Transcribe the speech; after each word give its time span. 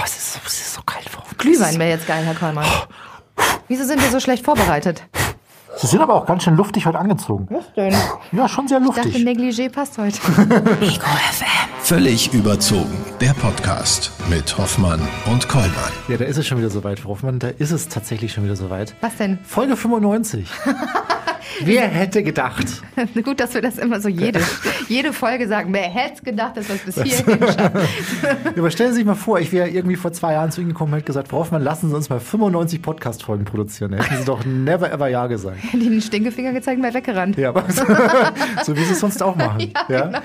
Oh, 0.00 0.02
es, 0.04 0.16
ist 0.16 0.32
so, 0.32 0.40
es 0.46 0.52
ist 0.60 0.74
so 0.74 0.80
kalt. 0.82 1.04
Frau 1.10 1.20
Hoffmann. 1.20 1.36
Glühwein 1.36 1.78
wäre 1.78 1.90
jetzt 1.90 2.06
geil, 2.06 2.24
Herr 2.24 2.34
Kollmann. 2.34 2.66
Wieso 3.68 3.84
sind 3.84 4.00
wir 4.02 4.08
so 4.10 4.18
schlecht 4.18 4.44
vorbereitet? 4.44 5.02
Sie 5.76 5.86
sind 5.86 6.00
aber 6.00 6.14
auch 6.14 6.26
ganz 6.26 6.42
schön 6.42 6.56
luftig 6.56 6.86
heute 6.86 6.98
angezogen. 6.98 7.46
Was 7.50 7.72
denn? 7.74 7.94
Ja, 8.32 8.48
schon 8.48 8.66
sehr 8.66 8.80
Ich 8.80 8.86
dachte, 8.88 9.02
luftig. 9.08 9.24
Negligé 9.24 9.70
passt 9.70 9.98
heute. 9.98 10.18
Ego 10.80 11.06
FM. 11.32 11.46
Völlig 11.82 12.32
überzogen. 12.32 13.04
Der 13.20 13.32
Podcast 13.34 14.10
mit 14.28 14.56
Hoffmann 14.56 15.00
und 15.30 15.48
Kollmann. 15.48 15.92
Ja, 16.08 16.16
da 16.16 16.24
ist 16.24 16.38
es 16.38 16.46
schon 16.46 16.58
wieder 16.58 16.70
soweit, 16.70 17.00
Frau 17.00 17.10
Hoffmann. 17.10 17.38
Da 17.38 17.48
ist 17.48 17.70
es 17.70 17.88
tatsächlich 17.88 18.32
schon 18.32 18.44
wieder 18.44 18.56
soweit. 18.56 18.94
Was 19.00 19.16
denn? 19.16 19.38
Folge 19.44 19.76
95. 19.76 20.48
Wer 21.62 21.82
hätte 21.88 22.22
gedacht? 22.22 22.66
Gut, 23.24 23.40
dass 23.40 23.54
wir 23.54 23.62
das 23.62 23.78
immer 23.78 24.00
so 24.00 24.08
jede, 24.08 24.40
jede 24.88 25.12
Folge 25.12 25.48
sagen. 25.48 25.72
Wer 25.72 25.82
hätte 25.82 26.22
gedacht, 26.22 26.56
dass 26.56 26.68
wir 26.68 26.76
es 26.76 26.82
bis 26.82 27.02
hierhin 27.02 27.38
schaffen? 27.46 27.80
Ja, 28.22 28.52
aber 28.58 28.70
stellen 28.70 28.90
Sie 28.90 28.96
sich 28.96 29.04
mal 29.04 29.14
vor, 29.14 29.40
ich 29.40 29.52
wäre 29.52 29.68
irgendwie 29.68 29.96
vor 29.96 30.12
zwei 30.12 30.32
Jahren 30.34 30.50
zu 30.50 30.60
Ihnen 30.60 30.70
gekommen 30.70 30.92
und 30.92 30.98
hätte 30.98 31.06
gesagt, 31.06 31.28
Frau 31.28 31.38
Hoffmann, 31.38 31.62
lassen 31.62 31.88
Sie 31.90 31.94
uns 31.96 32.08
mal 32.08 32.20
95 32.20 32.82
Podcast-Folgen 32.82 33.44
produzieren. 33.44 33.92
Hätten 33.94 34.16
Sie 34.18 34.24
doch 34.24 34.44
never 34.44 34.90
ever 34.92 35.08
Ja 35.08 35.26
gesagt. 35.26 35.58
Die 35.72 35.78
den 35.88 36.00
Stinkefinger 36.00 36.52
gezeigt 36.52 36.78
und 36.78 36.84
wäre 36.84 36.94
weggerannt. 36.94 37.36
Ja, 37.36 37.50
aber 37.50 37.64
so 38.64 38.76
wie 38.76 38.84
Sie 38.84 38.92
es 38.92 39.00
sonst 39.00 39.22
auch 39.22 39.36
machen. 39.36 39.72
Ja, 39.88 40.22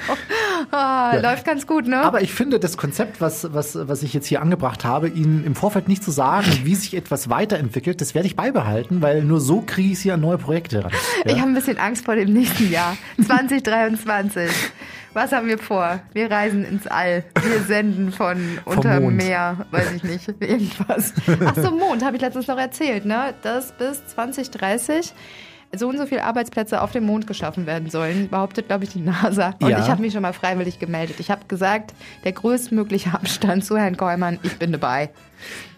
Ah, 0.71 1.17
Läuft 1.17 1.45
ganz 1.45 1.67
gut, 1.67 1.87
ne? 1.87 1.97
Aber 2.01 2.21
ich 2.21 2.33
finde, 2.33 2.59
das 2.59 2.77
Konzept, 2.77 3.21
was, 3.21 3.53
was, 3.53 3.77
was 3.87 4.03
ich 4.03 4.13
jetzt 4.13 4.25
hier 4.27 4.41
angebracht 4.41 4.83
habe, 4.85 5.09
Ihnen 5.09 5.43
im 5.45 5.53
Vorfeld 5.55 5.87
nicht 5.87 6.03
zu 6.03 6.11
sagen, 6.11 6.47
wie 6.63 6.75
sich 6.75 6.95
etwas 6.95 7.29
weiterentwickelt, 7.29 8.01
das 8.01 8.15
werde 8.15 8.27
ich 8.27 8.35
beibehalten, 8.35 9.01
weil 9.01 9.23
nur 9.23 9.39
so 9.39 9.61
kriege 9.65 9.91
ich 9.91 9.99
Sie 9.99 10.11
an 10.11 10.21
neue 10.21 10.37
Projekte 10.37 10.83
ran. 10.83 10.91
Ich 11.23 11.39
habe 11.39 11.49
ein 11.49 11.53
bisschen 11.53 11.77
Angst 11.77 12.03
vor 12.05 12.15
dem 12.15 12.33
nächsten 12.33 12.69
Jahr. 12.71 12.97
2023. 13.25 14.51
Was 15.13 15.31
haben 15.31 15.47
wir 15.47 15.57
vor? 15.57 16.01
Wir 16.13 16.29
reisen 16.29 16.65
ins 16.65 16.87
All. 16.87 17.23
Wir 17.41 17.61
senden 17.61 18.11
von 18.11 18.59
unter 18.65 18.99
Mond. 18.99 19.15
Meer, 19.15 19.65
weiß 19.71 19.93
ich 19.93 20.03
nicht, 20.03 20.27
irgendwas. 20.41 21.13
Ach 21.45 21.55
so, 21.55 21.71
Mond, 21.71 22.03
habe 22.03 22.17
ich 22.17 22.21
letztens 22.21 22.47
noch 22.47 22.57
erzählt, 22.57 23.05
ne? 23.05 23.33
Dass 23.41 23.71
bis 23.77 24.05
2030 24.07 25.13
so 25.75 25.87
und 25.89 25.97
so 25.97 26.05
viele 26.05 26.23
Arbeitsplätze 26.23 26.81
auf 26.81 26.91
dem 26.91 27.05
Mond 27.05 27.27
geschaffen 27.27 27.65
werden 27.65 27.89
sollen, 27.89 28.29
behauptet, 28.29 28.67
glaube 28.67 28.83
ich, 28.85 28.91
die 28.91 28.99
NASA. 28.99 29.55
Und 29.61 29.69
Ja. 29.69 29.79
ich 29.79 29.89
habe 29.89 30.01
mich 30.01 30.13
schon 30.13 30.21
mal 30.21 30.33
freiwillig 30.33 30.79
gemeldet. 30.79 31.17
Ich 31.19 31.31
habe 31.31 31.41
gesagt, 31.47 31.93
der 32.23 32.31
größtmögliche 32.33 33.13
Abstand 33.13 33.65
zu 33.65 33.77
Herrn 33.77 33.97
Kollmann, 33.97 34.39
ich 34.43 34.57
bin 34.57 34.71
dabei. 34.73 35.09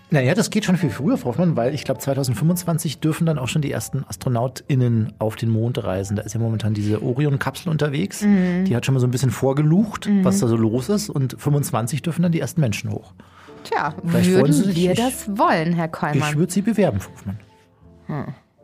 Naja, 0.09 0.33
das 0.33 0.49
geht 0.49 0.63
schon 0.63 0.77
viel 0.77 0.89
früher, 0.89 1.17
Frau 1.17 1.29
Hoffmann, 1.29 1.57
weil 1.57 1.73
ich 1.73 1.83
glaube, 1.83 1.99
2025 1.99 2.99
dürfen 2.99 3.25
dann 3.25 3.37
auch 3.37 3.49
schon 3.49 3.61
die 3.61 3.71
ersten 3.71 4.05
AstronautInnen 4.07 5.11
auf 5.19 5.35
den 5.35 5.49
Mond 5.49 5.83
reisen. 5.83 6.15
Da 6.15 6.23
ist 6.23 6.33
ja 6.33 6.39
momentan 6.39 6.73
diese 6.73 7.03
Orion-Kapsel 7.03 7.69
unterwegs. 7.69 8.21
Die 8.21 8.73
hat 8.75 8.85
schon 8.85 8.93
mal 8.93 8.99
so 9.01 9.07
ein 9.07 9.11
bisschen 9.11 9.31
vorgelucht, 9.31 10.09
was 10.23 10.39
da 10.39 10.47
so 10.47 10.55
los 10.55 10.87
ist. 10.87 11.09
Und 11.09 11.35
25 11.37 12.01
dürfen 12.03 12.21
dann 12.21 12.31
die 12.31 12.39
ersten 12.39 12.61
Menschen 12.61 12.89
hoch. 12.91 13.11
Tja, 13.65 13.93
Vielleicht 14.05 14.31
würden 14.31 14.53
Sie 14.53 14.75
wir 14.75 14.91
ich- 14.93 14.97
das 14.97 15.27
wollen, 15.37 15.73
Herr 15.73 15.89
Kollmann? 15.89 16.29
Ich 16.29 16.37
würde 16.37 16.53
sie 16.53 16.61
bewerben, 16.61 17.01
Frau 17.01 17.11
Hoffmann. 17.11 17.37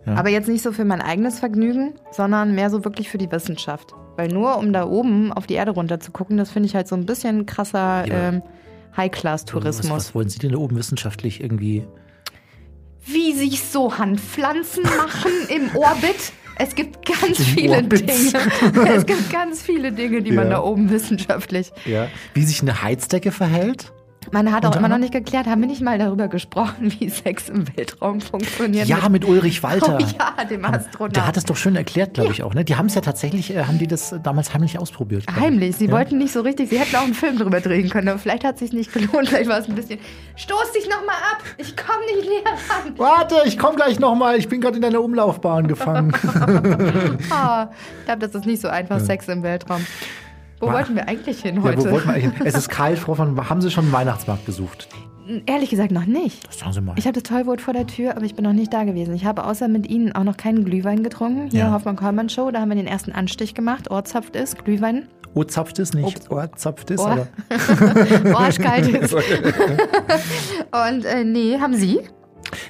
Ja. 0.06 0.16
Aber 0.16 0.30
jetzt 0.30 0.48
nicht 0.48 0.62
so 0.64 0.72
für 0.72 0.86
mein 0.86 1.02
eigenes 1.02 1.40
Vergnügen, 1.40 1.94
sondern 2.12 2.56
mehr 2.56 2.70
so 2.70 2.86
wirklich 2.86 3.10
für 3.10 3.18
die 3.18 3.30
Wissenschaft. 3.32 3.94
Weil 4.16 4.30
nur 4.30 4.58
um 4.58 4.72
da 4.72 4.86
oben 4.88 5.34
auf 5.34 5.48
die 5.48 5.56
Erde 5.56 5.72
runter 5.72 6.00
zu 6.00 6.12
gucken, 6.12 6.38
das 6.38 6.52
finde 6.52 6.68
ich 6.68 6.76
halt 6.76 6.88
so 6.88 6.96
ein 6.96 7.06
bisschen 7.06 7.46
krasser 7.46 8.08
Ja. 8.08 8.30
ähm, 8.30 8.42
High-Class-Tourismus. 8.98 9.90
was 9.90 10.16
wollen 10.16 10.30
Sie 10.30 10.40
denn 10.40 10.52
da 10.52 10.58
oben 10.58 10.76
wissenschaftlich 10.78 11.42
irgendwie? 11.42 11.86
Wie 13.06 13.34
sich 13.34 13.64
so 13.64 13.98
Handpflanzen 13.98 14.84
machen 14.84 15.32
im 15.50 15.76
Orbit. 15.76 16.32
Es 16.60 16.76
gibt 16.76 17.06
ganz 17.06 17.40
Im 17.40 17.46
viele 17.46 17.76
Orbit. 17.78 18.08
Dinge. 18.08 18.88
Es 18.96 19.06
gibt 19.06 19.32
ganz 19.32 19.62
viele 19.64 19.92
Dinge, 19.92 20.22
die 20.22 20.32
man 20.32 20.46
Ja. 20.46 20.58
da 20.58 20.62
oben 20.64 20.90
wissenschaftlich. 20.92 21.72
Ja. 21.86 22.08
Wie 22.36 22.44
sich 22.44 22.62
eine 22.62 22.84
Heizdecke 22.84 23.32
verhält? 23.32 23.92
Man 24.32 24.52
hat 24.52 24.66
auch 24.66 24.76
immer 24.76 24.88
noch 24.88 24.98
nicht 24.98 25.14
geklärt, 25.14 25.48
haben 25.48 25.62
wir 25.62 25.68
nicht 25.68 25.82
mal 25.82 25.98
darüber 25.98 26.28
gesprochen, 26.28 26.94
wie 27.00 27.10
Sex 27.10 27.50
im 27.50 27.68
Weltraum 27.76 28.22
funktioniert? 28.22 28.88
Ja, 28.88 29.10
mit 29.10 29.26
Ulrich 29.26 29.64
Walter. 29.64 29.98
Oh 30.04 30.06
ja, 30.18 30.44
dem 30.46 30.66
Astronauten. 30.66 31.14
Der 31.14 31.28
hat 31.28 31.38
es 31.38 31.46
doch 31.46 31.56
schön 31.56 31.76
erklärt, 31.76 32.16
glaube 32.16 32.32
ich 32.32 32.44
auch. 32.44 32.54
Ne? 32.54 32.66
Die 32.66 32.76
haben 32.76 32.88
es 32.88 32.96
ja 32.96 33.02
tatsächlich, 33.02 33.56
äh, 33.56 33.64
haben 33.66 33.78
die 33.78 33.88
das 33.88 34.16
damals 34.24 34.54
heimlich 34.54 34.80
ausprobiert. 34.80 35.26
Heimlich, 35.40 35.78
sie 35.78 35.86
ja. 35.86 35.92
wollten 35.92 36.18
nicht 36.18 36.34
so 36.34 36.42
richtig, 36.42 36.70
sie 36.70 36.80
hätten 36.80 36.96
auch 36.96 37.04
einen 37.04 37.14
Film 37.14 37.38
drüber 37.38 37.62
drehen 37.62 37.90
können, 37.90 38.10
aber 38.10 38.20
vielleicht 38.20 38.44
hat 38.44 38.56
es 38.56 38.60
sich 38.62 38.74
nicht 38.74 38.92
gelohnt, 38.92 39.30
vielleicht 39.30 39.50
war 39.50 39.60
es 39.60 39.70
ein 39.70 39.76
bisschen, 39.76 40.00
stoß 40.36 40.72
dich 40.74 40.90
nochmal 40.90 41.16
ab, 41.32 41.44
ich 41.58 41.76
komme 41.78 42.00
nicht 42.16 42.28
näher 42.28 42.54
ran. 42.70 42.94
Warte, 42.98 43.36
ich 43.46 43.58
komme 43.58 43.76
gleich 43.76 44.00
nochmal. 44.00 44.38
Ich 44.38 44.50
bin 44.50 44.62
gerade 44.62 44.76
in 44.76 44.82
deiner 44.82 45.02
Umlaufbahn 45.02 45.68
gefangen. 45.68 46.14
Ah, 47.30 47.70
ich 48.00 48.06
glaube, 48.06 48.20
das 48.20 48.36
ist 48.36 48.46
nicht 48.46 48.62
so 48.62 48.68
einfach, 48.68 49.00
Sex 49.00 49.28
im 49.28 49.44
Weltraum. 49.44 49.86
Wo 50.64 50.68
Wa- 50.70 50.74
wollten 50.74 50.96
wir 50.96 51.08
eigentlich 51.08 51.42
hin 51.42 51.56
ja, 51.58 51.62
heute? 51.64 51.80
wo 51.86 51.92
wollten 51.92 52.08
wir 52.08 52.14
eigentlich 52.16 52.34
hin? 52.38 52.46
Es 52.48 52.56
ist 52.56 52.70
kalt, 52.70 52.98
Frau 53.00 53.16
von. 53.16 53.50
Haben 53.50 53.62
Sie 53.62 53.70
schon 53.72 53.84
einen 53.86 53.94
Weihnachtsmarkt 53.94 54.46
besucht? 54.46 54.88
Ehrlich 55.46 55.70
gesagt 55.70 55.92
noch 55.92 56.06
nicht. 56.06 56.46
Das 56.48 56.60
sagen 56.60 56.74
Sie 56.74 56.82
mal. 56.82 56.96
Ich 56.98 57.06
habe 57.06 57.14
das 57.14 57.24
Tollwort 57.24 57.62
vor 57.62 57.74
der 57.74 57.88
Tür, 57.88 58.16
aber 58.18 58.26
ich 58.26 58.36
bin 58.36 58.44
noch 58.44 58.52
nicht 58.54 58.74
da 58.74 58.84
gewesen. 58.84 59.14
Ich 59.16 59.24
habe 59.24 59.46
außer 59.46 59.70
mit 59.70 59.88
Ihnen 59.90 60.12
auch 60.14 60.26
noch 60.26 60.36
keinen 60.36 60.66
Glühwein 60.66 61.02
getrunken. 61.02 61.50
Hier 61.50 61.62
Ja. 61.62 61.72
Hoffmann-Kollmann-Show, 61.72 62.52
da 62.52 62.60
haben 62.60 62.68
wir 62.70 62.76
den 62.76 62.88
ersten 62.88 63.14
Anstich 63.14 63.54
gemacht. 63.56 63.90
Ohrzapft 63.90 64.36
ist, 64.36 64.66
Glühwein. 64.66 65.08
Ohrzapft 65.34 65.80
ist 65.80 65.96
nicht, 65.96 66.30
Ohrzapft 66.30 66.92
ist, 66.92 67.00
Ohr. 67.00 67.12
aber. 67.12 67.28
Oh, 68.34 68.38
arschkalt 68.38 68.88
ist. 68.90 69.14
Und 70.74 71.06
äh, 71.06 71.24
nee, 71.24 71.58
haben 71.60 71.74
Sie? 71.74 72.00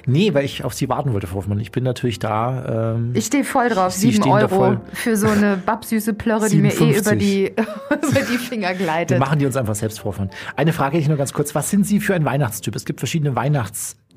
Nee, 0.06 0.34
weil 0.34 0.44
ich 0.44 0.64
auf 0.64 0.74
Sie 0.74 0.88
warten 0.88 1.12
wollte, 1.12 1.26
Frau 1.26 1.36
Hoffmann. 1.36 1.60
Ich 1.60 1.72
bin 1.72 1.84
natürlich 1.84 2.18
da. 2.18 2.94
Ähm, 2.94 3.10
Ich 3.14 3.26
stehe 3.26 3.44
voll 3.44 3.68
drauf. 3.68 3.92
Sie 3.92 4.10
Sieben 4.12 4.24
Euro 4.30 4.48
voll. 4.48 4.80
für 4.92 5.16
so 5.16 5.28
eine 5.28 5.56
babsüße 5.56 6.14
Plörre, 6.14 6.48
die 6.48 6.56
mir 6.58 6.68
eh 6.72 6.76
57. 6.76 7.06
über 7.06 7.16
die, 7.16 7.44
über 8.10 8.20
die 8.20 8.38
Finger 8.38 8.68
wir 8.70 8.74
gleitet. 8.76 9.18
machen 9.18 9.38
die 9.38 9.46
uns 9.46 9.56
einfach 9.56 9.74
selbst 9.74 10.00
vor. 10.00 10.12
Von. 10.12 10.30
Eine 10.56 10.72
Frage 10.72 10.92
hätte 10.92 11.02
ich 11.02 11.08
nur 11.08 11.16
ganz 11.18 11.32
kurz. 11.32 11.54
Was 11.54 11.70
sind 11.70 11.86
Sie 11.86 12.00
für 12.00 12.14
ein 12.14 12.24
Weihnachtstyp? 12.24 12.74
Es 12.76 12.84
gibt 12.84 13.00
verschiedene 13.00 13.34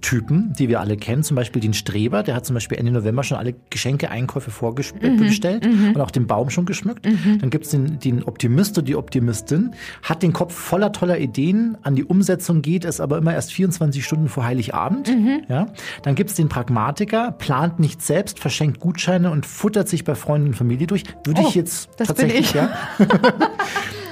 Weihnachtstypen, 0.08 0.54
die 0.58 0.70
wir 0.70 0.80
alle 0.80 0.98
kennen. 0.98 1.24
Zum 1.24 1.36
Beispiel 1.36 1.62
den 1.62 1.74
Streber, 1.74 2.24
der 2.24 2.36
hat 2.36 2.46
zum 2.46 2.54
Beispiel 2.54 2.78
Ende 2.78 2.92
November 2.92 3.24
schon 3.24 3.38
alle 3.38 3.56
Geschenke, 3.70 4.10
Einkäufe 4.10 4.52
vorgestellt 4.52 5.66
und 5.66 6.00
auch 6.00 6.12
den 6.12 6.28
Baum 6.28 6.50
schon 6.50 6.66
geschmückt. 6.66 7.06
Dann 7.06 7.50
gibt 7.50 7.66
es 7.66 7.72
den, 7.72 8.00
den 8.00 8.24
Optimist 8.24 8.78
oder 8.78 8.86
die 8.86 8.96
Optimistin, 8.96 9.72
hat 10.04 10.24
den 10.24 10.34
Kopf 10.34 10.54
voller 10.54 10.92
toller 10.92 11.20
Ideen, 11.20 11.78
an 11.84 11.96
die 11.96 12.04
Umsetzung 12.06 12.62
geht 12.62 12.86
es 12.86 13.00
aber 13.00 13.18
immer 13.18 13.34
erst 13.34 13.52
24 13.54 14.04
Stunden 14.06 14.30
vor 14.30 14.46
Heiligabend. 14.46 15.10
Ja? 15.50 15.68
Dann 16.04 16.16
gibt 16.16 16.30
es 16.30 16.36
den 16.36 16.50
Pragmatiker, 16.50 17.32
plant 17.32 17.80
nicht 17.80 18.02
selbst, 18.02 18.40
verschenkt 18.40 18.80
Gutscheine 18.80 19.32
und 19.32 19.46
futtert 19.46 19.88
sich 19.88 20.04
bei 20.04 20.16
Freunden 20.16 20.48
und 20.50 20.54
Familie 20.56 20.88
durch. 20.88 21.04
Würde 21.26 21.42
Oh, 21.42 21.48
ich 21.50 21.56
jetzt 21.56 21.90
das 21.98 22.08
bin 22.08 22.16
tatsächlich, 22.30 22.48
ich. 22.50 22.54
ja. 22.54 22.70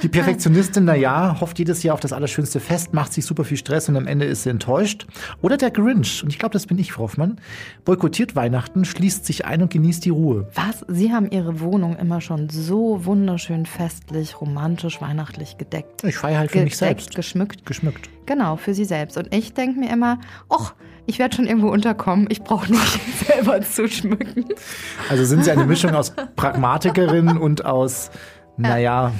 Die 0.05 0.09
Perfektionistin, 0.09 0.85
na 0.85 0.93
ja, 0.93 1.41
hofft 1.41 1.57
jedes 1.57 1.81
Jahr 1.81 1.95
auf 1.95 1.99
das 1.99 2.13
allerschönste 2.13 2.59
Fest, 2.59 2.93
macht 2.93 3.11
sich 3.11 3.25
super 3.25 3.43
viel 3.43 3.57
Stress 3.57 3.89
und 3.89 3.97
am 3.97 4.05
Ende 4.05 4.25
ist 4.25 4.43
sie 4.43 4.51
enttäuscht. 4.51 5.07
Oder 5.41 5.57
der 5.57 5.71
Grinch, 5.71 6.21
und 6.21 6.29
ich 6.29 6.37
glaube, 6.37 6.53
das 6.53 6.67
bin 6.67 6.77
ich, 6.77 6.91
Frau 6.91 7.05
Hoffmann, 7.05 7.41
boykottiert 7.85 8.35
Weihnachten, 8.35 8.85
schließt 8.85 9.25
sich 9.25 9.45
ein 9.45 9.63
und 9.63 9.73
genießt 9.73 10.05
die 10.05 10.11
Ruhe. 10.11 10.47
Was? 10.53 10.85
Sie 10.87 11.11
haben 11.11 11.31
Ihre 11.31 11.59
Wohnung 11.59 11.95
immer 11.97 12.21
schon 12.21 12.49
so 12.49 13.03
wunderschön 13.03 13.65
festlich, 13.65 14.39
romantisch, 14.39 15.01
weihnachtlich 15.01 15.57
gedeckt. 15.57 16.03
Ich 16.03 16.17
feiere 16.17 16.37
halt 16.37 16.51
für 16.51 16.59
mich 16.59 16.73
Gedeckt, 16.73 16.99
selbst. 17.01 17.15
geschmückt. 17.15 17.65
Geschmückt. 17.65 18.07
Genau, 18.27 18.57
für 18.57 18.75
Sie 18.75 18.85
selbst. 18.85 19.17
Und 19.17 19.33
ich 19.33 19.55
denke 19.55 19.79
mir 19.79 19.91
immer, 19.91 20.19
ach, 20.49 20.75
ich 21.07 21.17
werde 21.17 21.35
schon 21.35 21.47
irgendwo 21.47 21.69
unterkommen. 21.69 22.27
Ich 22.29 22.43
brauche 22.43 22.71
nicht 22.71 22.99
selber 23.25 23.59
zu 23.61 23.87
schmücken. 23.87 24.45
Also 25.09 25.25
sind 25.25 25.45
sie 25.45 25.51
eine 25.51 25.65
Mischung 25.65 25.95
aus 25.95 26.13
Pragmatikerin 26.35 27.37
und 27.37 27.65
aus, 27.65 28.11
naja, 28.57 29.11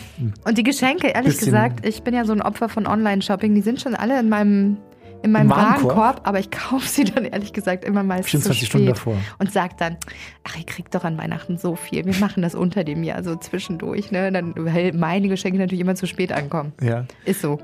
Und 0.46 0.58
die 0.58 0.64
Geschenke, 0.64 1.08
ehrlich 1.08 1.38
gesagt, 1.38 1.86
ich 1.86 2.04
bin 2.04 2.14
ja 2.14 2.26
so 2.26 2.34
ein 2.34 2.42
Opfer 2.42 2.70
von 2.70 2.88
Online-Shopping. 2.88 3.54
Die 3.54 3.62
sind 3.62 3.82
schon 3.82 3.96
alle 3.96 4.20
in 4.20 4.30
meinem 4.30 4.78
in 5.24 5.32
meinem 5.32 5.50
Warenkorb? 5.50 5.98
Warenkorb, 5.98 6.22
aber 6.28 6.40
ich 6.40 6.52
kaufe 6.70 6.88
sie 6.88 7.04
dann 7.04 7.26
ehrlich 7.26 7.52
gesagt 7.52 7.84
immer 7.84 8.04
mal 8.04 8.22
zu 8.22 8.30
24 8.30 8.60
spät 8.60 8.70
Stunden 8.70 8.88
davor. 8.88 9.18
und 9.40 9.52
sag 9.52 9.76
dann, 9.78 9.98
ach, 10.44 10.56
ihr 10.56 10.66
kriegt 10.66 10.94
doch 10.94 11.04
an 11.04 11.18
Weihnachten 11.18 11.58
so 11.58 11.76
viel. 11.76 12.06
Wir 12.06 12.14
machen 12.20 12.44
das 12.44 12.54
unter 12.54 12.84
dem 12.84 13.02
Jahr, 13.02 13.24
so 13.24 13.36
zwischendurch, 13.36 14.12
ne? 14.12 14.32
Dann, 14.32 14.54
weil 14.56 14.94
meine 14.94 15.28
Geschenke 15.28 15.58
natürlich 15.58 15.80
immer 15.82 15.96
zu 15.96 16.06
spät 16.06 16.32
ankommen. 16.32 16.74
ja. 16.82 17.06
Ist 17.26 17.42
so. 17.42 17.60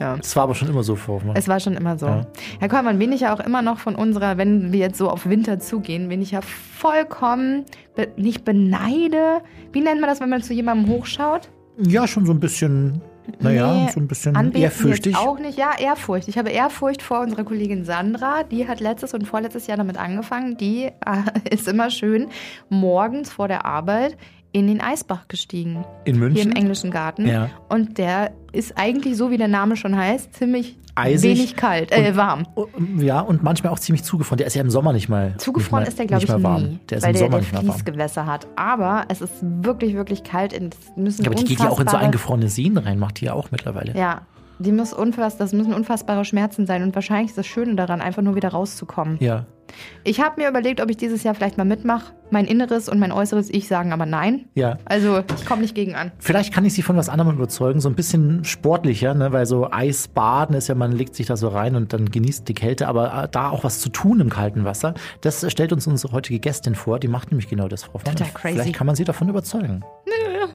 Ja. 0.00 0.16
Das 0.16 0.34
war 0.36 0.44
aber 0.44 0.54
schon 0.54 0.68
immer 0.68 0.82
so, 0.82 0.98
Hoffmann. 1.06 1.36
Es 1.36 1.48
war 1.48 1.60
schon 1.60 1.74
immer 1.74 1.96
so. 1.96 2.06
Ja. 2.06 2.26
Herr 2.58 2.68
Kollmann, 2.68 2.98
wen 2.98 3.12
ich 3.12 3.20
ja 3.20 3.34
auch 3.34 3.40
immer 3.40 3.62
noch 3.62 3.78
von 3.78 3.94
unserer, 3.94 4.36
wenn 4.36 4.72
wir 4.72 4.80
jetzt 4.80 4.98
so 4.98 5.08
auf 5.08 5.26
Winter 5.26 5.60
zugehen, 5.60 6.10
wen 6.10 6.20
ich 6.20 6.32
ja 6.32 6.40
vollkommen 6.42 7.64
be 7.94 8.08
nicht 8.16 8.44
beneide. 8.44 9.42
Wie 9.72 9.80
nennt 9.80 10.00
man 10.00 10.08
das, 10.08 10.20
wenn 10.20 10.30
man 10.30 10.42
zu 10.42 10.52
jemandem 10.52 10.92
hochschaut? 10.92 11.48
Ja, 11.78 12.06
schon 12.06 12.26
so 12.26 12.32
ein 12.32 12.40
bisschen, 12.40 13.00
naja, 13.40 13.72
Nee, 13.72 13.90
so 13.92 14.00
ein 14.00 14.08
bisschen 14.08 14.36
Anbeten 14.36 14.62
ehrfürchtig. 14.62 15.16
Auch 15.16 15.38
nicht. 15.38 15.56
Ja, 15.58 15.72
Ehrfurcht. 15.78 16.28
Ich 16.28 16.36
habe 16.36 16.50
Ehrfurcht 16.50 17.02
vor 17.02 17.20
unserer 17.20 17.44
Kollegin 17.44 17.84
Sandra. 17.84 18.42
Die 18.42 18.68
hat 18.68 18.80
letztes 18.80 19.14
und 19.14 19.26
vorletztes 19.26 19.66
Jahr 19.66 19.76
damit 19.76 19.96
angefangen. 19.96 20.56
Die 20.56 20.84
äh, 20.84 20.92
ist 21.50 21.68
immer 21.68 21.90
schön 21.90 22.28
morgens 22.68 23.32
vor 23.32 23.48
der 23.48 23.64
Arbeit 23.64 24.16
in 24.52 24.66
den 24.66 24.80
Eisbach 24.80 25.28
gestiegen. 25.28 25.84
In 26.04 26.14
Hier 26.14 26.14
im 26.14 26.18
München. 26.20 26.52
englischen 26.56 26.90
Garten. 26.90 27.26
Ja. 27.26 27.48
Und 27.68 27.98
der 27.98 28.32
ist 28.52 28.76
eigentlich, 28.76 29.16
so 29.16 29.30
wie 29.30 29.38
der 29.38 29.48
Name 29.48 29.76
schon 29.76 29.96
heißt, 29.96 30.34
ziemlich 30.34 30.76
Eisig 30.94 31.30
wenig 31.38 31.56
kalt, 31.56 31.90
äh, 31.90 32.14
warm. 32.16 32.46
Oh, 32.54 32.66
Ja, 32.98 33.20
und 33.20 33.42
manchmal 33.42 33.72
auch 33.72 33.78
ziemlich 33.78 34.04
zugefroren. 34.04 34.36
Der 34.36 34.46
ist 34.46 34.54
ja 34.54 34.60
im 34.60 34.68
Sommer 34.68 34.92
nicht 34.92 35.08
mal. 35.08 35.34
Zugefroren 35.38 35.84
nicht 35.84 35.88
ist 35.88 35.98
der, 35.98 36.04
mal, 36.04 36.08
glaube 36.08 36.24
ich, 36.24 36.28
nicht 36.30 36.38
mal 36.42 36.50
warm. 36.50 36.62
nie. 36.64 36.78
Der 36.90 36.98
ist 36.98 37.02
weil 37.04 37.10
im 37.10 37.14
der, 37.14 37.20
Sommer 37.20 37.30
der 37.30 37.40
nicht 37.40 37.52
mal 37.54 37.58
warm. 37.66 37.72
Fließgewässer 37.72 38.26
hat. 38.26 38.46
Aber 38.56 39.04
es 39.08 39.22
ist 39.22 39.32
wirklich, 39.40 39.94
wirklich 39.94 40.22
kalt. 40.22 40.52
und 40.58 40.76
müssen 40.96 41.22
Ja, 41.24 41.30
aber 41.30 41.36
die 41.40 41.44
geht 41.46 41.60
ja 41.60 41.70
auch 41.70 41.80
in 41.80 41.88
so 41.88 41.96
eingefrorene 41.96 42.48
Seen 42.50 42.76
rein, 42.76 42.98
macht 42.98 43.20
die 43.22 43.24
ja 43.24 43.32
auch 43.32 43.50
mittlerweile. 43.50 43.96
Ja, 43.96 44.20
Die 44.62 44.72
muss 44.72 44.92
unfass, 44.92 45.36
das 45.36 45.52
müssen 45.52 45.74
unfassbare 45.74 46.24
Schmerzen 46.24 46.66
sein 46.66 46.82
und 46.82 46.94
wahrscheinlich 46.94 47.30
ist 47.30 47.38
das 47.38 47.46
Schöne 47.46 47.74
daran, 47.74 48.00
einfach 48.00 48.22
nur 48.22 48.36
wieder 48.36 48.50
rauszukommen. 48.50 49.18
Ja. 49.20 49.46
Ich 50.04 50.20
habe 50.20 50.40
mir 50.40 50.48
überlegt, 50.48 50.80
ob 50.80 50.90
ich 50.90 50.96
dieses 50.96 51.22
Jahr 51.22 51.34
vielleicht 51.34 51.56
mal 51.56 51.64
mitmache. 51.64 52.12
Mein 52.30 52.46
inneres 52.46 52.88
und 52.88 52.98
mein 52.98 53.12
äußeres 53.12 53.50
Ich 53.50 53.68
sagen 53.68 53.92
aber 53.92 54.06
nein. 54.06 54.46
Ja. 54.54 54.78
Also 54.84 55.22
ich 55.36 55.46
komme 55.46 55.62
nicht 55.62 55.74
gegen 55.74 55.94
an. 55.94 56.12
Vielleicht 56.18 56.52
kann 56.52 56.64
ich 56.64 56.74
Sie 56.74 56.82
von 56.82 56.96
was 56.96 57.08
anderem 57.08 57.36
überzeugen, 57.36 57.80
so 57.80 57.88
ein 57.88 57.94
bisschen 57.94 58.44
sportlicher, 58.44 59.14
ne? 59.14 59.32
weil 59.32 59.46
so 59.46 59.70
Eisbaden 59.70 60.54
ist 60.54 60.68
ja, 60.68 60.74
man 60.74 60.92
legt 60.92 61.14
sich 61.14 61.26
da 61.26 61.36
so 61.36 61.48
rein 61.48 61.76
und 61.76 61.92
dann 61.92 62.10
genießt 62.10 62.48
die 62.48 62.54
Kälte, 62.54 62.88
aber 62.88 63.24
äh, 63.24 63.28
da 63.30 63.50
auch 63.50 63.64
was 63.64 63.80
zu 63.80 63.88
tun 63.88 64.20
im 64.20 64.30
kalten 64.30 64.64
Wasser, 64.64 64.94
das 65.20 65.50
stellt 65.50 65.72
uns 65.72 65.86
unsere 65.86 66.12
heutige 66.12 66.38
Gästin 66.38 66.74
vor, 66.74 66.98
die 66.98 67.08
macht 67.08 67.30
nämlich 67.30 67.48
genau 67.48 67.68
das, 67.68 67.84
Frau 67.84 67.94
Hoffmann. 67.94 68.16
Total 68.16 68.32
crazy. 68.32 68.54
Vielleicht 68.54 68.76
kann 68.76 68.86
man 68.86 68.96
Sie 68.96 69.04
davon 69.04 69.28
überzeugen. 69.28 69.84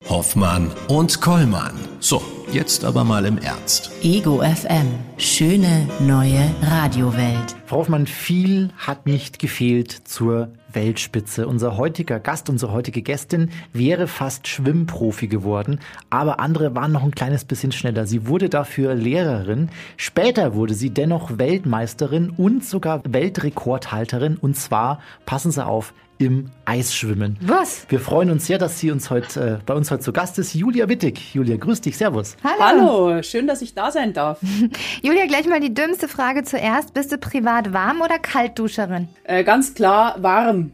Hoffmann 0.09 0.71
und 0.87 1.21
Kollmann. 1.21 1.73
So, 1.99 2.21
jetzt 2.51 2.85
aber 2.85 3.03
mal 3.03 3.25
im 3.25 3.37
Ernst. 3.37 3.91
Ego 4.01 4.41
FM. 4.41 4.87
Schöne 5.17 5.87
neue 5.99 6.49
Radiowelt. 6.61 7.55
Frau 7.65 7.77
Hoffmann, 7.77 8.07
viel 8.07 8.69
hat 8.77 9.05
nicht 9.05 9.39
gefehlt 9.39 9.91
zur 9.91 10.49
Weltspitze. 10.71 11.47
Unser 11.47 11.77
heutiger 11.77 12.19
Gast, 12.19 12.49
unsere 12.49 12.71
heutige 12.71 13.01
Gästin 13.01 13.49
wäre 13.73 14.07
fast 14.07 14.47
Schwimmprofi 14.47 15.27
geworden, 15.27 15.79
aber 16.09 16.39
andere 16.39 16.75
waren 16.75 16.91
noch 16.91 17.03
ein 17.03 17.15
kleines 17.15 17.45
bisschen 17.45 17.71
schneller. 17.71 18.05
Sie 18.05 18.27
wurde 18.27 18.49
dafür 18.49 18.93
Lehrerin. 18.95 19.69
Später 19.97 20.53
wurde 20.53 20.75
sie 20.75 20.91
dennoch 20.91 21.37
Weltmeisterin 21.37 22.29
und 22.29 22.63
sogar 22.63 23.01
Weltrekordhalterin 23.07 24.37
und 24.37 24.55
zwar, 24.55 24.99
passen 25.25 25.51
Sie 25.51 25.65
auf, 25.65 25.93
im 26.17 26.49
Eisschwimmen. 26.65 27.37
Was? 27.41 27.85
Wir 27.89 27.99
freuen 27.99 28.29
uns 28.31 28.47
sehr, 28.47 28.57
dass 28.57 28.79
sie 28.79 28.91
uns 28.91 29.09
heute, 29.09 29.59
äh, 29.59 29.63
bei 29.65 29.73
uns 29.73 29.91
heute 29.91 30.01
zu 30.01 30.13
Gast 30.13 30.39
ist. 30.39 30.53
Julia 30.53 30.89
Wittig. 30.89 31.33
Julia, 31.33 31.57
grüß 31.57 31.81
dich. 31.81 31.97
Servus. 31.97 32.35
Hallo, 32.59 33.21
schön, 33.23 33.47
dass 33.47 33.61
ich 33.61 33.73
da 33.73 33.91
sein 33.91 34.13
darf. 34.13 34.39
Julia, 35.01 35.25
gleich 35.25 35.47
mal 35.47 35.59
die 35.59 35.73
dümmste 35.73 36.07
Frage 36.07 36.43
zuerst. 36.43 36.93
Bist 36.93 37.11
du 37.11 37.17
privat 37.17 37.73
warm 37.73 38.01
oder 38.01 38.19
Kaltduscherin? 38.19 39.07
Äh, 39.23 39.43
ganz 39.43 39.73
klar 39.73 40.15
warm. 40.19 40.71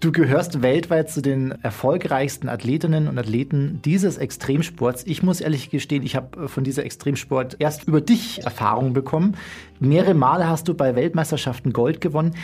Du 0.00 0.10
gehörst 0.10 0.62
weltweit 0.62 1.10
zu 1.10 1.22
den 1.22 1.52
erfolgreichsten 1.62 2.48
Athletinnen 2.48 3.06
und 3.06 3.18
Athleten 3.18 3.80
dieses 3.84 4.18
Extremsports. 4.18 5.04
Ich 5.06 5.22
muss 5.22 5.40
ehrlich 5.40 5.70
gestehen, 5.70 6.02
ich 6.02 6.16
habe 6.16 6.48
von 6.48 6.64
dieser 6.64 6.84
Extremsport 6.84 7.56
erst 7.60 7.84
über 7.86 8.00
dich 8.00 8.42
Erfahrung 8.44 8.94
bekommen. 8.94 9.36
Mehrere 9.78 10.14
Male 10.14 10.48
hast 10.48 10.66
du 10.66 10.74
bei 10.74 10.96
Weltmeisterschaften 10.96 11.72
Gold 11.72 12.00
gewonnen. 12.00 12.34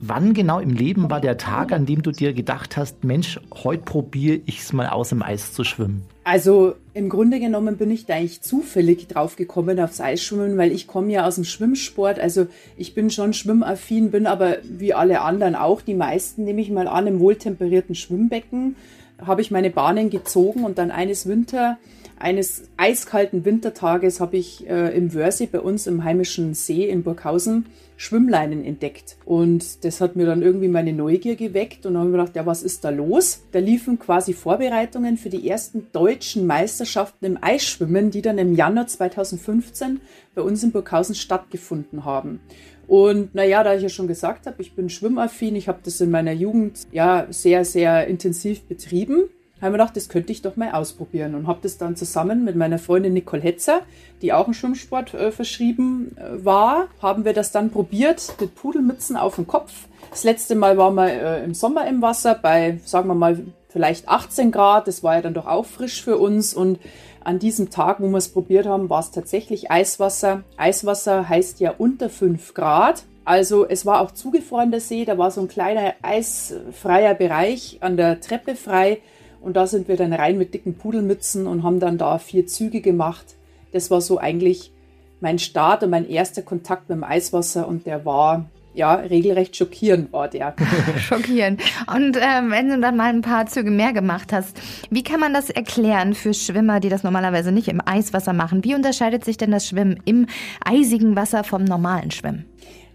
Wann 0.00 0.34
genau 0.34 0.60
im 0.60 0.70
Leben 0.70 1.10
war 1.10 1.20
der 1.20 1.36
Tag, 1.38 1.72
an 1.72 1.86
dem 1.86 2.02
du 2.02 2.10
dir 2.10 2.32
gedacht 2.32 2.76
hast, 2.76 3.04
Mensch, 3.04 3.40
heute 3.52 3.82
probiere 3.82 4.40
ich 4.46 4.60
es 4.60 4.72
mal 4.72 4.88
aus, 4.88 5.12
im 5.12 5.22
Eis 5.22 5.52
zu 5.52 5.64
schwimmen? 5.64 6.02
Also 6.24 6.74
im 6.92 7.08
Grunde 7.08 7.38
genommen 7.38 7.76
bin 7.76 7.90
ich 7.90 8.06
da 8.06 8.14
eigentlich 8.14 8.42
zufällig 8.42 9.06
drauf 9.06 9.36
gekommen 9.36 9.78
aufs 9.78 10.00
Eisschwimmen, 10.00 10.58
weil 10.58 10.72
ich 10.72 10.86
komme 10.86 11.12
ja 11.12 11.26
aus 11.26 11.36
dem 11.36 11.44
Schwimmsport. 11.44 12.18
Also 12.18 12.46
ich 12.76 12.94
bin 12.94 13.10
schon 13.10 13.32
schwimmaffin, 13.32 14.10
bin 14.10 14.26
aber 14.26 14.56
wie 14.64 14.92
alle 14.92 15.20
anderen 15.20 15.54
auch, 15.54 15.80
die 15.80 15.94
meisten 15.94 16.44
nehme 16.44 16.60
ich 16.60 16.70
mal 16.70 16.88
an, 16.88 17.06
im 17.06 17.20
wohltemperierten 17.20 17.94
Schwimmbecken 17.94 18.76
habe 19.24 19.40
ich 19.40 19.50
meine 19.50 19.70
Bahnen 19.70 20.10
gezogen 20.10 20.64
und 20.64 20.78
dann 20.78 20.90
eines 20.90 21.26
Winter 21.26 21.78
eines 22.18 22.64
eiskalten 22.78 23.44
Wintertages 23.44 24.20
habe 24.20 24.38
ich 24.38 24.68
äh, 24.68 24.96
im 24.96 25.12
Wörsee 25.12 25.46
bei 25.46 25.60
uns 25.60 25.86
im 25.86 26.02
heimischen 26.02 26.54
See 26.54 26.88
in 26.88 27.02
Burghausen 27.02 27.66
Schwimmleinen 27.96 28.64
entdeckt. 28.64 29.16
Und 29.24 29.84
das 29.84 30.00
hat 30.00 30.16
mir 30.16 30.26
dann 30.26 30.42
irgendwie 30.42 30.68
meine 30.68 30.92
Neugier 30.92 31.36
geweckt 31.36 31.86
und 31.86 31.94
dann 31.94 32.00
habe 32.00 32.10
ich 32.10 32.12
mir 32.12 32.18
gedacht, 32.18 32.36
ja, 32.36 32.46
was 32.46 32.62
ist 32.62 32.84
da 32.84 32.90
los? 32.90 33.44
Da 33.52 33.58
liefen 33.58 33.98
quasi 33.98 34.32
Vorbereitungen 34.32 35.16
für 35.16 35.30
die 35.30 35.48
ersten 35.48 35.86
deutschen 35.92 36.46
Meisterschaften 36.46 37.24
im 37.24 37.38
Eisschwimmen, 37.40 38.10
die 38.10 38.22
dann 38.22 38.38
im 38.38 38.54
Januar 38.54 38.86
2015 38.86 40.00
bei 40.34 40.42
uns 40.42 40.62
in 40.62 40.72
Burghausen 40.72 41.14
stattgefunden 41.14 42.04
haben. 42.04 42.40
Und 42.86 43.34
naja, 43.34 43.64
da 43.64 43.74
ich 43.74 43.82
ja 43.82 43.88
schon 43.88 44.06
gesagt 44.06 44.46
habe, 44.46 44.62
ich 44.62 44.74
bin 44.74 44.88
schwimmaffin, 44.88 45.56
ich 45.56 45.66
habe 45.66 45.80
das 45.82 46.00
in 46.00 46.10
meiner 46.10 46.32
Jugend 46.32 46.86
ja 46.92 47.26
sehr, 47.30 47.64
sehr 47.64 48.06
intensiv 48.06 48.62
betrieben 48.62 49.24
habe 49.62 49.72
mir 49.72 49.78
gedacht, 49.78 49.96
das 49.96 50.08
könnte 50.08 50.32
ich 50.32 50.42
doch 50.42 50.56
mal 50.56 50.72
ausprobieren 50.72 51.34
und 51.34 51.46
habe 51.46 51.60
das 51.62 51.78
dann 51.78 51.96
zusammen 51.96 52.44
mit 52.44 52.56
meiner 52.56 52.78
Freundin 52.78 53.14
Nicole 53.14 53.42
Hetzer, 53.42 53.80
die 54.20 54.32
auch 54.32 54.46
im 54.46 54.54
Schwimmsport 54.54 55.14
äh, 55.14 55.32
verschrieben 55.32 56.16
äh, 56.16 56.44
war, 56.44 56.88
haben 57.00 57.24
wir 57.24 57.32
das 57.32 57.52
dann 57.52 57.70
probiert 57.70 58.34
mit 58.38 58.54
Pudelmützen 58.54 59.16
auf 59.16 59.36
dem 59.36 59.46
Kopf. 59.46 59.72
Das 60.10 60.24
letzte 60.24 60.54
Mal 60.54 60.76
waren 60.76 60.94
wir 60.94 61.08
äh, 61.08 61.44
im 61.44 61.54
Sommer 61.54 61.86
im 61.86 62.02
Wasser 62.02 62.34
bei, 62.34 62.80
sagen 62.84 63.08
wir 63.08 63.14
mal, 63.14 63.42
vielleicht 63.68 64.08
18 64.08 64.52
Grad. 64.52 64.88
Das 64.88 65.02
war 65.02 65.16
ja 65.16 65.22
dann 65.22 65.34
doch 65.34 65.46
auch 65.46 65.66
frisch 65.66 66.02
für 66.02 66.18
uns 66.18 66.54
und 66.54 66.78
an 67.24 67.38
diesem 67.38 67.70
Tag, 67.70 68.00
wo 68.00 68.08
wir 68.08 68.18
es 68.18 68.28
probiert 68.28 68.66
haben, 68.66 68.88
war 68.88 69.00
es 69.00 69.10
tatsächlich 69.10 69.70
Eiswasser. 69.70 70.44
Eiswasser 70.56 71.28
heißt 71.28 71.60
ja 71.60 71.74
unter 71.76 72.08
5 72.08 72.54
Grad. 72.54 73.02
Also 73.24 73.66
es 73.66 73.84
war 73.84 74.00
auch 74.00 74.12
zugefroren 74.12 74.70
der 74.70 74.80
See, 74.80 75.04
da 75.04 75.18
war 75.18 75.32
so 75.32 75.40
ein 75.40 75.48
kleiner 75.48 75.94
eisfreier 76.02 77.14
Bereich 77.14 77.78
an 77.80 77.96
der 77.96 78.20
Treppe 78.20 78.54
frei 78.54 79.00
und 79.46 79.54
da 79.54 79.68
sind 79.68 79.86
wir 79.86 79.96
dann 79.96 80.12
rein 80.12 80.38
mit 80.38 80.54
dicken 80.54 80.74
Pudelmützen 80.74 81.46
und 81.46 81.62
haben 81.62 81.78
dann 81.78 81.98
da 81.98 82.18
vier 82.18 82.48
Züge 82.48 82.80
gemacht. 82.80 83.36
Das 83.70 83.92
war 83.92 84.00
so 84.00 84.18
eigentlich 84.18 84.72
mein 85.20 85.38
Start 85.38 85.84
und 85.84 85.90
mein 85.90 86.08
erster 86.08 86.42
Kontakt 86.42 86.88
mit 86.88 86.96
dem 86.96 87.04
Eiswasser 87.04 87.68
und 87.68 87.86
der 87.86 88.04
war 88.04 88.46
ja, 88.74 88.94
regelrecht 88.94 89.56
schockierend 89.56 90.12
war 90.12 90.26
der. 90.26 90.54
schockierend. 90.98 91.62
Und 91.86 92.18
ähm, 92.20 92.50
wenn 92.50 92.68
du 92.68 92.80
dann 92.80 92.96
mal 92.96 93.08
ein 93.08 93.22
paar 93.22 93.46
Züge 93.46 93.70
mehr 93.70 93.92
gemacht 93.92 94.32
hast, 94.32 94.60
wie 94.90 95.04
kann 95.04 95.20
man 95.20 95.32
das 95.32 95.48
erklären 95.48 96.14
für 96.14 96.34
Schwimmer, 96.34 96.80
die 96.80 96.88
das 96.88 97.04
normalerweise 97.04 97.52
nicht 97.52 97.68
im 97.68 97.80
Eiswasser 97.82 98.32
machen? 98.32 98.64
Wie 98.64 98.74
unterscheidet 98.74 99.24
sich 99.24 99.36
denn 99.36 99.52
das 99.52 99.66
Schwimmen 99.66 100.02
im 100.04 100.26
eisigen 100.62 101.14
Wasser 101.14 101.44
vom 101.44 101.62
normalen 101.62 102.10
Schwimmen? 102.10 102.46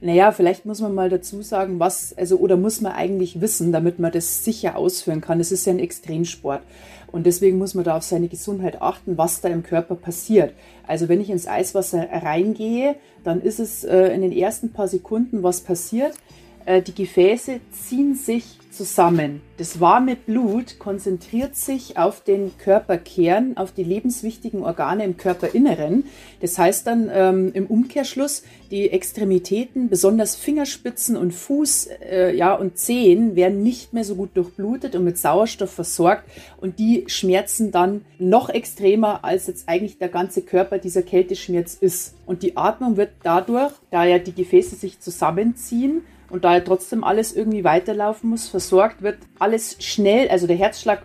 Naja, 0.03 0.31
vielleicht 0.31 0.65
muss 0.65 0.81
man 0.81 0.95
mal 0.95 1.09
dazu 1.09 1.43
sagen, 1.43 1.79
was, 1.79 2.17
also, 2.17 2.37
oder 2.37 2.57
muss 2.57 2.81
man 2.81 2.93
eigentlich 2.93 3.39
wissen, 3.39 3.71
damit 3.71 3.99
man 3.99 4.11
das 4.11 4.43
sicher 4.43 4.75
ausführen 4.75 5.21
kann. 5.21 5.39
Es 5.39 5.51
ist 5.51 5.65
ja 5.65 5.73
ein 5.73 5.79
Extremsport. 5.79 6.63
Und 7.11 7.27
deswegen 7.27 7.59
muss 7.59 7.75
man 7.75 7.83
da 7.83 7.97
auf 7.97 8.03
seine 8.03 8.27
Gesundheit 8.27 8.81
achten, 8.81 9.19
was 9.19 9.41
da 9.41 9.49
im 9.49 9.61
Körper 9.61 9.93
passiert. 9.93 10.53
Also 10.87 11.07
wenn 11.07 11.21
ich 11.21 11.29
ins 11.29 11.47
Eiswasser 11.47 12.07
reingehe, 12.11 12.95
dann 13.23 13.41
ist 13.41 13.59
es 13.59 13.83
äh, 13.83 14.07
in 14.07 14.21
den 14.21 14.31
ersten 14.31 14.71
paar 14.71 14.87
Sekunden, 14.87 15.43
was 15.43 15.61
passiert. 15.61 16.15
Äh, 16.65 16.81
die 16.81 16.95
Gefäße 16.95 17.59
ziehen 17.71 18.15
sich 18.15 18.57
zusammen. 18.71 19.41
Das 19.57 19.79
warme 19.79 20.15
Blut 20.15 20.79
konzentriert 20.79 21.55
sich 21.55 21.97
auf 21.97 22.23
den 22.23 22.57
Körperkern, 22.57 23.57
auf 23.57 23.71
die 23.71 23.83
lebenswichtigen 23.83 24.63
Organe 24.63 25.03
im 25.03 25.17
Körperinneren. 25.17 26.05
Das 26.39 26.57
heißt 26.57 26.87
dann 26.87 27.11
ähm, 27.13 27.51
im 27.53 27.67
Umkehrschluss, 27.67 28.43
die 28.71 28.89
Extremitäten, 28.89 29.89
besonders 29.89 30.35
Fingerspitzen 30.35 31.17
und 31.17 31.33
Fuß 31.33 31.89
äh, 32.09 32.35
ja, 32.35 32.53
und 32.53 32.77
Zehen, 32.77 33.35
werden 33.35 33.61
nicht 33.61 33.93
mehr 33.93 34.03
so 34.03 34.15
gut 34.15 34.31
durchblutet 34.35 34.95
und 34.95 35.03
mit 35.03 35.17
Sauerstoff 35.17 35.71
versorgt. 35.71 36.23
Und 36.59 36.79
die 36.79 37.03
schmerzen 37.07 37.71
dann 37.71 38.05
noch 38.17 38.49
extremer, 38.49 39.23
als 39.23 39.47
jetzt 39.47 39.67
eigentlich 39.67 39.97
der 39.97 40.09
ganze 40.09 40.41
Körper 40.41 40.77
dieser 40.77 41.01
Kälteschmerz 41.01 41.75
ist. 41.75 42.15
Und 42.25 42.43
die 42.43 42.57
Atmung 42.57 42.97
wird 42.97 43.11
dadurch, 43.23 43.73
da 43.91 44.05
ja 44.05 44.17
die 44.17 44.33
Gefäße 44.33 44.75
sich 44.75 44.99
zusammenziehen, 44.99 46.01
und 46.31 46.43
da 46.43 46.53
ja 46.53 46.59
trotzdem 46.61 47.03
alles 47.03 47.33
irgendwie 47.33 47.63
weiterlaufen 47.63 48.29
muss, 48.29 48.47
versorgt 48.47 49.01
wird, 49.01 49.17
alles 49.39 49.77
schnell, 49.79 50.29
also 50.29 50.47
der 50.47 50.55
Herzschlag 50.55 51.03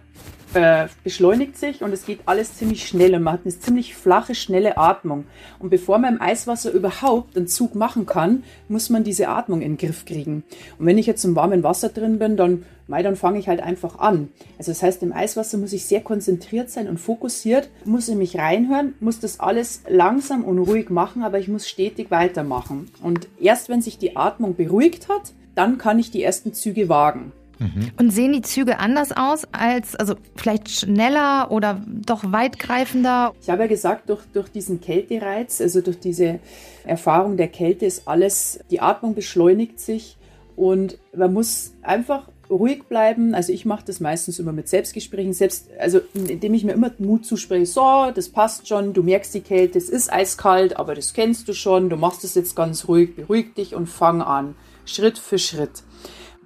äh, 0.55 0.87
beschleunigt 1.05 1.57
sich 1.59 1.83
und 1.83 1.93
es 1.93 2.07
geht 2.07 2.21
alles 2.27 2.57
ziemlich 2.57 2.87
schnell 2.87 3.15
und 3.15 3.23
man 3.23 3.35
hat 3.35 3.41
eine 3.45 3.59
ziemlich 3.59 3.95
flache, 3.95 4.35
schnelle 4.35 4.79
Atmung. 4.79 5.25
Und 5.59 5.71
bevor 5.71 5.99
man 5.99 6.15
im 6.15 6.21
Eiswasser 6.21 6.71
überhaupt 6.71 7.37
einen 7.37 7.49
Zug 7.49 7.75
machen 7.75 8.07
kann, 8.07 8.45
muss 8.69 8.91
man 8.91 9.05
diese 9.05 9.29
Atmung 9.29 9.61
in 9.61 9.77
den 9.77 9.79
Griff 9.79 10.05
kriegen. 10.05 10.45
Und 10.79 10.87
wenn 10.87 10.99
ich 10.99 11.07
jetzt 11.07 11.25
im 11.25 11.37
warmen 11.37 11.63
Wasser 11.63 11.89
drin 11.89 12.19
bin, 12.19 12.37
dann, 12.37 12.65
dann 12.89 13.17
fange 13.17 13.39
ich 13.39 13.49
halt 13.49 13.61
einfach 13.61 13.99
an. 13.99 14.29
Also 14.59 14.71
das 14.71 14.83
heißt, 14.83 15.03
im 15.03 15.13
Eiswasser 15.13 15.59
muss 15.59 15.73
ich 15.73 15.85
sehr 15.85 16.01
konzentriert 16.01 16.71
sein 16.71 16.89
und 16.89 16.99
fokussiert, 16.99 17.69
muss 17.85 18.09
in 18.09 18.19
mich 18.19 18.39
reinhören, 18.39 18.95
muss 19.01 19.21
das 19.21 19.41
alles 19.41 19.83
langsam 19.89 20.45
und 20.45 20.59
ruhig 20.59 20.91
machen, 20.91 21.23
aber 21.23 21.39
ich 21.39 21.49
muss 21.49 21.69
stetig 21.69 22.11
weitermachen. 22.11 22.89
Und 23.03 23.29
erst 23.41 23.69
wenn 23.69 23.83
sich 23.83 23.99
die 23.99 24.17
Atmung 24.17 24.57
beruhigt 24.57 25.09
hat, 25.09 25.33
dann 25.55 25.79
kann 25.79 25.99
ich 25.99 26.11
die 26.11 26.23
ersten 26.23 26.53
Züge 26.53 26.89
wagen. 26.89 27.33
Mhm. 27.59 27.91
Und 27.99 28.11
sehen 28.11 28.33
die 28.33 28.43
Züge 28.43 28.79
anders 28.79 29.13
aus 29.13 29.45
als, 29.53 29.97
also 29.97 30.15
vielleicht 30.37 30.71
schneller 30.71 31.51
oder 31.51 31.83
doch 31.87 32.33
weitgreifender? 32.33 33.33
Ich 33.41 33.51
habe 33.51 33.63
ja 33.63 33.69
gesagt, 33.69 34.09
durch, 34.11 34.23
durch 34.33 34.49
diesen 34.49 34.81
Kältereiz, 34.81 35.61
also 35.61 35.81
durch 35.81 35.99
diese 35.99 36.41
Erfahrung 36.85 37.37
der 37.37 37.49
Kälte 37.49 37.87
ist 37.87 38.07
alles, 38.07 38.61
die 38.71 38.81
Atmung 38.81 39.15
beschleunigt 39.15 39.81
sich 39.81 40.17
und 40.55 40.99
man 41.15 41.33
muss 41.33 41.73
einfach 41.83 42.29
ruhig 42.51 42.85
bleiben. 42.85 43.35
Also 43.35 43.53
ich 43.53 43.65
mache 43.65 43.85
das 43.87 44.01
meistens 44.01 44.39
immer 44.39 44.53
mit 44.53 44.69
Selbstgesprächen, 44.69 45.33
selbst, 45.33 45.69
also 45.79 46.01
indem 46.15 46.55
ich 46.55 46.65
mir 46.65 46.73
immer 46.73 46.93
Mut 46.99 47.27
zuspreche, 47.27 47.67
so, 47.67 48.11
das 48.15 48.29
passt 48.29 48.69
schon, 48.69 48.93
du 48.93 49.03
merkst 49.03 49.35
die 49.35 49.41
Kälte, 49.41 49.79
es 49.79 49.89
ist 49.89 50.13
eiskalt, 50.13 50.77
aber 50.77 50.95
das 50.95 51.13
kennst 51.13 51.49
du 51.49 51.55
schon, 51.55 51.91
du 51.91 51.97
machst 51.97 52.25
es 52.25 52.35
jetzt 52.35 52.55
ganz 52.55 52.89
ruhig, 52.89 53.17
beruhig 53.17 53.55
dich 53.55 53.75
und 53.75 53.89
fang 53.89 54.23
an, 54.23 54.55
Schritt 54.85 55.19
für 55.19 55.39
Schritt. 55.39 55.83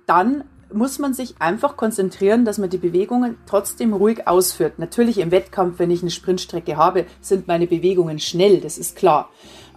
Dann 0.07 0.45
muss 0.72 0.98
man 0.98 1.14
sich 1.14 1.34
einfach 1.40 1.76
konzentrieren, 1.76 2.44
dass 2.44 2.58
man 2.58 2.70
die 2.70 2.78
Bewegungen 2.78 3.36
trotzdem 3.46 3.92
ruhig 3.92 4.26
ausführt. 4.26 4.78
Natürlich 4.78 5.18
im 5.18 5.30
Wettkampf, 5.30 5.78
wenn 5.78 5.90
ich 5.90 6.02
eine 6.02 6.10
Sprintstrecke 6.10 6.76
habe, 6.76 7.06
sind 7.20 7.48
meine 7.48 7.66
Bewegungen 7.66 8.18
schnell, 8.18 8.60
das 8.60 8.78
ist 8.78 8.96
klar. 8.96 9.30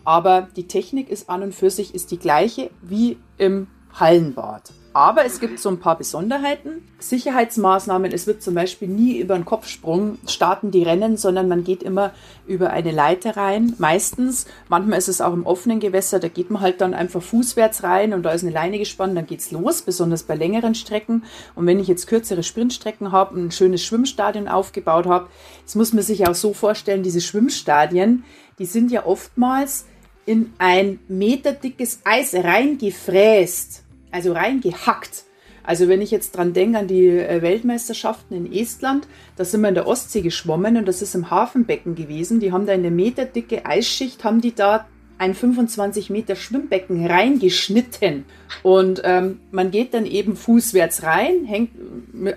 Aber 0.05 0.47
die 0.55 0.67
Technik 0.67 1.09
ist 1.09 1.29
an 1.29 1.43
und 1.43 1.55
für 1.55 1.69
sich 1.69 1.95
ist 1.95 2.11
die 2.11 2.19
gleiche 2.19 2.69
wie 2.81 3.17
im 3.37 3.67
Hallenbad. 3.93 4.71
Aber 4.93 5.25
es 5.25 5.39
gibt 5.39 5.59
so 5.59 5.69
ein 5.69 5.79
paar 5.79 5.97
Besonderheiten. 5.97 6.87
Sicherheitsmaßnahmen. 6.99 8.11
Es 8.11 8.27
wird 8.27 8.43
zum 8.43 8.53
Beispiel 8.53 8.87
nie 8.87 9.17
über 9.17 9.33
einen 9.33 9.43
Kopfsprung 9.43 10.19
starten 10.27 10.69
die 10.69 10.83
Rennen, 10.83 11.17
sondern 11.17 11.47
man 11.47 11.63
geht 11.63 11.81
immer 11.81 12.13
über 12.45 12.69
eine 12.69 12.91
Leiter 12.91 13.35
rein. 13.35 13.73
Meistens. 13.79 14.45
Manchmal 14.69 14.99
ist 14.99 15.07
es 15.07 15.19
auch 15.19 15.33
im 15.33 15.47
offenen 15.47 15.79
Gewässer. 15.79 16.19
Da 16.19 16.27
geht 16.27 16.51
man 16.51 16.61
halt 16.61 16.79
dann 16.79 16.93
einfach 16.93 17.23
fußwärts 17.23 17.81
rein 17.81 18.13
und 18.13 18.21
da 18.21 18.31
ist 18.31 18.43
eine 18.43 18.51
Leine 18.51 18.77
gespannt. 18.77 19.17
Dann 19.17 19.25
geht's 19.25 19.49
los, 19.49 19.81
besonders 19.81 20.23
bei 20.23 20.35
längeren 20.35 20.75
Strecken. 20.75 21.23
Und 21.55 21.65
wenn 21.65 21.79
ich 21.79 21.87
jetzt 21.87 22.05
kürzere 22.05 22.43
Sprintstrecken 22.43 23.11
habe, 23.11 23.39
ein 23.39 23.51
schönes 23.51 23.83
Schwimmstadion 23.83 24.47
aufgebaut 24.47 25.07
habe, 25.07 25.27
das 25.65 25.73
muss 25.73 25.93
man 25.93 26.03
sich 26.03 26.27
auch 26.27 26.35
so 26.35 26.53
vorstellen. 26.53 27.01
Diese 27.01 27.21
Schwimmstadien, 27.21 28.25
die 28.59 28.65
sind 28.65 28.91
ja 28.91 29.07
oftmals 29.07 29.85
in 30.27 30.53
ein 30.59 30.99
meterdickes 31.07 32.01
Eis 32.05 32.35
reingefräst 32.35 33.82
also 34.13 34.33
reingehackt. 34.33 35.25
Also 35.63 35.87
wenn 35.87 36.01
ich 36.01 36.11
jetzt 36.11 36.35
dran 36.35 36.53
denke 36.53 36.79
an 36.79 36.87
die 36.87 37.07
äh, 37.07 37.41
Weltmeisterschaften 37.41 38.35
in 38.35 38.51
Estland, 38.51 39.07
da 39.37 39.45
sind 39.45 39.61
wir 39.61 39.69
in 39.69 39.75
der 39.75 39.87
Ostsee 39.87 40.21
geschwommen 40.21 40.77
und 40.77 40.87
das 40.87 41.01
ist 41.01 41.15
im 41.15 41.29
Hafenbecken 41.29 41.95
gewesen. 41.95 42.39
Die 42.39 42.51
haben 42.51 42.65
da 42.65 42.73
eine 42.73 42.91
meterdicke 42.91 43.65
Eisschicht, 43.65 44.23
haben 44.23 44.41
die 44.41 44.53
da 44.53 44.85
ein 45.17 45.33
25 45.33 46.09
Meter 46.09 46.35
Schwimmbecken 46.35 47.05
reingeschnitten. 47.05 48.25
Und 48.61 49.01
ähm, 49.05 49.39
man 49.51 49.71
geht 49.71 49.93
dann 49.93 50.05
eben 50.05 50.35
fußwärts 50.35 51.03
rein, 51.03 51.45
hängt 51.45 51.71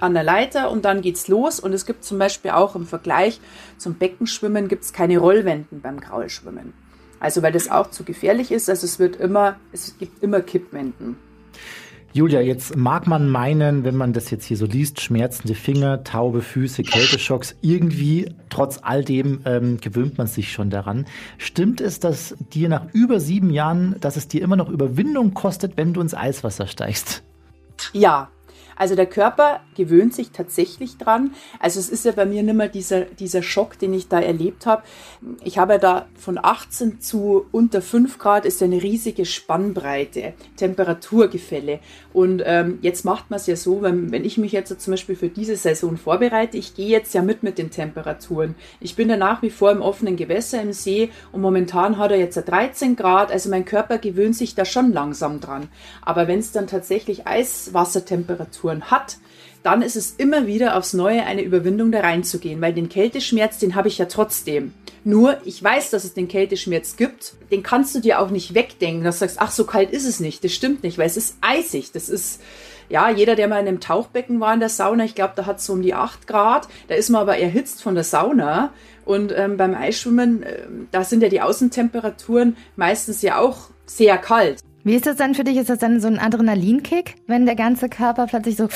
an 0.00 0.14
der 0.14 0.22
Leiter 0.22 0.70
und 0.70 0.84
dann 0.84 1.02
geht's 1.02 1.26
los. 1.26 1.58
Und 1.58 1.72
es 1.72 1.84
gibt 1.84 2.04
zum 2.04 2.18
Beispiel 2.18 2.52
auch 2.52 2.76
im 2.76 2.86
Vergleich 2.86 3.40
zum 3.76 3.94
Beckenschwimmen 3.94 4.68
gibt's 4.68 4.92
keine 4.92 5.18
Rollwänden 5.18 5.80
beim 5.80 5.98
Graulschwimmen. 5.98 6.74
Also 7.18 7.42
weil 7.42 7.52
das 7.52 7.70
auch 7.70 7.90
zu 7.90 8.04
gefährlich 8.04 8.52
ist. 8.52 8.70
Also 8.70 8.84
es 8.84 9.00
wird 9.00 9.16
immer, 9.16 9.56
es 9.72 9.98
gibt 9.98 10.22
immer 10.22 10.40
Kippwänden. 10.40 11.16
Julia, 12.16 12.40
jetzt 12.40 12.76
mag 12.76 13.06
man 13.06 13.28
meinen, 13.28 13.84
wenn 13.84 13.94
man 13.94 14.14
das 14.14 14.30
jetzt 14.30 14.46
hier 14.46 14.56
so 14.56 14.64
liest, 14.64 15.02
schmerzende 15.02 15.54
Finger, 15.54 16.02
taube 16.02 16.40
Füße, 16.40 16.82
Kälteschocks, 16.82 17.54
irgendwie 17.60 18.34
trotz 18.48 18.78
all 18.80 19.04
dem 19.04 19.40
ähm, 19.44 19.78
gewöhnt 19.82 20.16
man 20.16 20.26
sich 20.26 20.50
schon 20.50 20.70
daran. 20.70 21.04
Stimmt 21.36 21.82
es, 21.82 22.00
dass 22.00 22.34
dir 22.54 22.70
nach 22.70 22.86
über 22.94 23.20
sieben 23.20 23.50
Jahren, 23.50 23.96
dass 24.00 24.16
es 24.16 24.28
dir 24.28 24.40
immer 24.40 24.56
noch 24.56 24.70
Überwindung 24.70 25.34
kostet, 25.34 25.76
wenn 25.76 25.92
du 25.92 26.00
ins 26.00 26.14
Eiswasser 26.14 26.66
steigst? 26.66 27.22
Ja, 27.92 28.30
also 28.76 28.94
der 28.94 29.06
Körper 29.06 29.60
gewöhnt 29.74 30.14
sich 30.14 30.30
tatsächlich 30.30 30.98
dran. 30.98 31.32
Also 31.58 31.80
es 31.80 31.88
ist 31.88 32.04
ja 32.04 32.12
bei 32.12 32.26
mir 32.26 32.42
nicht 32.42 32.54
mehr 32.54 32.68
dieser, 32.68 33.02
dieser 33.02 33.42
Schock, 33.42 33.78
den 33.78 33.94
ich 33.94 34.08
da 34.08 34.20
erlebt 34.20 34.66
habe. 34.66 34.82
Ich 35.42 35.58
habe 35.58 35.74
ja 35.74 35.78
da 35.78 36.06
von 36.14 36.38
18 36.40 37.00
zu 37.00 37.46
unter 37.52 37.82
5 37.82 38.18
Grad 38.18 38.44
ist 38.44 38.60
ja 38.60 38.66
eine 38.66 38.82
riesige 38.82 39.24
Spannbreite, 39.24 40.34
Temperaturgefälle. 40.56 41.80
Und 42.12 42.42
ähm, 42.44 42.78
jetzt 42.82 43.04
macht 43.04 43.30
man 43.30 43.38
es 43.38 43.46
ja 43.46 43.56
so, 43.56 43.82
wenn, 43.82 44.12
wenn 44.12 44.24
ich 44.24 44.38
mich 44.38 44.52
jetzt 44.52 44.80
zum 44.80 44.92
Beispiel 44.92 45.16
für 45.16 45.28
diese 45.28 45.56
Saison 45.56 45.96
vorbereite, 45.96 46.56
ich 46.56 46.74
gehe 46.74 46.88
jetzt 46.88 47.14
ja 47.14 47.22
mit 47.22 47.42
mit 47.42 47.58
den 47.58 47.70
Temperaturen. 47.70 48.54
Ich 48.80 48.96
bin 48.96 49.08
ja 49.08 49.16
nach 49.16 49.42
wie 49.42 49.50
vor 49.50 49.70
im 49.70 49.82
offenen 49.82 50.16
Gewässer 50.16 50.60
im 50.60 50.72
See 50.72 51.10
und 51.32 51.40
momentan 51.40 51.98
hat 51.98 52.10
er 52.10 52.18
jetzt 52.18 52.36
13 52.36 52.96
Grad. 52.96 53.30
Also 53.30 53.50
mein 53.50 53.64
Körper 53.64 53.98
gewöhnt 53.98 54.36
sich 54.36 54.54
da 54.54 54.64
schon 54.64 54.92
langsam 54.92 55.40
dran. 55.40 55.68
Aber 56.02 56.28
wenn 56.28 56.38
es 56.38 56.52
dann 56.52 56.66
tatsächlich 56.66 57.26
Eiswassertemperatur 57.26 58.65
Temperaturen 58.66 58.90
hat, 58.90 59.18
dann 59.62 59.82
ist 59.82 59.96
es 59.96 60.14
immer 60.16 60.46
wieder 60.46 60.76
aufs 60.76 60.92
Neue 60.92 61.24
eine 61.24 61.42
Überwindung 61.42 61.90
da 61.90 62.00
reinzugehen, 62.00 62.60
weil 62.60 62.72
den 62.72 62.88
Kälteschmerz, 62.88 63.58
den 63.58 63.74
habe 63.74 63.88
ich 63.88 63.98
ja 63.98 64.04
trotzdem. 64.06 64.72
Nur, 65.02 65.38
ich 65.44 65.62
weiß, 65.62 65.90
dass 65.90 66.04
es 66.04 66.14
den 66.14 66.28
Kälteschmerz 66.28 66.96
gibt, 66.96 67.34
den 67.50 67.62
kannst 67.62 67.94
du 67.94 68.00
dir 68.00 68.20
auch 68.20 68.30
nicht 68.30 68.54
wegdenken, 68.54 69.02
dass 69.02 69.16
du 69.16 69.20
sagst, 69.20 69.40
ach, 69.40 69.50
so 69.50 69.64
kalt 69.64 69.90
ist 69.90 70.06
es 70.06 70.20
nicht. 70.20 70.44
Das 70.44 70.52
stimmt 70.52 70.84
nicht, 70.84 70.98
weil 70.98 71.06
es 71.06 71.16
ist 71.16 71.36
eisig. 71.40 71.90
Das 71.92 72.08
ist, 72.08 72.40
ja, 72.88 73.10
jeder, 73.10 73.34
der 73.34 73.48
mal 73.48 73.60
in 73.60 73.66
einem 73.66 73.80
Tauchbecken 73.80 74.38
war 74.38 74.54
in 74.54 74.60
der 74.60 74.68
Sauna, 74.68 75.04
ich 75.04 75.16
glaube, 75.16 75.34
da 75.36 75.46
hat 75.46 75.58
es 75.58 75.66
so 75.66 75.72
um 75.72 75.82
die 75.82 75.94
8 75.94 76.28
Grad, 76.28 76.68
da 76.86 76.94
ist 76.94 77.10
man 77.10 77.22
aber 77.22 77.38
erhitzt 77.38 77.82
von 77.82 77.94
der 77.94 78.04
Sauna. 78.04 78.72
Und 79.04 79.32
ähm, 79.36 79.56
beim 79.56 79.74
Eisschwimmen, 79.74 80.42
äh, 80.42 80.62
da 80.92 81.02
sind 81.02 81.22
ja 81.22 81.28
die 81.28 81.40
Außentemperaturen 81.40 82.56
meistens 82.76 83.22
ja 83.22 83.38
auch 83.38 83.70
sehr 83.84 84.18
kalt. 84.18 84.60
Wie 84.86 84.94
ist 84.94 85.04
das 85.04 85.16
dann 85.16 85.34
für 85.34 85.42
dich? 85.42 85.56
Ist 85.56 85.68
das 85.68 85.80
dann 85.80 85.98
so 85.98 86.06
ein 86.06 86.20
Adrenalinkick, 86.20 87.16
wenn 87.26 87.44
der 87.44 87.56
ganze 87.56 87.88
Körper 87.88 88.28
plötzlich 88.28 88.54
so 88.54 88.68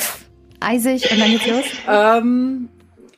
eisig 0.59 1.09
und 1.09 1.21
dann 1.21 1.31
geht's 1.31 1.47
los? 1.47 1.63
Ähm, 1.87 2.67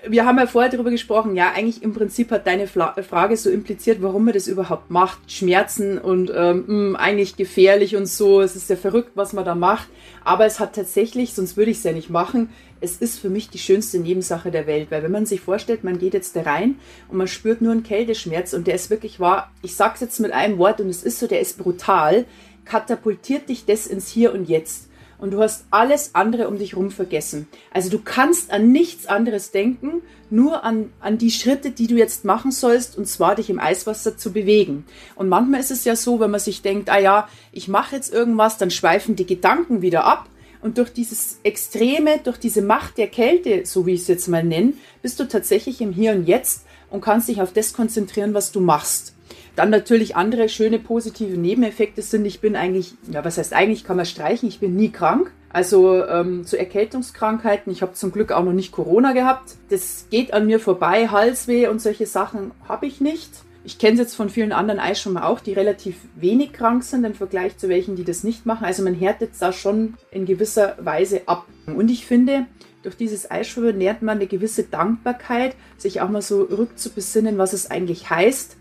wir 0.08 0.26
haben 0.28 0.38
ja 0.38 0.46
vorher 0.46 0.70
darüber 0.70 0.92
gesprochen, 0.92 1.36
ja, 1.36 1.54
eigentlich 1.56 1.82
im 1.82 1.96
Prinzip 1.96 2.30
hat 2.30 2.46
deine 2.46 2.68
Frage 2.68 3.36
so 3.36 3.50
impliziert, 3.50 4.04
warum 4.04 4.26
man 4.26 4.36
das 4.36 4.48
überhaupt 4.48 4.92
macht. 4.92 5.32
Schmerzen 5.32 5.98
und 5.98 6.32
ähm, 6.36 6.66
hm, 6.68 6.96
eigentlich 6.96 7.36
gefährlich 7.36 7.96
und 7.96 8.06
so. 8.06 8.42
Es 8.42 8.56
ist 8.56 8.70
ja 8.70 8.76
verrückt, 8.76 9.14
was 9.16 9.34
man 9.34 9.44
da 9.44 9.56
macht. 9.56 9.88
Aber 10.24 10.46
es 10.46 10.60
hat 10.60 10.76
tatsächlich, 10.76 11.34
sonst 11.34 11.58
würde 11.58 11.72
ich 11.72 11.78
es 11.78 11.84
ja 11.84 11.94
nicht 11.94 12.12
machen, 12.12 12.50
es 12.80 12.98
ist 12.98 13.18
für 13.18 13.30
mich 13.30 13.50
die 13.50 13.58
schönste 13.58 13.98
Nebensache 13.98 14.52
der 14.52 14.68
Welt. 14.68 14.92
Weil 14.92 15.02
wenn 15.02 15.12
man 15.12 15.26
sich 15.26 15.42
vorstellt, 15.42 15.84
man 15.84 15.98
geht 15.98 16.14
jetzt 16.14 16.36
da 16.36 16.42
rein 16.42 16.76
und 17.08 17.18
man 17.18 17.28
spürt 17.28 17.62
nur 17.62 17.72
einen 17.72 17.82
Kälteschmerz 17.82 18.54
und 18.54 18.68
der 18.68 18.76
ist 18.76 18.92
wirklich 18.92 19.20
wahr, 19.20 19.52
ich 19.64 19.76
sag's 19.76 20.02
jetzt 20.02 20.20
mit 20.20 20.32
einem 20.32 20.60
Wort 20.60 20.80
und 20.80 20.90
es 20.90 21.02
ist 21.02 21.18
so, 21.18 21.26
der 21.26 21.40
ist 21.40 21.58
brutal 21.58 22.26
katapultiert 22.66 23.50
dich 23.50 23.66
das 23.66 23.88
ins 23.88 24.08
Hier 24.08 24.34
und 24.34 24.50
Jetzt. 24.50 24.90
Und 25.18 25.32
du 25.32 25.42
hast 25.42 25.66
alles 25.72 26.16
andere 26.16 26.50
um 26.50 26.58
dich 26.58 26.74
herum 26.74 26.92
vergessen. 26.92 27.48
Also 27.72 27.90
du 27.90 28.00
kannst 28.00 28.52
an 28.52 28.74
nichts 28.74 29.06
anderes 29.06 29.52
denken, 29.52 30.02
nur 30.30 30.66
an, 30.66 30.92
an 31.00 31.18
die 31.18 31.32
Schritte, 31.32 31.72
die 31.72 31.88
du 31.88 31.96
jetzt 31.96 32.26
machen 32.26 32.52
sollst, 32.52 32.98
und 32.98 33.08
zwar 33.08 33.36
dich 33.36 33.50
im 33.50 33.60
Eiswasser 33.60 34.18
zu 34.18 34.34
bewegen. 34.34 34.86
Und 35.16 35.30
manchmal 35.30 35.62
ist 35.62 35.72
es 35.72 35.86
ja 35.86 35.96
so, 35.96 36.20
wenn 36.20 36.32
man 36.32 36.42
sich 36.42 36.62
denkt, 36.62 36.90
ah 36.90 37.00
ja, 37.00 37.30
ich 37.54 37.70
mache 37.70 37.96
jetzt 37.96 38.14
irgendwas, 38.14 38.58
dann 38.58 38.70
schweifen 38.70 39.16
die 39.16 39.26
Gedanken 39.26 39.82
wieder 39.82 40.04
ab. 40.04 40.28
Und 40.62 40.78
durch 40.78 40.92
dieses 40.92 41.40
Extreme, 41.44 42.20
durch 42.24 42.38
diese 42.38 42.62
Macht 42.62 42.98
der 42.98 43.08
Kälte, 43.08 43.66
so 43.66 43.86
wie 43.86 43.94
ich 43.94 44.02
es 44.02 44.08
jetzt 44.08 44.28
mal 44.28 44.44
nenne, 44.44 44.74
bist 45.02 45.20
du 45.20 45.28
tatsächlich 45.28 45.80
im 45.80 45.94
Hier 45.94 46.14
und 46.14 46.26
Jetzt 46.26 46.66
und 46.90 47.02
kannst 47.02 47.30
dich 47.30 47.42
auf 47.42 47.54
das 47.54 47.74
konzentrieren, 47.74 48.34
was 48.34 48.52
du 48.52 48.60
machst. 48.60 49.14
Dann 49.56 49.70
natürlich 49.70 50.16
andere 50.16 50.50
schöne 50.50 50.80
positive 50.80 51.38
Nebeneffekte 51.38 52.02
sind, 52.02 52.26
ich 52.26 52.42
bin 52.42 52.56
eigentlich, 52.56 52.96
ja, 53.12 53.24
was 53.24 53.38
heißt 53.38 53.54
eigentlich, 53.54 53.84
kann 53.84 53.98
man 53.98 54.06
streichen, 54.06 54.50
ich 54.50 54.60
bin 54.60 54.76
nie 54.76 54.90
krank. 54.90 55.32
Also 55.50 56.04
ähm, 56.06 56.46
zu 56.46 56.58
Erkältungskrankheiten, 56.58 57.72
ich 57.72 57.84
habe 57.84 57.94
zum 57.94 58.12
Glück 58.12 58.32
auch 58.32 58.44
noch 58.44 58.54
nicht 58.54 58.72
Corona 58.72 59.14
gehabt. 59.14 59.54
Das 59.70 60.08
geht 60.10 60.34
an 60.34 60.48
mir 60.48 60.60
vorbei, 60.60 61.10
Halsweh 61.10 61.68
und 61.68 61.80
solche 61.80 62.08
Sachen 62.08 62.52
habe 62.68 62.88
ich 62.88 63.00
nicht. 63.00 63.30
Ich 63.64 63.78
kenne 63.78 63.94
es 63.94 64.00
jetzt 64.00 64.16
von 64.16 64.30
vielen 64.30 64.52
anderen 64.52 64.80
Eisschwimmen 64.80 65.22
auch, 65.22 65.40
die 65.40 65.54
relativ 65.54 65.96
wenig 66.16 66.52
krank 66.52 66.84
sind 66.84 67.06
im 67.06 67.14
Vergleich 67.14 67.56
zu 67.58 67.70
welchen, 67.70 67.96
die 67.96 68.04
das 68.04 68.24
nicht 68.24 68.48
machen. 68.48 68.66
Also 68.66 68.84
man 68.84 68.96
härtet 68.96 69.32
da 69.40 69.54
schon 69.54 69.94
in 70.10 70.26
gewisser 70.26 70.76
Weise 70.80 71.22
ab. 71.28 71.46
Und 71.68 71.90
ich 71.90 72.06
finde, 72.06 72.48
durch 72.82 72.98
dieses 72.98 73.30
Eisschwimmen 73.32 73.80
lernt 73.80 74.02
man 74.02 74.18
eine 74.18 74.28
gewisse 74.28 74.64
Dankbarkeit, 74.64 75.56
sich 75.78 76.02
auch 76.02 76.10
mal 76.10 76.24
so 76.24 76.42
rückzubesinnen, 76.42 77.38
was 77.38 77.54
es 77.54 77.72
eigentlich 77.72 78.10
heißt, 78.10 78.58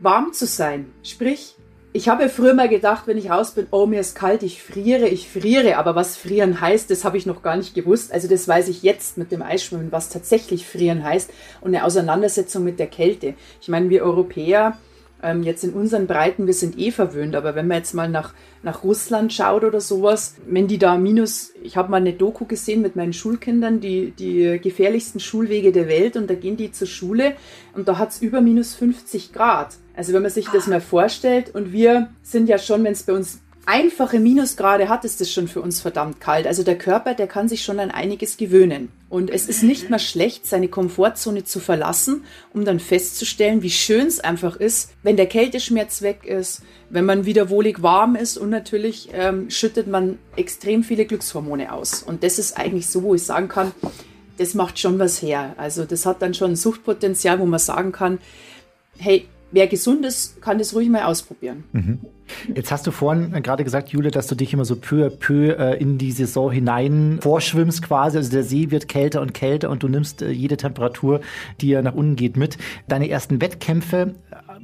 warm 0.00 0.32
zu 0.32 0.46
sein. 0.46 0.90
Sprich, 1.02 1.54
ich 1.92 2.08
habe 2.08 2.28
früher 2.28 2.54
mal 2.54 2.68
gedacht, 2.68 3.06
wenn 3.06 3.18
ich 3.18 3.30
raus 3.30 3.52
bin, 3.52 3.66
oh, 3.70 3.86
mir 3.86 4.00
ist 4.00 4.14
kalt, 4.14 4.42
ich 4.42 4.62
friere, 4.62 5.08
ich 5.08 5.28
friere. 5.28 5.76
Aber 5.76 5.94
was 5.94 6.16
frieren 6.16 6.60
heißt, 6.60 6.90
das 6.90 7.04
habe 7.04 7.18
ich 7.18 7.26
noch 7.26 7.42
gar 7.42 7.56
nicht 7.56 7.74
gewusst. 7.74 8.12
Also 8.12 8.28
das 8.28 8.46
weiß 8.46 8.68
ich 8.68 8.82
jetzt 8.82 9.18
mit 9.18 9.32
dem 9.32 9.42
Eisschwimmen, 9.42 9.92
was 9.92 10.08
tatsächlich 10.08 10.66
frieren 10.66 11.02
heißt 11.02 11.30
und 11.60 11.74
eine 11.74 11.84
Auseinandersetzung 11.84 12.64
mit 12.64 12.78
der 12.78 12.86
Kälte. 12.86 13.34
Ich 13.60 13.68
meine, 13.68 13.90
wir 13.90 14.04
Europäer, 14.04 14.78
ähm, 15.22 15.42
jetzt 15.42 15.64
in 15.64 15.72
unseren 15.72 16.06
Breiten, 16.06 16.46
wir 16.46 16.54
sind 16.54 16.78
eh 16.78 16.90
verwöhnt, 16.90 17.34
aber 17.34 17.54
wenn 17.54 17.66
man 17.66 17.78
jetzt 17.78 17.94
mal 17.94 18.08
nach, 18.08 18.34
nach 18.62 18.84
Russland 18.84 19.32
schaut 19.32 19.64
oder 19.64 19.80
sowas, 19.80 20.36
wenn 20.46 20.68
die 20.68 20.78
da 20.78 20.96
minus, 20.96 21.52
ich 21.62 21.76
habe 21.76 21.90
mal 21.90 21.98
eine 21.98 22.12
Doku 22.12 22.44
gesehen 22.44 22.82
mit 22.82 22.96
meinen 22.96 23.12
Schulkindern, 23.12 23.80
die, 23.80 24.12
die 24.12 24.58
gefährlichsten 24.62 25.20
Schulwege 25.20 25.72
der 25.72 25.88
Welt 25.88 26.16
und 26.16 26.28
da 26.28 26.34
gehen 26.34 26.56
die 26.56 26.72
zur 26.72 26.86
Schule 26.86 27.34
und 27.74 27.88
da 27.88 27.98
hat's 27.98 28.20
über 28.22 28.40
minus 28.40 28.74
50 28.74 29.32
Grad. 29.32 29.76
Also 29.96 30.12
wenn 30.12 30.22
man 30.22 30.30
sich 30.30 30.48
das 30.48 30.66
mal 30.66 30.80
vorstellt 30.80 31.54
und 31.54 31.72
wir 31.72 32.10
sind 32.22 32.48
ja 32.48 32.58
schon, 32.58 32.84
wenn 32.84 32.92
es 32.92 33.02
bei 33.02 33.12
uns 33.12 33.40
einfache 33.66 34.18
Minusgrade 34.18 34.88
hat, 34.88 35.04
ist 35.04 35.20
das 35.20 35.30
schon 35.30 35.48
für 35.48 35.60
uns 35.60 35.80
verdammt 35.80 36.20
kalt. 36.20 36.46
Also 36.46 36.62
der 36.62 36.78
Körper, 36.78 37.14
der 37.14 37.26
kann 37.26 37.48
sich 37.48 37.62
schon 37.62 37.78
an 37.78 37.90
einiges 37.90 38.36
gewöhnen. 38.36 38.88
Und 39.10 39.28
es 39.28 39.48
ist 39.48 39.64
nicht 39.64 39.90
mehr 39.90 39.98
schlecht, 39.98 40.46
seine 40.46 40.68
Komfortzone 40.68 41.42
zu 41.42 41.58
verlassen, 41.58 42.24
um 42.54 42.64
dann 42.64 42.78
festzustellen, 42.78 43.60
wie 43.60 43.70
schön 43.70 44.06
es 44.06 44.20
einfach 44.20 44.54
ist, 44.54 44.92
wenn 45.02 45.16
der 45.16 45.26
Kälteschmerz 45.26 46.00
weg 46.00 46.24
ist, 46.24 46.62
wenn 46.90 47.04
man 47.04 47.26
wieder 47.26 47.50
wohlig 47.50 47.82
warm 47.82 48.14
ist 48.14 48.38
und 48.38 48.50
natürlich 48.50 49.10
ähm, 49.12 49.50
schüttet 49.50 49.88
man 49.88 50.18
extrem 50.36 50.84
viele 50.84 51.06
Glückshormone 51.06 51.72
aus. 51.72 52.04
Und 52.04 52.22
das 52.22 52.38
ist 52.38 52.56
eigentlich 52.56 52.86
so, 52.86 53.02
wo 53.02 53.16
ich 53.16 53.24
sagen 53.24 53.48
kann, 53.48 53.72
das 54.38 54.54
macht 54.54 54.78
schon 54.78 55.00
was 55.00 55.20
her. 55.20 55.54
Also 55.58 55.84
das 55.84 56.06
hat 56.06 56.22
dann 56.22 56.32
schon 56.32 56.52
ein 56.52 56.56
Suchtpotenzial, 56.56 57.40
wo 57.40 57.46
man 57.46 57.58
sagen 57.58 57.90
kann, 57.90 58.18
hey, 58.96 59.26
wer 59.52 59.66
gesund 59.66 60.04
ist, 60.04 60.40
kann 60.40 60.58
das 60.58 60.74
ruhig 60.74 60.88
mal 60.88 61.04
ausprobieren. 61.04 61.64
Mhm. 61.72 61.98
Jetzt 62.54 62.70
hast 62.70 62.86
du 62.86 62.90
vorhin 62.90 63.32
gerade 63.42 63.64
gesagt, 63.64 63.88
Jule, 63.90 64.10
dass 64.10 64.26
du 64.26 64.34
dich 64.34 64.52
immer 64.52 64.64
so 64.64 64.76
peu 64.76 65.06
à 65.06 65.10
peu 65.10 65.58
äh, 65.58 65.80
in 65.80 65.98
die 65.98 66.12
Saison 66.12 66.50
hinein 66.50 67.18
vorschwimmst 67.20 67.82
quasi. 67.82 68.18
Also 68.18 68.30
der 68.30 68.44
See 68.44 68.70
wird 68.70 68.88
kälter 68.88 69.20
und 69.20 69.34
kälter 69.34 69.70
und 69.70 69.82
du 69.82 69.88
nimmst 69.88 70.22
äh, 70.22 70.30
jede 70.30 70.56
Temperatur, 70.56 71.20
die 71.60 71.68
ja 71.68 71.82
nach 71.82 71.94
unten 71.94 72.16
geht, 72.16 72.36
mit. 72.36 72.56
Deine 72.88 73.08
ersten 73.10 73.40
Wettkämpfe 73.40 74.14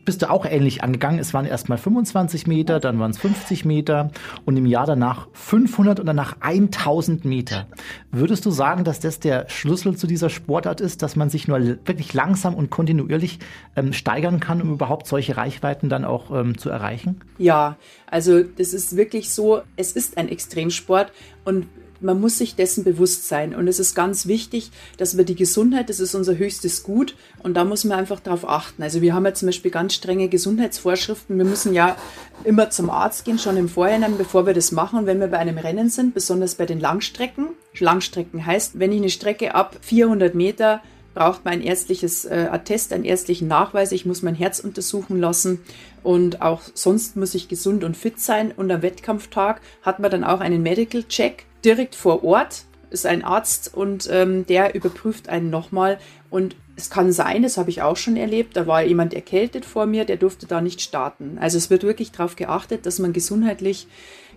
bist 0.07 0.23
du 0.23 0.31
auch 0.31 0.47
ähnlich 0.47 0.83
angegangen. 0.83 1.19
Es 1.19 1.35
waren 1.35 1.45
erst 1.45 1.69
mal 1.69 1.77
25 1.77 2.47
Meter, 2.47 2.81
dann 2.81 2.99
waren 2.99 3.11
es 3.11 3.19
50 3.19 3.67
Meter 3.67 4.11
und 4.47 4.57
im 4.57 4.65
Jahr 4.65 4.87
danach 4.87 5.29
500 5.35 6.01
und 6.01 6.07
danach 6.07 6.37
1000 6.41 7.27
Meter. 7.27 7.67
Würdest 8.11 8.47
du 8.47 8.51
sagen, 8.51 8.85
dass 8.85 9.01
das 9.01 9.21
der 9.21 9.49
Schlüssel 9.51 9.97
zu 9.97 10.07
dieser 10.07 10.31
Sportart 10.31 10.81
ist, 10.81 11.03
dass 11.03 11.17
man 11.17 11.29
sich 11.29 11.47
nur 11.49 11.61
wirklich 11.61 12.15
langsam 12.15 12.55
und 12.55 12.71
kontinuierlich 12.71 13.41
ähm, 13.77 13.93
steigern 13.93 14.41
kann, 14.41 14.63
um 14.63 14.73
überhaupt 14.73 15.07
solche 15.07 15.37
Reichweiten 15.37 15.91
dann 15.91 16.07
auch 16.07 16.31
ähm, 16.31 16.57
zu 16.57 16.71
erreichen? 16.71 17.21
Ja, 17.37 17.77
also 18.07 18.43
das 18.43 18.73
ist 18.73 18.97
wirklich 18.97 19.31
so, 19.31 19.61
es 19.77 19.93
ist 19.93 20.17
ein 20.17 20.29
Extremsport 20.29 21.13
und 21.45 21.67
man 22.01 22.21
muss 22.21 22.39
sich 22.39 22.55
dessen 22.55 22.85
bewusst 22.85 23.29
sein. 23.29 23.55
Und 23.55 23.69
es 23.69 23.79
ist 23.79 23.95
ganz 23.95 24.27
wichtig, 24.27 24.71
dass 24.97 25.17
wir 25.17 25.25
die 25.25 25.35
Gesundheit, 25.35 25.89
das 25.89 26.01
ist 26.01 26.15
unser 26.15 26.37
höchstes 26.37 26.83
Gut. 26.83 27.15
Und 27.43 27.55
da 27.55 27.65
muss 27.65 27.85
man 27.85 27.99
einfach 27.99 28.21
darauf 28.21 28.49
achten. 28.49 28.83
Also 28.83 29.03
wir 29.03 29.15
haben 29.15 29.25
ja 29.25 29.35
zum 29.35 29.47
Beispiel 29.47 29.71
ganz 29.71 29.95
strenge 29.95 30.29
Gesundheitsvorschriften. 30.29 31.39
Wir 31.39 31.45
müssen 31.45 31.75
ja 31.75 31.97
immer 32.45 32.71
zum 32.71 32.91
Arzt 32.91 33.25
gehen, 33.25 33.39
schon 33.39 33.57
im 33.57 33.69
Vorhinein, 33.69 34.19
bevor 34.19 34.47
wir 34.47 34.55
das 34.55 34.73
machen, 34.73 35.07
wenn 35.07 35.21
wir 35.21 35.29
bei 35.29 35.39
einem 35.39 35.59
Rennen 35.59 35.89
sind, 35.89 36.15
besonders 36.15 36.55
bei 36.55 36.67
den 36.67 36.81
Langstrecken. 36.81 37.49
Langstrecken 37.79 38.47
heißt, 38.47 38.79
wenn 38.79 38.93
ich 38.93 38.99
eine 38.99 39.11
Strecke 39.11 39.55
ab 39.55 39.77
400 39.81 40.35
Meter 40.35 40.83
braucht 41.17 41.47
man 41.47 41.55
ein 41.55 41.63
ärztliches 41.63 42.27
äh, 42.27 42.49
Attest, 42.51 42.93
einen 42.93 43.07
ärztlichen 43.07 43.49
Nachweis. 43.49 43.91
Ich 43.91 44.05
muss 44.05 44.21
mein 44.21 44.35
Herz 44.35 44.61
untersuchen 44.61 45.19
lassen 45.19 45.61
und 46.03 46.43
auch 46.43 46.61
sonst 46.75 47.17
muss 47.17 47.35
ich 47.35 47.49
gesund 47.49 47.85
und 47.85 47.97
fit 47.97 48.21
sein. 48.21 48.53
Und 48.55 48.71
am 48.71 48.83
Wettkampftag 48.83 49.63
hat 49.81 49.99
man 49.99 50.11
dann 50.11 50.25
auch 50.25 50.41
einen 50.41 50.63
Medical 50.63 51.05
Check 51.05 51.47
direkt 51.67 51.95
vor 51.95 52.25
Ort. 52.25 52.65
Ist 52.89 53.05
ein 53.05 53.25
Arzt 53.25 53.75
und 53.75 54.09
ähm, 54.11 54.47
der 54.47 54.75
überprüft 54.75 55.29
einen 55.29 55.51
nochmal. 55.51 55.99
Und 56.31 56.55
es 56.77 56.89
kann 56.89 57.11
sein, 57.13 57.43
das 57.43 57.57
habe 57.57 57.69
ich 57.69 57.83
auch 57.83 57.97
schon 57.97 58.17
erlebt, 58.17 58.57
da 58.57 58.67
war 58.67 58.83
jemand 58.83 59.13
erkältet 59.13 59.65
vor 59.65 59.87
mir, 59.87 60.05
der 60.05 60.17
durfte 60.17 60.47
da 60.47 60.61
nicht 60.61 60.81
starten. 60.81 61.39
Also 61.41 61.59
es 61.59 61.69
wird 61.69 61.83
wirklich 61.83 62.13
darauf 62.13 62.37
geachtet, 62.37 62.87
dass 62.87 62.99
man 62.99 63.13
gesundheitlich 63.13 63.89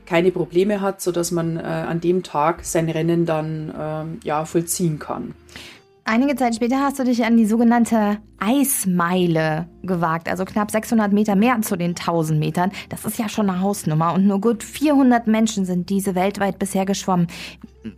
keine 0.06 0.32
Probleme 0.32 0.82
hat, 0.82 1.02
sodass 1.02 1.32
man 1.32 1.58
äh, 1.58 1.62
an 1.62 2.02
dem 2.02 2.24
Tag 2.24 2.66
sein 2.66 2.90
Rennen 2.90 3.26
dann 3.26 4.20
äh, 4.24 4.28
ja, 4.28 4.46
vollziehen 4.46 4.98
kann. 4.98 5.36
Einige 6.12 6.36
Zeit 6.36 6.56
später 6.56 6.80
hast 6.80 6.98
du 6.98 7.04
dich 7.04 7.24
an 7.24 7.38
die 7.38 7.46
sogenannte 7.46 8.18
Eismeile 8.40 9.70
gewagt, 9.84 10.28
also 10.28 10.44
knapp 10.44 10.72
600 10.72 11.14
Meter 11.14 11.36
mehr 11.36 11.62
zu 11.62 11.76
den 11.76 11.92
1000 11.92 12.40
Metern. 12.40 12.72
Das 12.90 13.06
ist 13.06 13.20
ja 13.20 13.30
schon 13.30 13.48
eine 13.48 13.62
Hausnummer 13.62 14.16
und 14.16 14.26
nur 14.26 14.42
gut 14.42 14.64
400 14.64 15.28
Menschen 15.28 15.66
sind 15.66 15.92
diese 15.92 16.16
weltweit 16.16 16.58
bisher 16.58 16.88
geschwommen. 16.88 17.28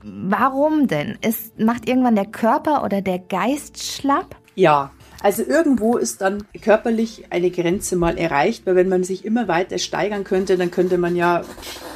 Warum 0.04 0.88
denn? 0.88 1.20
Ist, 1.26 1.58
macht 1.58 1.88
irgendwann 1.88 2.16
der 2.16 2.26
Körper 2.26 2.84
oder 2.84 3.02
der 3.02 3.18
Geist 3.18 3.82
schlapp? 3.82 4.36
Ja, 4.56 4.92
also 5.22 5.44
irgendwo 5.44 5.98
ist 5.98 6.22
dann 6.22 6.44
körperlich 6.62 7.26
eine 7.30 7.52
Grenze 7.52 7.96
mal 7.96 8.18
erreicht, 8.18 8.66
weil 8.66 8.76
wenn 8.76 8.90
man 8.90 9.04
sich 9.04 9.24
immer 9.26 9.48
weiter 9.48 9.78
steigern 9.78 10.24
könnte, 10.24 10.58
dann 10.58 10.72
könnte 10.72 10.98
man 10.98 11.16
ja, 11.16 11.44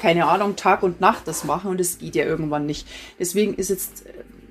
keine 0.02 0.28
Ahnung, 0.28 0.56
Tag 0.56 0.84
und 0.84 1.02
Nacht 1.02 1.28
das 1.28 1.44
machen 1.44 1.72
und 1.72 1.82
es 1.82 1.98
geht 1.98 2.16
ja 2.16 2.26
irgendwann 2.26 2.66
nicht. 2.66 2.88
Deswegen 3.20 3.56
ist 3.56 3.70
jetzt 3.70 4.04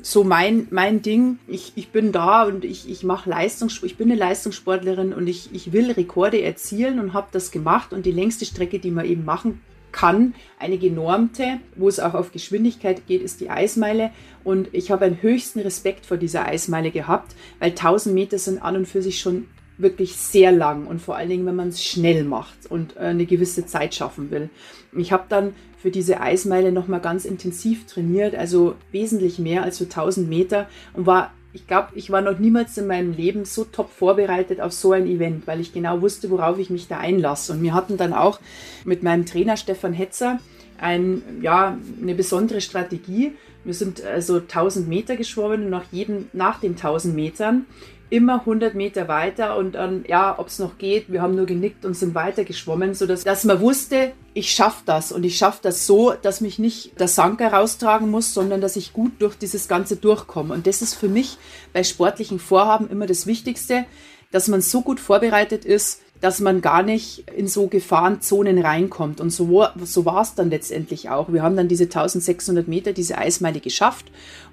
so 0.03 0.23
mein, 0.23 0.67
mein 0.71 1.03
Ding. 1.03 1.39
Ich, 1.47 1.73
ich 1.77 1.91
bin 1.91 2.13
da 2.13 2.45
und 2.45 2.65
ich, 2.65 2.89
ich 2.89 3.05
mache 3.05 3.31
Leistungssport, 3.31 3.91
ich 3.91 3.97
bin 3.97 4.11
eine 4.11 4.19
Leistungssportlerin 4.19 5.13
und 5.13 5.27
ich, 5.27 5.51
ich 5.53 5.73
will 5.73 5.91
Rekorde 5.91 6.43
erzielen 6.43 6.99
und 7.01 7.15
habe 7.15 7.29
das 7.33 7.51
gemacht. 7.51 7.93
Und 7.93 8.05
die 8.07 8.13
längste 8.13 8.45
Strecke, 8.45 8.79
die 8.79 8.91
man 8.91 9.07
eben 9.07 9.25
machen 9.25 9.61
kann, 9.95 10.35
eine 10.59 10.77
genormte, 10.77 11.61
wo 11.77 11.89
es 11.89 12.01
auch 12.01 12.15
auf 12.15 12.33
Geschwindigkeit 12.33 13.07
geht, 13.07 13.23
ist 13.23 13.41
die 13.41 13.49
Eismeile. 13.49 14.11
Und 14.43 14.69
ich 14.73 14.91
habe 14.91 15.05
einen 15.05 15.23
höchsten 15.23 15.61
Respekt 15.61 16.05
vor 16.05 16.17
dieser 16.17 16.47
Eismeile 16.47 16.91
gehabt, 16.91 17.35
weil 17.61 17.71
1000 17.71 18.15
Meter 18.15 18.39
sind 18.39 18.61
an 18.61 18.77
und 18.77 18.87
für 18.87 19.03
sich 19.03 19.21
schon 19.21 19.47
wirklich 19.79 20.17
sehr 20.17 20.53
lang 20.53 20.87
und 20.87 21.01
vor 21.01 21.17
allen 21.17 21.29
Dingen, 21.29 21.47
wenn 21.47 21.57
man 21.57 21.69
es 21.69 21.83
schnell 21.83 22.25
macht 22.25 22.67
und 22.69 22.97
äh, 22.97 23.01
eine 23.01 23.27
gewisse 23.27 23.67
Zeit 23.67 23.95
schaffen 23.95 24.31
will. 24.31 24.51
Ich 24.97 25.13
habe 25.13 25.25
dann 25.29 25.55
für 25.79 25.91
diese 25.91 26.21
Eismeile 26.21 26.73
nochmal 26.73 27.01
ganz 27.01 27.25
intensiv 27.25 27.87
trainiert, 27.87 28.35
also 28.35 28.75
wesentlich 28.93 29.39
mehr 29.39 29.63
als 29.63 29.79
so 29.79 29.85
1000 29.85 30.29
Meter 30.29 30.69
und 30.93 31.07
war, 31.07 31.33
ich 31.55 31.69
glaube, 31.69 31.89
ich 31.95 32.11
war 32.11 32.21
noch 32.21 32.39
niemals 32.39 32.77
in 32.77 32.89
meinem 32.89 33.13
Leben 33.13 33.45
so 33.45 33.65
top 33.65 33.91
vorbereitet 33.91 34.61
auf 34.61 34.73
so 34.73 34.91
ein 34.91 35.07
Event, 35.07 35.47
weil 35.47 35.61
ich 35.61 35.73
genau 35.73 36.03
wusste, 36.03 36.29
worauf 36.31 36.59
ich 36.59 36.69
mich 36.69 36.89
da 36.89 36.99
einlasse. 36.99 37.53
Und 37.53 37.63
wir 37.63 37.73
hatten 37.73 37.97
dann 37.97 38.13
auch 38.13 38.41
mit 38.85 39.05
meinem 39.05 39.25
Trainer 39.25 39.57
Stefan 39.57 39.93
Hetzer 39.93 40.41
ein, 40.79 41.23
ja, 41.43 41.79
eine 42.03 42.15
besondere 42.17 42.61
Strategie. 42.61 43.35
Wir 43.63 43.73
sind 43.73 44.05
also 44.05 44.39
1000 44.39 44.89
Meter 44.89 45.17
geschwommen 45.17 45.65
und 45.65 45.71
nach, 45.71 45.85
jedem, 45.93 46.27
nach 46.33 46.59
den 46.59 46.73
1000 46.73 47.15
Metern 47.15 47.67
immer 48.15 48.41
100 48.41 48.77
Meter 48.77 49.09
weiter 49.09 49.57
und 49.57 49.75
dann, 49.75 50.05
ja, 50.07 50.39
ob 50.39 50.47
es 50.47 50.61
noch 50.61 50.79
geht, 50.79 51.11
wir 51.11 51.21
haben 51.21 51.35
nur 51.35 51.47
genickt 51.47 51.85
und 51.85 51.97
sind 51.97 52.15
weiter 52.15 52.45
geschwommen, 52.45 52.95
sodass 52.95 53.25
dass 53.25 53.43
man 53.43 53.61
wusste, 53.61 54.13
ich 54.35 54.53
schaffe 54.53 54.83
das 54.87 55.11
und 55.11 55.25
ich 55.25 55.37
schaffe 55.37 55.59
das 55.63 55.85
so, 55.85 56.13
dass 56.23 56.41
mich 56.41 56.61
nicht 56.61 57.01
der 57.01 57.09
Sanker 57.09 57.53
raustragen 57.53 58.09
muss, 58.09 58.33
sondern 58.33 58.61
dass 58.61 58.77
ich 58.77 58.93
gut 58.93 59.15
durch 59.19 59.35
dieses 59.35 59.67
Ganze 59.67 59.97
durchkomme. 59.97 60.55
Und 60.55 60.69
das 60.69 60.81
ist 60.81 60.95
für 60.95 61.09
mich 61.09 61.39
bei 61.73 61.83
sportlichen 61.83 62.39
Vorhaben 62.39 62.89
immer 62.89 63.07
das 63.07 63.27
Wichtigste, 63.27 63.85
dass 64.31 64.47
man 64.47 64.61
so 64.61 64.83
gut 64.83 65.01
vorbereitet 65.01 65.65
ist, 65.65 66.01
dass 66.21 66.39
man 66.39 66.61
gar 66.61 66.85
nicht 66.85 67.29
in 67.37 67.49
so 67.49 67.67
Gefahrenzonen 67.67 68.59
reinkommt. 68.59 69.21
Und 69.21 69.31
so, 69.31 69.67
so 69.83 70.05
war 70.05 70.23
es 70.23 70.37
dann 70.37 70.51
letztendlich 70.51 71.11
auch. 71.11 71.33
Wir 71.33 71.43
haben 71.43 71.57
dann 71.57 71.67
diese 71.67 71.85
1600 71.85 72.69
Meter, 72.69 72.93
diese 72.93 73.19
Eismeile 73.19 73.59
geschafft 73.59 74.07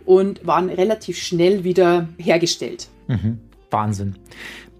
und 0.03 0.47
waren 0.47 0.69
relativ 0.69 1.19
schnell 1.19 1.63
wieder 1.63 2.09
hergestellt. 2.17 2.87
Mhm. 3.07 3.37
Wahnsinn. 3.71 4.15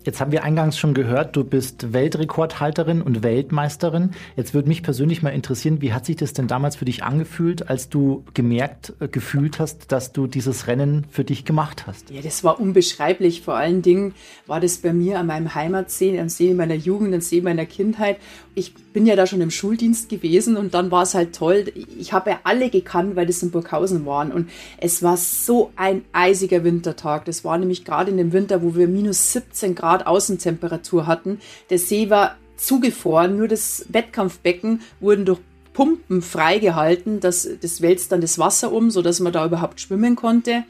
Jetzt 0.04 0.20
haben 0.20 0.32
wir 0.32 0.44
eingangs 0.44 0.80
schon 0.80 0.96
gehört, 0.96 1.36
du 1.36 1.44
bist 1.44 1.94
Weltrekordhalterin 1.94 3.04
und 3.04 3.22
Weltmeisterin. 3.22 4.12
Jetzt 4.36 4.56
würde 4.56 4.68
mich 4.68 4.82
persönlich 4.82 5.22
mal 5.22 5.30
interessieren, 5.30 5.80
wie 5.82 5.94
hat 5.94 6.08
sich 6.08 6.16
das 6.16 6.34
denn 6.34 6.48
damals 6.48 6.76
für 6.76 6.86
dich 6.86 7.04
angefühlt, 7.04 7.70
als 7.70 7.88
du 7.90 8.24
gemerkt, 8.34 8.94
äh, 9.00 9.08
gefühlt 9.08 9.60
hast, 9.60 9.92
dass 9.92 10.12
du 10.12 10.26
dieses 10.26 10.66
Rennen 10.66 11.06
für 11.12 11.24
dich 11.24 11.46
gemacht 11.46 11.86
hast? 11.86 12.10
Ja, 12.10 12.22
das 12.22 12.44
war 12.44 12.60
unbeschreiblich. 12.60 13.42
Vor 13.42 13.56
allen 13.56 13.84
Dingen 13.84 14.16
war 14.48 14.60
das 14.60 14.78
bei 14.78 14.92
mir 14.92 15.20
an 15.20 15.28
meinem 15.28 15.54
Heimatsee, 15.54 16.20
am 16.20 16.30
See 16.30 16.54
meiner 16.56 16.74
Jugend, 16.74 17.14
am 17.14 17.22
See 17.22 17.42
meiner 17.42 17.68
Kindheit. 17.68 18.18
Ich 18.56 18.74
bin 18.74 19.06
ja 19.06 19.16
da 19.16 19.28
schon 19.28 19.40
im 19.40 19.52
Schuldienst 19.52 20.10
gewesen 20.10 20.58
und 20.58 20.74
dann 20.74 20.90
war 20.90 21.04
es 21.04 21.14
halt 21.14 21.36
toll. 21.36 21.72
Ich 21.98 22.12
habe 22.12 22.32
ja 22.32 22.40
alle 22.44 22.70
gekannt, 22.70 23.16
weil 23.16 23.28
das 23.28 23.44
in 23.44 23.52
Burghausen 23.52 24.06
waren 24.06 24.32
und 24.32 24.50
es 24.78 25.04
war 25.04 25.16
so 25.16 25.72
ein 25.76 26.04
eisiger 26.12 26.64
Wintertag. 26.64 27.26
Das 27.26 27.46
war 27.46 27.58
nämlich 27.58 27.86
gerade 27.86 28.12
in 28.12 28.18
dem 28.18 28.34
Winter, 28.34 28.62
wo 28.64 28.76
wir 28.76 28.88
minus 28.88 29.32
17 29.32 29.76
Grad 29.76 29.91
Außentemperatur 30.00 31.08
hatten. 31.08 31.40
Der 31.70 31.78
See 31.78 32.10
war 32.10 32.38
zugefroren, 32.58 33.38
nur 33.38 33.48
das 33.48 33.86
Wettkampfbecken 33.90 34.82
wurden 35.00 35.26
durch 35.26 35.40
Pumpen 35.74 36.22
freigehalten. 36.22 37.20
Das, 37.20 37.48
das 37.62 37.82
wälzt 37.82 38.12
dann 38.12 38.22
das 38.22 38.40
Wasser 38.40 38.72
um, 38.72 38.92
sodass 38.92 39.20
man 39.20 39.34
da 39.34 39.46
überhaupt 39.46 39.82
schwimmen 39.82 40.16
konnte. 40.16 40.64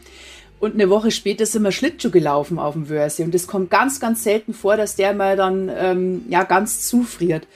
Und 0.59 0.75
eine 0.75 0.89
Woche 0.89 1.09
später 1.09 1.45
sind 1.47 1.63
wir 1.63 1.71
Schlittschuh 1.71 2.11
gelaufen 2.11 2.59
auf 2.59 2.73
dem 2.73 2.87
Wörsee. 2.87 3.23
Und 3.23 3.33
es 3.33 3.47
kommt 3.47 3.71
ganz, 3.71 3.99
ganz 3.99 4.23
selten 4.23 4.53
vor, 4.53 4.77
dass 4.77 4.95
der 4.95 5.13
mal 5.13 5.35
dann 5.35 5.71
ähm, 5.75 6.25
ja 6.29 6.43
ganz 6.43 6.87
zufriert. 6.87 7.47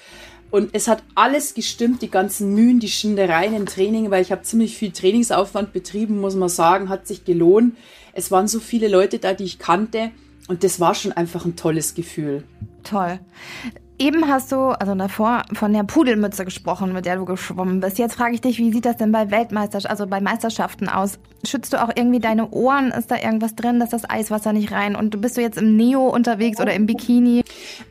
Und 0.50 0.70
es 0.74 0.88
hat 0.88 1.04
alles 1.14 1.54
gestimmt, 1.54 2.02
die 2.02 2.10
ganzen 2.10 2.54
Mühen, 2.56 2.80
die 2.80 2.88
Schindereien 2.88 3.56
im 3.56 3.66
Training, 3.66 4.10
weil 4.10 4.22
ich 4.22 4.32
habe 4.32 4.42
ziemlich 4.44 4.78
viel 4.78 4.92
Trainingsaufwand 4.92 5.74
betrieben, 5.74 6.20
muss 6.20 6.36
man 6.36 6.50
sagen, 6.50 6.90
hat 6.90 7.06
sich 7.06 7.26
gelohnt. 7.26 7.76
Es 8.14 8.32
waren 8.32 8.48
so 8.48 8.60
viele 8.60 8.88
Leute 8.88 9.20
da, 9.20 9.34
die 9.34 9.44
ich 9.44 9.60
kannte. 9.60 10.12
Und 10.48 10.64
das 10.64 10.80
war 10.80 10.94
schon 10.94 11.12
einfach 11.12 11.46
ein 11.46 11.56
tolles 11.56 11.96
Gefühl. 11.96 12.44
Toll. 12.84 13.20
Eben 13.98 14.28
hast 14.28 14.52
du, 14.52 14.58
also 14.58 14.94
davor, 14.94 15.44
von 15.54 15.72
der 15.72 15.84
Pudelmütze 15.84 16.44
gesprochen, 16.44 16.92
mit 16.92 17.06
der 17.06 17.16
du 17.16 17.24
geschwommen 17.24 17.80
bist. 17.80 17.98
Jetzt 17.98 18.16
frage 18.16 18.36
ich 18.36 18.42
dich, 18.42 18.58
wie 18.58 18.72
sieht 18.74 18.86
das 18.86 18.98
denn 18.98 19.14
bei 19.14 19.32
Weltmeisterschaften, 19.32 19.90
also 19.90 20.08
bei 20.08 20.20
Meisterschaften 20.20 20.90
aus? 20.90 21.18
Schützt 21.46 21.72
du 21.72 21.82
auch 21.82 21.90
irgendwie 21.96 22.20
deine 22.20 22.52
Ohren? 22.52 22.92
Ist 22.92 23.10
da 23.10 23.16
irgendwas 23.16 23.56
drin, 23.56 23.80
dass 23.80 23.92
das 23.92 24.10
Eiswasser 24.10 24.52
nicht 24.52 24.74
rein? 24.74 24.98
Und 24.98 25.22
bist 25.22 25.38
du 25.38 25.42
jetzt 25.42 25.58
im 25.58 25.78
Neo 25.78 26.10
unterwegs 26.10 26.60
oder 26.60 26.74
im 26.74 26.88
Bikini? 26.88 27.44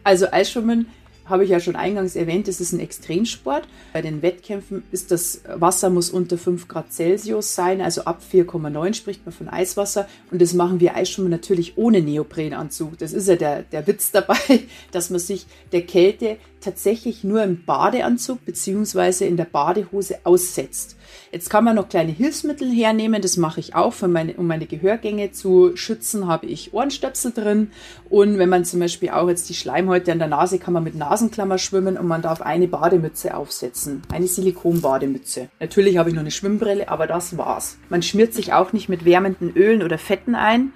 Also 0.04 0.30
Eisschwimmen 0.30 0.88
habe 1.24 1.44
ich 1.44 1.50
ja 1.50 1.60
schon 1.60 1.76
eingangs 1.76 2.16
erwähnt, 2.16 2.48
es 2.48 2.60
ist 2.60 2.72
ein 2.72 2.80
Extremsport. 2.80 3.66
Bei 3.92 4.02
den 4.02 4.22
Wettkämpfen 4.22 4.82
ist 4.92 5.10
das 5.10 5.42
Wasser 5.54 5.90
muss 5.90 6.10
unter 6.10 6.36
5 6.36 6.68
Grad 6.68 6.92
Celsius 6.92 7.54
sein, 7.54 7.80
also 7.80 8.04
ab 8.04 8.22
4,9 8.30 8.94
spricht 8.94 9.24
man 9.24 9.32
von 9.32 9.48
Eiswasser. 9.48 10.08
Und 10.30 10.42
das 10.42 10.54
machen 10.54 10.80
wir 10.80 10.96
Eisschwimmer 10.96 11.30
natürlich 11.30 11.76
ohne 11.76 12.00
Neoprenanzug. 12.00 12.98
Das 12.98 13.12
ist 13.12 13.28
ja 13.28 13.36
der, 13.36 13.62
der 13.62 13.86
Witz 13.86 14.10
dabei, 14.10 14.36
dass 14.92 15.10
man 15.10 15.20
sich 15.20 15.46
der 15.72 15.82
Kälte 15.82 16.36
tatsächlich 16.64 17.22
nur 17.24 17.42
im 17.42 17.64
Badeanzug 17.64 18.44
beziehungsweise 18.44 19.26
in 19.26 19.36
der 19.36 19.44
Badehose 19.44 20.18
aussetzt. 20.24 20.96
Jetzt 21.30 21.50
kann 21.50 21.64
man 21.64 21.76
noch 21.76 21.88
kleine 21.88 22.12
Hilfsmittel 22.12 22.70
hernehmen, 22.70 23.20
das 23.20 23.36
mache 23.36 23.60
ich 23.60 23.74
auch, 23.74 23.94
meine, 24.02 24.34
um 24.34 24.46
meine 24.46 24.66
Gehörgänge 24.66 25.32
zu 25.32 25.76
schützen, 25.76 26.26
habe 26.26 26.46
ich 26.46 26.72
Ohrenstöpsel 26.72 27.32
drin. 27.32 27.70
Und 28.08 28.38
wenn 28.38 28.48
man 28.48 28.64
zum 28.64 28.80
Beispiel 28.80 29.10
auch 29.10 29.28
jetzt 29.28 29.48
die 29.48 29.54
Schleimhäute 29.54 30.12
an 30.12 30.18
der 30.18 30.28
Nase, 30.28 30.58
kann 30.58 30.74
man 30.74 30.84
mit 30.84 30.94
Nasenklammer 30.94 31.58
schwimmen 31.58 31.96
und 31.96 32.06
man 32.06 32.22
darf 32.22 32.40
eine 32.40 32.68
Bademütze 32.68 33.36
aufsetzen, 33.36 34.02
eine 34.12 34.26
Silikonbademütze. 34.26 35.48
Natürlich 35.60 35.98
habe 35.98 36.08
ich 36.08 36.14
noch 36.14 36.22
eine 36.22 36.30
Schwimmbrille, 36.30 36.88
aber 36.88 37.06
das 37.06 37.36
war's. 37.36 37.78
Man 37.88 38.02
schmiert 38.02 38.32
sich 38.32 38.52
auch 38.52 38.72
nicht 38.72 38.88
mit 38.88 39.04
wärmenden 39.04 39.54
Ölen 39.54 39.82
oder 39.82 39.98
Fetten 39.98 40.34
ein, 40.34 40.72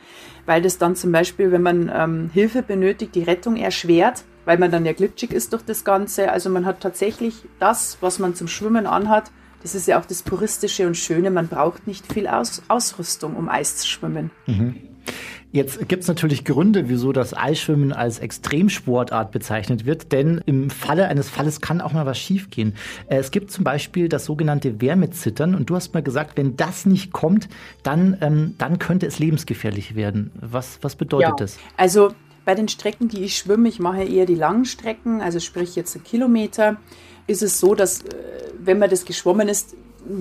weil 0.46 0.62
das 0.62 0.78
dann 0.78 0.96
zum 0.96 1.12
Beispiel, 1.12 1.52
wenn 1.52 1.62
man 1.62 1.90
ähm, 1.94 2.30
Hilfe 2.32 2.62
benötigt, 2.62 3.14
die 3.14 3.22
Rettung 3.22 3.56
erschwert 3.56 4.24
weil 4.48 4.56
man 4.56 4.70
dann 4.70 4.86
ja 4.86 4.94
glitschig 4.94 5.30
ist 5.30 5.52
durch 5.52 5.62
das 5.62 5.84
Ganze. 5.84 6.32
Also 6.32 6.48
man 6.48 6.64
hat 6.64 6.80
tatsächlich 6.80 7.44
das, 7.58 7.98
was 8.00 8.18
man 8.18 8.34
zum 8.34 8.48
Schwimmen 8.48 8.86
anhat, 8.86 9.30
das 9.60 9.74
ist 9.74 9.86
ja 9.86 10.00
auch 10.00 10.06
das 10.06 10.22
Puristische 10.22 10.86
und 10.86 10.96
Schöne. 10.96 11.30
Man 11.30 11.48
braucht 11.48 11.86
nicht 11.86 12.10
viel 12.10 12.26
Aus 12.26 12.62
Ausrüstung, 12.66 13.36
um 13.36 13.50
Eis 13.50 13.76
zu 13.76 13.86
schwimmen. 13.86 14.30
Mhm. 14.46 14.76
Jetzt 15.52 15.86
gibt 15.86 16.02
es 16.02 16.08
natürlich 16.08 16.46
Gründe, 16.46 16.88
wieso 16.88 17.12
das 17.12 17.36
Eisschwimmen 17.36 17.92
als 17.92 18.20
Extremsportart 18.20 19.32
bezeichnet 19.32 19.84
wird, 19.84 20.12
denn 20.12 20.40
im 20.46 20.70
Falle 20.70 21.08
eines 21.08 21.28
Falles 21.28 21.60
kann 21.60 21.82
auch 21.82 21.92
mal 21.92 22.06
was 22.06 22.18
schiefgehen. 22.18 22.74
Äh, 23.08 23.16
es 23.18 23.30
gibt 23.30 23.50
zum 23.50 23.64
Beispiel 23.64 24.08
das 24.08 24.24
sogenannte 24.24 24.80
Wärmezittern 24.80 25.54
und 25.54 25.68
du 25.68 25.74
hast 25.74 25.92
mal 25.92 26.02
gesagt, 26.02 26.38
wenn 26.38 26.56
das 26.56 26.86
nicht 26.86 27.12
kommt, 27.12 27.50
dann, 27.82 28.16
ähm, 28.22 28.54
dann 28.56 28.78
könnte 28.78 29.04
es 29.04 29.18
lebensgefährlich 29.18 29.94
werden. 29.94 30.30
Was, 30.40 30.78
was 30.80 30.96
bedeutet 30.96 31.28
ja. 31.28 31.36
das? 31.36 31.58
Also 31.76 32.14
bei 32.48 32.54
den 32.54 32.68
Strecken, 32.68 33.08
die 33.08 33.24
ich 33.24 33.36
schwimme, 33.36 33.68
ich 33.68 33.78
mache 33.78 34.04
eher 34.04 34.24
die 34.24 34.34
langen 34.34 34.64
Strecken, 34.64 35.20
also 35.20 35.38
sprich 35.38 35.76
jetzt 35.76 35.94
einen 35.94 36.04
Kilometer, 36.04 36.78
ist 37.26 37.42
es 37.42 37.60
so, 37.60 37.74
dass 37.74 38.00
äh, 38.00 38.06
wenn 38.58 38.78
man 38.78 38.88
das 38.88 39.04
geschwommen 39.04 39.50
ist, 39.50 39.76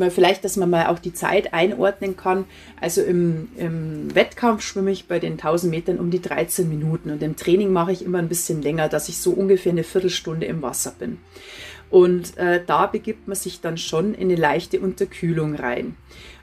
vielleicht, 0.10 0.44
dass 0.44 0.58
man 0.58 0.70
mal 0.70 0.88
auch 0.88 1.00
die 1.00 1.13
Zeit 1.13 1.54
einordnen 1.54 2.18
kann. 2.18 2.44
Also 2.82 3.02
im, 3.02 3.48
im, 3.56 4.13
Wettkampf 4.13 4.62
schwimme 4.62 4.92
ich 4.92 5.08
bei 5.08 5.20
den 5.20 5.36
1000 5.36 5.72
Metern 5.72 6.00
um 6.00 6.12
die 6.12 6.22
13 6.22 6.68
Minuten 6.68 7.12
und 7.12 7.24
im 7.24 7.38
Training 7.38 7.72
mache 7.72 7.94
ich 7.94 8.04
immer 8.04 8.18
ein 8.18 8.28
bisschen 8.28 8.62
länger, 8.62 8.90
dass 8.90 9.08
ich 9.08 9.20
so 9.20 9.32
ungefähr 9.32 9.72
eine 9.72 9.86
Viertelstunde 9.86 10.48
im 10.48 10.62
Wasser 10.62 10.94
bin. 11.00 11.20
Und 11.90 12.36
äh, 12.36 12.62
da 12.68 12.88
begibt 12.88 13.30
man 13.30 13.38
sich 13.38 13.62
dann 13.62 13.78
schon 13.78 14.13
in 14.13 14.28
eine 14.28 14.36
leichte 14.36 14.82
Unterkühlung 14.82 15.56
rein. 15.56 15.96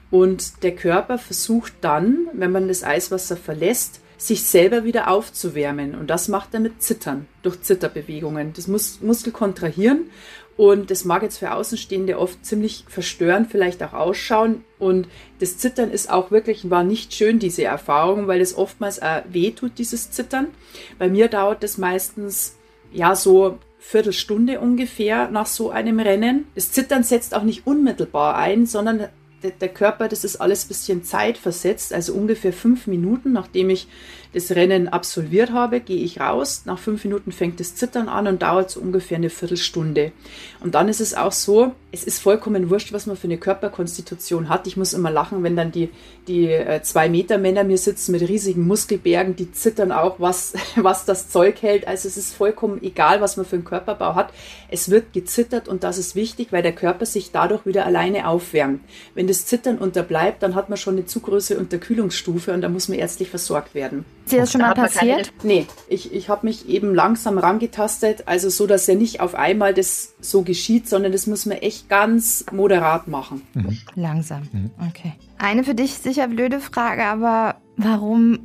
Und 0.09 0.63
der 0.63 0.73
Körper 0.73 1.19
versucht 1.19 1.73
dann, 1.81 2.25
wenn 2.33 2.51
man 2.51 2.69
das 2.69 2.83
Eiswasser 2.83 3.37
verlässt, 3.37 4.01
sich 4.17 4.43
selber 4.43 4.83
wieder 4.83 5.09
aufzuwärmen. 5.09 5.95
Und 5.95 6.09
das 6.09 6.27
macht 6.27 6.53
er 6.53 6.59
mit 6.59 6.81
Zittern, 6.81 7.27
durch 7.41 7.61
Zitterbewegungen. 7.61 8.53
Das 8.53 8.67
muss 8.67 9.01
Muskel 9.01 9.31
kontrahieren 9.31 10.09
und 10.57 10.89
das 10.89 11.03
mag 11.03 11.21
jetzt 11.23 11.37
für 11.37 11.53
Außenstehende 11.53 12.17
oft 12.17 12.45
ziemlich 12.45 12.85
verstörend 12.87 13.51
vielleicht 13.51 13.83
auch 13.83 13.93
ausschauen. 13.93 14.63
Und 14.79 15.07
das 15.39 15.57
Zittern 15.57 15.91
ist 15.91 16.09
auch 16.09 16.31
wirklich, 16.31 16.69
war 16.69 16.83
nicht 16.83 17.13
schön, 17.13 17.39
diese 17.39 17.65
Erfahrung, 17.65 18.27
weil 18.27 18.39
es 18.39 18.57
oftmals 18.57 19.01
auch 19.01 19.23
weh 19.29 19.51
tut, 19.51 19.77
dieses 19.77 20.11
Zittern. 20.11 20.47
Bei 20.97 21.09
mir 21.09 21.27
dauert 21.27 21.61
das 21.61 21.77
meistens, 21.77 22.55
ja, 22.93 23.15
so 23.15 23.59
Viertelstunde 23.79 24.61
ungefähr 24.61 25.29
nach 25.29 25.45
so 25.45 25.71
einem 25.71 25.99
Rennen. 25.99 26.47
Das 26.55 26.71
Zittern 26.71 27.03
setzt 27.03 27.35
auch 27.35 27.43
nicht 27.43 27.67
unmittelbar 27.67 28.35
ein, 28.35 28.65
sondern 28.65 29.09
der 29.51 29.69
Körper, 29.69 30.07
das 30.07 30.23
ist 30.23 30.37
alles 30.37 30.65
ein 30.65 30.67
bisschen 30.69 31.03
zeitversetzt, 31.03 31.93
also 31.93 32.13
ungefähr 32.13 32.53
fünf 32.53 32.87
Minuten, 32.87 33.31
nachdem 33.31 33.69
ich 33.69 33.87
das 34.35 34.51
Rennen 34.51 34.89
absolviert 34.89 35.51
habe, 35.53 35.79
gehe 35.79 36.03
ich 36.03 36.19
raus. 36.19 36.63
Nach 36.65 36.77
fünf 36.77 37.05
Minuten 37.05 37.31
fängt 37.31 37.61
das 37.61 37.75
Zittern 37.75 38.09
an 38.09 38.27
und 38.27 38.41
dauert 38.41 38.69
so 38.69 38.81
ungefähr 38.81 39.15
eine 39.15 39.29
Viertelstunde. 39.29 40.11
Und 40.59 40.75
dann 40.75 40.89
ist 40.89 40.99
es 40.99 41.13
auch 41.13 41.31
so, 41.31 41.71
es 41.93 42.03
ist 42.03 42.19
vollkommen 42.21 42.69
wurscht, 42.69 42.91
was 42.91 43.05
man 43.05 43.15
für 43.15 43.27
eine 43.27 43.37
Körperkonstitution 43.37 44.49
hat. 44.49 44.67
Ich 44.67 44.75
muss 44.75 44.91
immer 44.91 45.09
lachen, 45.09 45.41
wenn 45.43 45.55
dann 45.55 45.71
die, 45.71 45.89
die 46.27 46.47
äh, 46.47 46.81
zwei 46.81 47.07
Meter 47.07 47.37
Männer 47.37 47.63
mir 47.63 47.77
sitzen 47.77 48.11
mit 48.11 48.27
riesigen 48.27 48.67
Muskelbergen, 48.67 49.37
die 49.37 49.53
zittern 49.53 49.93
auch, 49.93 50.19
was, 50.19 50.53
was 50.75 51.05
das 51.05 51.29
Zeug 51.29 51.61
hält. 51.61 51.87
Also 51.87 52.09
es 52.09 52.17
ist 52.17 52.35
vollkommen 52.35 52.83
egal, 52.83 53.21
was 53.21 53.37
man 53.37 53.45
für 53.45 53.55
einen 53.55 53.63
Körperbau 53.63 54.15
hat. 54.15 54.33
Es 54.69 54.89
wird 54.89 55.13
gezittert 55.13 55.69
und 55.69 55.85
das 55.85 55.97
ist 55.97 56.15
wichtig, 56.15 56.51
weil 56.51 56.61
der 56.61 56.75
Körper 56.75 57.05
sich 57.05 57.31
dadurch 57.31 57.65
wieder 57.65 57.85
alleine 57.85 58.27
aufwärmt. 58.27 58.81
Wenn 59.13 59.27
das 59.27 59.45
Zittern 59.45 59.77
unterbleibt, 59.77 60.43
dann 60.43 60.55
hat 60.55 60.67
man 60.67 60.77
schon 60.77 60.95
eine 60.95 61.05
zu 61.05 61.21
große 61.21 61.57
Unterkühlungsstufe 61.57 62.51
und 62.53 62.59
da 62.59 62.67
muss 62.67 62.89
man 62.89 62.99
ärztlich 62.99 63.29
versorgt 63.29 63.73
werden. 63.73 64.03
Ist 64.25 64.31
dir 64.31 64.39
das 64.39 64.51
schon 64.51 64.61
mal 64.61 64.73
passiert? 64.73 65.31
Nee, 65.43 65.67
ich, 65.87 66.11
ich 66.11 66.29
habe 66.29 66.47
mich 66.47 66.67
eben 66.67 66.95
langsam 66.95 67.37
rangetastet, 67.37 68.23
also 68.25 68.49
so, 68.49 68.65
dass 68.65 68.87
ja 68.87 68.95
nicht 68.95 69.19
auf 69.19 69.35
einmal 69.35 69.75
das 69.75 70.15
so 70.19 70.41
geschieht, 70.41 70.89
sondern 70.89 71.11
das 71.11 71.27
muss 71.27 71.45
man 71.45 71.57
echt 71.57 71.89
ganz 71.89 72.43
moderat 72.51 73.07
machen. 73.07 73.43
Mhm. 73.53 73.77
Langsam, 73.93 74.47
mhm. 74.51 74.71
okay. 74.89 75.13
Eine 75.37 75.63
für 75.63 75.75
dich 75.75 75.93
sicher 75.93 76.27
blöde 76.27 76.59
Frage, 76.59 77.05
aber 77.05 77.57
warum 77.77 78.39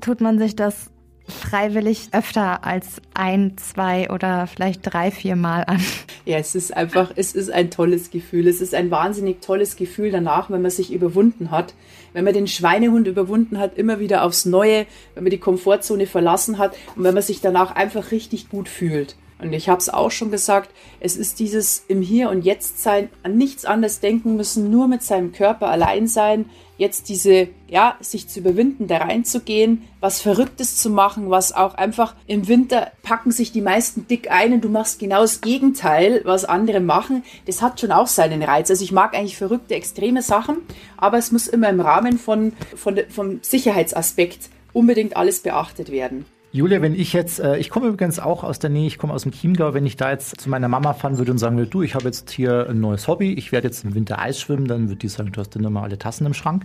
tut 0.00 0.22
man 0.22 0.38
sich 0.38 0.56
das 0.56 0.90
freiwillig 1.28 2.08
öfter 2.12 2.64
als 2.64 3.00
ein, 3.14 3.56
zwei 3.56 4.10
oder 4.10 4.46
vielleicht 4.46 4.80
drei, 4.82 5.10
vier 5.10 5.36
Mal 5.36 5.62
an. 5.62 5.80
Ja, 6.24 6.38
es 6.38 6.54
ist 6.54 6.76
einfach, 6.76 7.12
es 7.16 7.34
ist 7.34 7.50
ein 7.50 7.70
tolles 7.70 8.10
Gefühl. 8.10 8.48
Es 8.48 8.60
ist 8.60 8.74
ein 8.74 8.90
wahnsinnig 8.90 9.40
tolles 9.40 9.76
Gefühl 9.76 10.10
danach, 10.10 10.50
wenn 10.50 10.62
man 10.62 10.70
sich 10.70 10.92
überwunden 10.92 11.50
hat. 11.50 11.74
Wenn 12.12 12.24
man 12.24 12.34
den 12.34 12.46
Schweinehund 12.46 13.06
überwunden 13.06 13.58
hat, 13.58 13.78
immer 13.78 14.00
wieder 14.00 14.24
aufs 14.24 14.44
Neue, 14.44 14.86
wenn 15.14 15.24
man 15.24 15.30
die 15.30 15.38
Komfortzone 15.38 16.06
verlassen 16.06 16.58
hat 16.58 16.76
und 16.96 17.04
wenn 17.04 17.14
man 17.14 17.22
sich 17.22 17.40
danach 17.40 17.74
einfach 17.74 18.10
richtig 18.10 18.48
gut 18.48 18.68
fühlt. 18.68 19.16
Und 19.40 19.52
ich 19.52 19.68
habe 19.68 19.78
es 19.78 19.88
auch 19.88 20.10
schon 20.10 20.30
gesagt, 20.30 20.70
es 21.00 21.16
ist 21.16 21.38
dieses 21.38 21.84
im 21.86 22.02
Hier 22.02 22.30
und 22.30 22.44
Jetzt 22.44 22.82
sein, 22.82 23.08
an 23.22 23.36
nichts 23.36 23.64
anderes 23.64 24.00
denken 24.00 24.36
müssen, 24.36 24.70
nur 24.70 24.88
mit 24.88 25.02
seinem 25.02 25.32
Körper 25.32 25.68
allein 25.68 26.08
sein, 26.08 26.46
jetzt 26.76 27.08
diese, 27.08 27.48
ja, 27.68 27.96
sich 28.00 28.28
zu 28.28 28.40
überwinden, 28.40 28.86
da 28.86 28.98
reinzugehen, 28.98 29.82
was 30.00 30.20
Verrücktes 30.20 30.76
zu 30.76 30.90
machen, 30.90 31.28
was 31.28 31.52
auch 31.52 31.74
einfach 31.74 32.14
im 32.26 32.48
Winter 32.48 32.92
packen 33.02 33.32
sich 33.32 33.52
die 33.52 33.60
meisten 33.60 34.06
dick 34.06 34.30
ein 34.30 34.52
und 34.52 34.64
du 34.64 34.68
machst 34.68 34.98
genau 34.98 35.20
das 35.20 35.40
Gegenteil, 35.40 36.22
was 36.24 36.44
andere 36.44 36.80
machen. 36.80 37.24
Das 37.46 37.62
hat 37.62 37.80
schon 37.80 37.92
auch 37.92 38.06
seinen 38.06 38.42
Reiz. 38.42 38.70
Also 38.70 38.84
ich 38.84 38.92
mag 38.92 39.14
eigentlich 39.14 39.36
verrückte, 39.36 39.74
extreme 39.74 40.22
Sachen, 40.22 40.58
aber 40.96 41.18
es 41.18 41.32
muss 41.32 41.48
immer 41.48 41.68
im 41.68 41.80
Rahmen 41.80 42.18
von, 42.18 42.52
von, 42.76 43.00
vom 43.08 43.40
Sicherheitsaspekt 43.42 44.48
unbedingt 44.72 45.16
alles 45.16 45.40
beachtet 45.40 45.90
werden. 45.90 46.24
Julia, 46.50 46.80
wenn 46.80 46.94
ich 46.94 47.12
jetzt, 47.12 47.40
äh, 47.40 47.58
ich 47.58 47.68
komme 47.68 47.88
übrigens 47.88 48.18
auch 48.18 48.42
aus 48.42 48.58
der 48.58 48.70
Nähe, 48.70 48.86
ich 48.86 48.96
komme 48.96 49.12
aus 49.12 49.24
dem 49.24 49.32
Chiemgau, 49.32 49.74
wenn 49.74 49.84
ich 49.84 49.96
da 49.96 50.10
jetzt 50.10 50.40
zu 50.40 50.48
meiner 50.48 50.68
Mama 50.68 50.94
fahren 50.94 51.18
würde 51.18 51.30
und 51.30 51.38
sagen 51.38 51.58
würde, 51.58 51.70
du, 51.70 51.82
ich 51.82 51.94
habe 51.94 52.06
jetzt 52.06 52.30
hier 52.30 52.68
ein 52.70 52.80
neues 52.80 53.06
Hobby, 53.06 53.34
ich 53.34 53.52
werde 53.52 53.68
jetzt 53.68 53.84
im 53.84 53.94
Winter 53.94 54.18
Eis 54.18 54.40
schwimmen, 54.40 54.66
dann 54.66 54.88
würde 54.88 54.96
die 54.96 55.08
sagen, 55.08 55.30
du 55.30 55.40
hast 55.40 55.54
dann 55.54 55.64
immer 55.64 55.82
alle 55.82 55.98
Tassen 55.98 56.26
im 56.26 56.32
Schrank. 56.32 56.64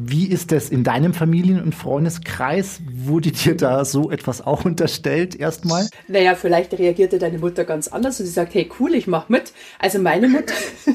Wie 0.00 0.28
ist 0.28 0.52
das 0.52 0.70
in 0.70 0.84
deinem 0.84 1.12
Familien- 1.12 1.60
und 1.60 1.74
Freundeskreis? 1.74 2.80
Wurde 2.88 3.32
dir 3.32 3.56
da 3.56 3.84
so 3.84 4.12
etwas 4.12 4.40
auch 4.40 4.64
unterstellt 4.64 5.34
erstmal? 5.34 5.88
Naja, 6.06 6.36
vielleicht 6.36 6.72
reagierte 6.78 7.18
deine 7.18 7.38
Mutter 7.38 7.64
ganz 7.64 7.88
anders 7.88 8.20
und 8.20 8.26
sie 8.26 8.32
sagt, 8.32 8.54
hey 8.54 8.70
cool, 8.78 8.94
ich 8.94 9.08
mach 9.08 9.28
mit. 9.28 9.52
Also 9.80 9.98
meine 9.98 10.28
Mutter, 10.28 10.54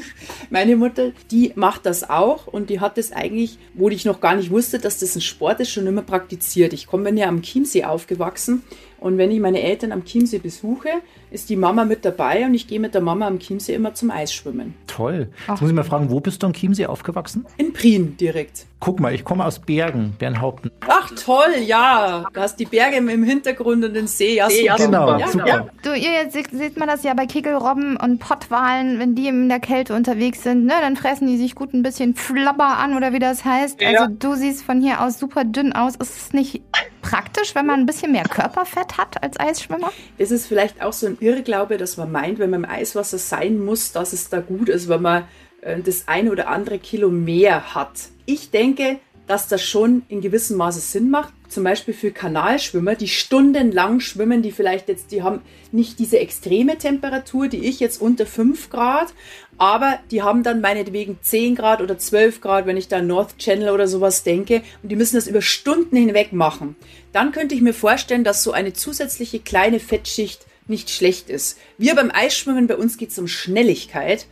meine 0.50 0.76
Mutter, 0.76 1.12
die 1.30 1.52
macht 1.54 1.84
das 1.84 2.08
auch 2.08 2.46
und 2.46 2.70
die 2.70 2.80
hat 2.80 2.96
das 2.96 3.12
eigentlich, 3.12 3.58
wo 3.74 3.90
ich 3.90 4.06
noch 4.06 4.22
gar 4.22 4.36
nicht 4.36 4.50
wusste, 4.50 4.78
dass 4.78 5.00
das 5.00 5.14
ein 5.14 5.20
Sport 5.20 5.60
ist, 5.60 5.70
schon 5.70 5.86
immer 5.86 6.00
praktiziert. 6.00 6.72
Ich 6.72 6.86
komme 6.86 7.12
ja 7.12 7.28
am 7.28 7.42
Chiemsee 7.42 7.84
aufgewachsen 7.84 8.62
und 9.04 9.18
wenn 9.18 9.30
ich 9.30 9.38
meine 9.38 9.60
Eltern 9.60 9.92
am 9.92 10.06
Chiemsee 10.06 10.38
besuche, 10.38 10.88
ist 11.30 11.50
die 11.50 11.56
Mama 11.56 11.84
mit 11.84 12.06
dabei 12.06 12.46
und 12.46 12.54
ich 12.54 12.66
gehe 12.66 12.80
mit 12.80 12.94
der 12.94 13.02
Mama 13.02 13.26
am 13.26 13.38
Chiemsee 13.38 13.74
immer 13.74 13.92
zum 13.92 14.10
Eisschwimmen. 14.10 14.72
Toll. 14.86 15.28
Jetzt 15.46 15.60
muss 15.60 15.68
ich 15.68 15.76
mal 15.76 15.84
fragen, 15.84 16.08
wo 16.08 16.20
bist 16.20 16.42
du 16.42 16.46
am 16.46 16.54
Chiemsee 16.54 16.86
aufgewachsen? 16.86 17.44
In 17.58 17.74
Prien 17.74 18.16
direkt. 18.16 18.64
Guck 18.80 19.00
mal, 19.00 19.14
ich 19.14 19.22
komme 19.22 19.44
aus 19.44 19.58
Bergen, 19.58 20.14
Bernhaupten. 20.18 20.70
Ach 20.88 21.10
toll, 21.22 21.54
ja. 21.66 22.24
Du 22.32 22.40
hast 22.40 22.56
die 22.56 22.64
Berge 22.64 22.96
im 22.96 23.24
Hintergrund 23.24 23.84
und 23.84 23.92
den 23.92 24.06
See. 24.06 24.36
Ja, 24.36 24.48
super. 24.48 24.76
Genau, 24.76 25.18
ja, 25.18 25.28
super. 25.28 25.46
Ja. 25.46 25.68
Du, 25.82 25.90
ihr 25.90 26.12
jetzt 26.12 26.34
seht 26.50 26.78
man 26.78 26.88
das 26.88 27.02
ja 27.02 27.12
bei 27.12 27.26
Kegelrobben 27.26 27.98
und 27.98 28.20
Pottwalen, 28.20 28.98
wenn 28.98 29.14
die 29.14 29.28
in 29.28 29.50
der 29.50 29.60
Kälte 29.60 29.94
unterwegs 29.94 30.42
sind, 30.42 30.64
ne, 30.64 30.74
dann 30.80 30.96
fressen 30.96 31.26
die 31.28 31.36
sich 31.36 31.54
gut 31.54 31.74
ein 31.74 31.82
bisschen 31.82 32.14
Flabber 32.14 32.78
an 32.78 32.96
oder 32.96 33.12
wie 33.12 33.18
das 33.18 33.44
heißt. 33.44 33.82
Ja. 33.82 34.00
Also 34.00 34.14
du 34.18 34.34
siehst 34.34 34.62
von 34.62 34.80
hier 34.80 35.02
aus 35.02 35.18
super 35.18 35.44
dünn 35.44 35.74
aus. 35.74 35.96
Ist 35.96 36.16
es 36.16 36.32
nicht 36.32 36.62
praktisch, 37.02 37.54
wenn 37.54 37.66
man 37.66 37.80
ein 37.80 37.86
bisschen 37.86 38.12
mehr 38.12 38.24
Körperfett 38.24 38.93
hat 38.98 39.22
als 39.22 39.38
Eisschwimmer? 39.38 39.92
Es 40.18 40.30
ist 40.30 40.46
vielleicht 40.46 40.82
auch 40.82 40.92
so 40.92 41.06
ein 41.06 41.18
Irrglaube, 41.20 41.76
dass 41.76 41.96
man 41.96 42.10
meint, 42.12 42.38
wenn 42.38 42.50
man 42.50 42.64
im 42.64 42.70
Eiswasser 42.70 43.18
sein 43.18 43.64
muss, 43.64 43.92
dass 43.92 44.12
es 44.12 44.28
da 44.28 44.40
gut 44.40 44.68
ist, 44.68 44.88
wenn 44.88 45.02
man 45.02 45.24
äh, 45.60 45.80
das 45.80 46.08
eine 46.08 46.30
oder 46.30 46.48
andere 46.48 46.78
Kilo 46.78 47.10
mehr 47.10 47.74
hat. 47.74 48.08
Ich 48.26 48.50
denke, 48.50 48.98
dass 49.26 49.48
das 49.48 49.62
schon 49.62 50.02
in 50.08 50.20
gewissem 50.20 50.56
Maße 50.56 50.80
Sinn 50.80 51.10
macht. 51.10 51.32
Zum 51.54 51.62
Beispiel 51.62 51.94
für 51.94 52.10
Kanalschwimmer, 52.10 52.96
die 52.96 53.06
stundenlang 53.06 54.00
schwimmen, 54.00 54.42
die 54.42 54.50
vielleicht 54.50 54.88
jetzt, 54.88 55.12
die 55.12 55.22
haben 55.22 55.40
nicht 55.70 56.00
diese 56.00 56.18
extreme 56.18 56.78
Temperatur, 56.78 57.46
die 57.46 57.64
ich 57.64 57.78
jetzt 57.78 58.02
unter 58.02 58.26
5 58.26 58.70
Grad, 58.70 59.14
aber 59.56 60.00
die 60.10 60.20
haben 60.20 60.42
dann 60.42 60.60
meinetwegen 60.60 61.16
10 61.22 61.54
Grad 61.54 61.80
oder 61.80 61.96
12 61.96 62.40
Grad, 62.40 62.66
wenn 62.66 62.76
ich 62.76 62.88
da 62.88 63.00
North 63.00 63.38
Channel 63.38 63.70
oder 63.70 63.86
sowas 63.86 64.24
denke, 64.24 64.62
und 64.82 64.88
die 64.88 64.96
müssen 64.96 65.14
das 65.14 65.28
über 65.28 65.42
Stunden 65.42 65.94
hinweg 65.96 66.32
machen. 66.32 66.74
Dann 67.12 67.30
könnte 67.30 67.54
ich 67.54 67.60
mir 67.60 67.72
vorstellen, 67.72 68.24
dass 68.24 68.42
so 68.42 68.50
eine 68.50 68.72
zusätzliche 68.72 69.38
kleine 69.38 69.78
Fettschicht 69.78 70.46
nicht 70.66 70.90
schlecht 70.90 71.30
ist. 71.30 71.56
Wir 71.78 71.94
beim 71.94 72.10
Eisschwimmen, 72.12 72.66
bei 72.66 72.76
uns 72.76 72.98
geht 72.98 73.10
es 73.10 73.18
um 73.20 73.28
Schnelligkeit. 73.28 74.26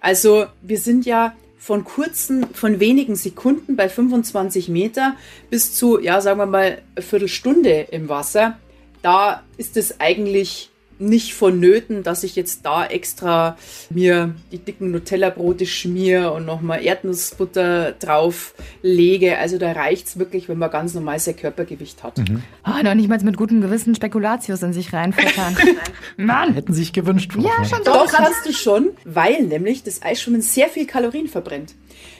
Also 0.00 0.46
wir 0.60 0.78
sind 0.78 1.06
ja 1.06 1.36
von 1.64 1.82
kurzen, 1.82 2.46
von 2.52 2.78
wenigen 2.78 3.16
Sekunden 3.16 3.74
bei 3.74 3.88
25 3.88 4.68
Meter 4.68 5.16
bis 5.48 5.74
zu, 5.74 5.98
ja, 5.98 6.20
sagen 6.20 6.38
wir 6.38 6.44
mal, 6.44 6.82
eine 6.94 7.02
Viertelstunde 7.02 7.86
im 7.90 8.10
Wasser. 8.10 8.58
Da 9.00 9.42
ist 9.56 9.78
es 9.78 9.98
eigentlich 9.98 10.68
nicht 10.98 11.34
vonnöten, 11.34 12.02
dass 12.02 12.24
ich 12.24 12.36
jetzt 12.36 12.64
da 12.64 12.86
extra 12.86 13.56
mir 13.90 14.34
die 14.52 14.58
dicken 14.58 14.90
Nutella-Brote 14.90 15.66
schmier 15.66 16.32
und 16.32 16.46
nochmal 16.46 16.84
Erdnussbutter 16.84 17.92
drauf 17.92 18.54
lege. 18.82 19.38
Also 19.38 19.58
da 19.58 19.72
reicht 19.72 20.06
es 20.06 20.18
wirklich, 20.18 20.48
wenn 20.48 20.58
man 20.58 20.70
ganz 20.70 20.94
normal 20.94 21.18
sein 21.18 21.36
Körpergewicht 21.36 22.02
hat. 22.02 22.18
Mhm. 22.18 22.42
Oh, 22.66 22.82
noch 22.82 22.94
nicht 22.94 23.08
mal 23.08 23.18
mit 23.22 23.36
gutem 23.36 23.60
Gewissen 23.60 23.94
Spekulatius 23.94 24.62
in 24.62 24.72
sich 24.72 24.92
reinfuttern. 24.92 25.56
Mann! 26.16 26.54
Hätten 26.54 26.72
Sie 26.72 26.80
sich 26.80 26.92
gewünscht. 26.92 27.32
Ja, 27.38 27.64
schon 27.64 27.84
so. 27.84 27.92
Doch, 27.92 28.12
kannst 28.12 28.46
du 28.46 28.52
schon, 28.52 28.90
weil 29.04 29.42
nämlich 29.42 29.82
das 29.82 30.02
Eisschwimmen 30.02 30.42
sehr 30.42 30.68
viel 30.68 30.86
Kalorien 30.86 31.28
verbrennt 31.28 31.74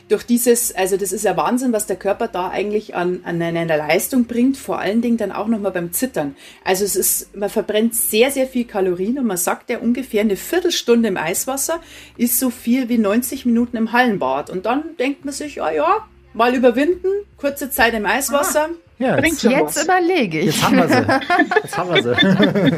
durch 0.09 0.25
dieses, 0.25 0.75
also 0.75 0.97
das 0.97 1.13
ist 1.13 1.25
ja 1.25 1.37
Wahnsinn, 1.37 1.73
was 1.73 1.87
der 1.87 1.97
Körper 1.97 2.29
da 2.29 2.49
eigentlich 2.49 2.95
an, 2.95 3.21
an 3.25 3.41
einer 3.41 3.65
Leistung 3.65 4.27
bringt, 4.27 4.57
vor 4.57 4.79
allen 4.79 5.01
Dingen 5.01 5.17
dann 5.17 5.33
auch 5.33 5.47
nochmal 5.47 5.73
beim 5.73 5.93
Zittern. 5.93 6.37
Also 6.63 6.85
es 6.85 6.95
ist, 6.95 7.35
man 7.35 7.49
verbrennt 7.49 7.95
sehr, 7.95 8.31
sehr 8.31 8.47
viel 8.47 8.65
Kalorien 8.65 9.19
und 9.19 9.27
man 9.27 9.39
sagt 9.39 9.71
ja 9.71 9.79
ungefähr 9.79 10.21
eine 10.21 10.37
Viertelstunde 10.37 11.09
im 11.09 11.17
Eiswasser 11.17 11.81
ist 12.17 12.39
so 12.39 12.51
viel 12.51 12.89
wie 12.89 12.99
90 12.99 13.47
Minuten 13.47 13.77
im 13.77 13.93
Hallenbad. 13.93 14.51
Und 14.51 14.67
dann 14.67 14.97
denkt 14.99 15.25
man 15.25 15.33
sich, 15.33 15.57
ja, 15.57 15.71
ja, 15.71 16.07
mal 16.35 16.55
überwinden, 16.55 17.09
kurze 17.39 17.71
Zeit 17.71 17.95
im 17.95 18.05
Eiswasser. 18.05 18.69
Ah, 18.71 18.85
ja, 18.99 19.19
jetzt, 19.19 19.43
jetzt 19.43 19.83
überlege 19.83 20.41
ich. 20.41 20.47
Jetzt 20.47 20.63
haben 20.63 20.77
wir 20.77 20.89
sie. 20.89 20.95
Jetzt 21.63 21.79
haben 21.79 21.95
wir 21.95 22.03
sie. 22.03 22.73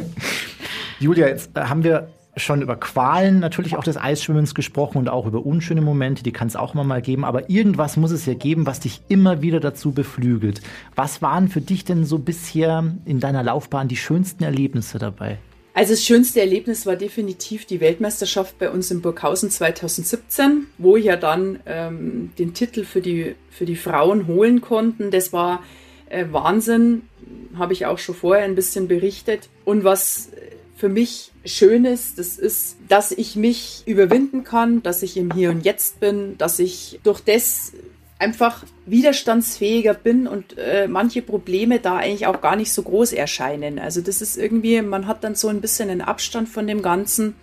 Julia, 1.05 1.29
jetzt 1.29 1.51
haben 1.55 1.85
wir 1.85 2.09
schon 2.37 2.61
über 2.61 2.77
Qualen 2.77 3.39
natürlich 3.41 3.77
auch 3.77 3.85
des 3.85 3.97
Eisschwimmens 3.97 4.55
gesprochen 4.55 4.99
und 4.99 5.09
auch 5.09 5.27
über 5.27 5.45
unschöne 5.45 5.81
Momente, 5.81 6.23
die 6.23 6.33
kann 6.33 6.49
es 6.49 6.57
auch 6.57 6.75
immer 6.75 6.85
mal 6.85 7.01
geben, 7.01 7.25
aber 7.25 7.49
irgendwas 7.49 7.97
muss 7.97 8.11
es 8.11 8.27
ja 8.27 8.35
geben, 8.35 8.67
was 8.67 8.81
dich 8.81 9.01
immer 9.09 9.41
wieder 9.41 9.59
dazu 9.59 9.93
beflügelt. 9.93 10.61
Was 10.95 11.23
waren 11.23 11.49
für 11.49 11.63
dich 11.63 11.85
denn 11.85 12.05
so 12.05 12.19
bisher 12.19 12.85
in 13.07 13.21
deiner 13.21 13.43
Laufbahn 13.43 13.89
die 13.89 13.97
schönsten 13.97 14.45
Erlebnisse 14.45 14.99
dabei? 14.99 15.39
Also 15.73 15.93
das 15.93 16.05
schönste 16.05 16.41
Erlebnis 16.41 16.87
war 16.87 16.97
definitiv 16.97 17.67
die 17.67 17.81
Weltmeisterschaft 17.81 18.59
bei 18.59 18.71
uns 18.71 18.91
in 18.91 19.03
Burghausen 19.03 19.51
2017, 19.51 20.67
wo 20.79 20.97
ja 20.97 21.17
dann 21.17 21.61
ähm, 21.67 22.33
den 22.39 22.55
Titel 22.55 22.85
für 22.85 23.03
die, 23.03 23.35
für 23.51 23.67
die 23.67 23.77
Frauen 23.77 24.27
holen 24.27 24.63
konnten. 24.63 25.11
Das 25.11 25.35
war 25.35 25.63
äh, 26.09 26.25
Wahnsinn, 26.31 27.03
habe 27.59 27.75
ich 27.75 27.85
auch 27.85 27.99
schon 27.99 28.15
vorher 28.15 28.45
ein 28.45 28.55
bisschen 28.55 28.89
berichtet. 28.89 29.51
Und 29.67 29.85
was 29.85 30.31
für 30.77 30.89
mich 30.91 31.33
Schönes, 31.45 32.15
das 32.17 32.39
ist, 32.39 32.77
dass 32.89 33.11
ich 33.11 33.35
mich 33.35 33.83
überwinden 33.87 34.45
kann, 34.45 34.83
dass 34.83 35.03
ich 35.03 35.17
im 35.17 35.33
Hier 35.33 35.51
und 35.51 35.65
Jetzt 35.65 36.01
bin, 36.01 36.37
dass 36.37 36.59
ich 36.59 37.01
durch 37.03 37.21
das 37.21 37.73
einfach 38.19 38.65
widerstandsfähiger 38.85 39.95
bin 39.95 40.27
und 40.27 40.57
äh, 40.59 40.87
manche 40.87 41.23
Probleme 41.23 41.81
da 41.81 41.97
eigentlich 41.97 42.27
auch 42.27 42.41
gar 42.41 42.57
nicht 42.57 42.73
so 42.73 42.83
groß 42.83 43.13
erscheinen. 43.13 43.79
Also 43.79 44.01
das 44.01 44.21
ist 44.21 44.37
irgendwie, 44.37 44.81
man 44.83 45.07
hat 45.07 45.25
dann 45.25 45.35
so 45.35 45.49
ein 45.49 45.61
bisschen 45.61 45.91
einen 45.91 46.03
Abstand 46.03 46.49
von 46.49 46.67
dem 46.67 46.83
Ganzen. 46.83 47.35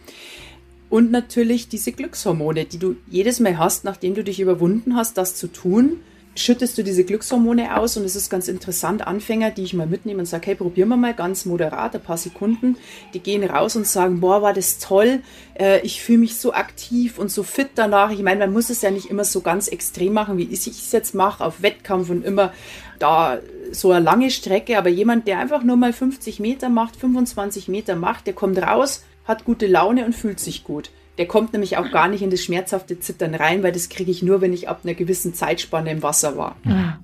Und 0.89 1.11
natürlich 1.11 1.69
diese 1.69 1.91
Glückshormone, 1.91 2.65
die 2.65 2.77
du 2.77 2.95
jedes 3.07 3.39
Mal 3.39 3.57
hast, 3.57 3.83
nachdem 3.83 4.13
du 4.13 4.23
dich 4.23 4.39
überwunden 4.39 4.95
hast, 4.95 5.17
das 5.17 5.35
zu 5.35 5.47
tun 5.47 6.01
schüttest 6.35 6.77
du 6.77 6.83
diese 6.83 7.03
Glückshormone 7.03 7.77
aus 7.77 7.97
und 7.97 8.05
es 8.05 8.15
ist 8.15 8.29
ganz 8.29 8.47
interessant, 8.47 9.05
Anfänger, 9.05 9.51
die 9.51 9.63
ich 9.63 9.73
mal 9.73 9.85
mitnehme 9.85 10.19
und 10.19 10.25
sage, 10.25 10.47
hey, 10.47 10.55
probieren 10.55 10.89
wir 10.89 10.97
mal 10.97 11.13
ganz 11.13 11.45
moderat, 11.45 11.95
ein 11.95 12.01
paar 12.01 12.17
Sekunden, 12.17 12.77
die 13.13 13.19
gehen 13.19 13.43
raus 13.43 13.75
und 13.75 13.85
sagen, 13.85 14.19
boah, 14.19 14.41
war 14.41 14.53
das 14.53 14.79
toll, 14.79 15.21
äh, 15.59 15.81
ich 15.81 16.01
fühle 16.01 16.19
mich 16.19 16.37
so 16.37 16.53
aktiv 16.53 17.19
und 17.19 17.29
so 17.29 17.43
fit 17.43 17.71
danach. 17.75 18.11
Ich 18.11 18.21
meine, 18.21 18.39
man 18.39 18.53
muss 18.53 18.69
es 18.69 18.81
ja 18.81 18.91
nicht 18.91 19.09
immer 19.09 19.25
so 19.25 19.41
ganz 19.41 19.67
extrem 19.67 20.13
machen, 20.13 20.37
wie 20.37 20.47
ich 20.51 20.67
es 20.67 20.91
jetzt 20.91 21.13
mache, 21.13 21.43
auf 21.43 21.61
Wettkampf 21.61 22.09
und 22.09 22.25
immer 22.25 22.51
da 22.99 23.39
so 23.71 23.91
eine 23.91 24.03
lange 24.03 24.31
Strecke, 24.31 24.77
aber 24.77 24.89
jemand, 24.89 25.27
der 25.27 25.39
einfach 25.39 25.63
nur 25.63 25.75
mal 25.75 25.93
50 25.93 26.39
Meter 26.39 26.69
macht, 26.69 26.95
25 26.95 27.67
Meter 27.67 27.95
macht, 27.95 28.27
der 28.27 28.33
kommt 28.33 28.57
raus, 28.59 29.03
hat 29.25 29.45
gute 29.45 29.67
Laune 29.67 30.05
und 30.05 30.13
fühlt 30.15 30.39
sich 30.39 30.63
gut. 30.63 30.89
Der 31.17 31.27
kommt 31.27 31.53
nämlich 31.53 31.77
auch 31.77 31.91
gar 31.91 32.07
nicht 32.07 32.21
in 32.21 32.31
das 32.31 32.41
schmerzhafte 32.41 32.99
Zittern 32.99 33.35
rein, 33.35 33.61
weil 33.63 33.71
das 33.71 33.89
kriege 33.89 34.09
ich 34.09 34.23
nur, 34.23 34.41
wenn 34.41 34.53
ich 34.53 34.67
ab 34.67 34.81
einer 34.83 34.95
gewissen 34.95 35.33
Zeitspanne 35.33 35.91
im 35.91 36.01
Wasser 36.01 36.37
war. 36.37 36.55
Ja. 36.63 36.99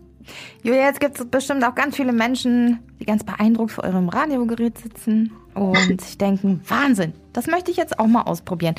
Julia, 0.63 0.85
jetzt 0.85 0.99
gibt 0.99 1.19
es 1.19 1.25
bestimmt 1.25 1.63
auch 1.63 1.75
ganz 1.75 1.95
viele 1.95 2.11
Menschen, 2.11 2.79
die 2.99 3.05
ganz 3.05 3.23
beeindruckt 3.23 3.71
vor 3.71 3.83
eurem 3.83 4.09
Radiogerät 4.09 4.77
sitzen 4.77 5.31
und 5.53 6.01
sich 6.01 6.17
denken, 6.17 6.61
Wahnsinn, 6.67 7.13
das 7.33 7.47
möchte 7.47 7.71
ich 7.71 7.77
jetzt 7.77 7.99
auch 7.99 8.07
mal 8.07 8.23
ausprobieren. 8.23 8.75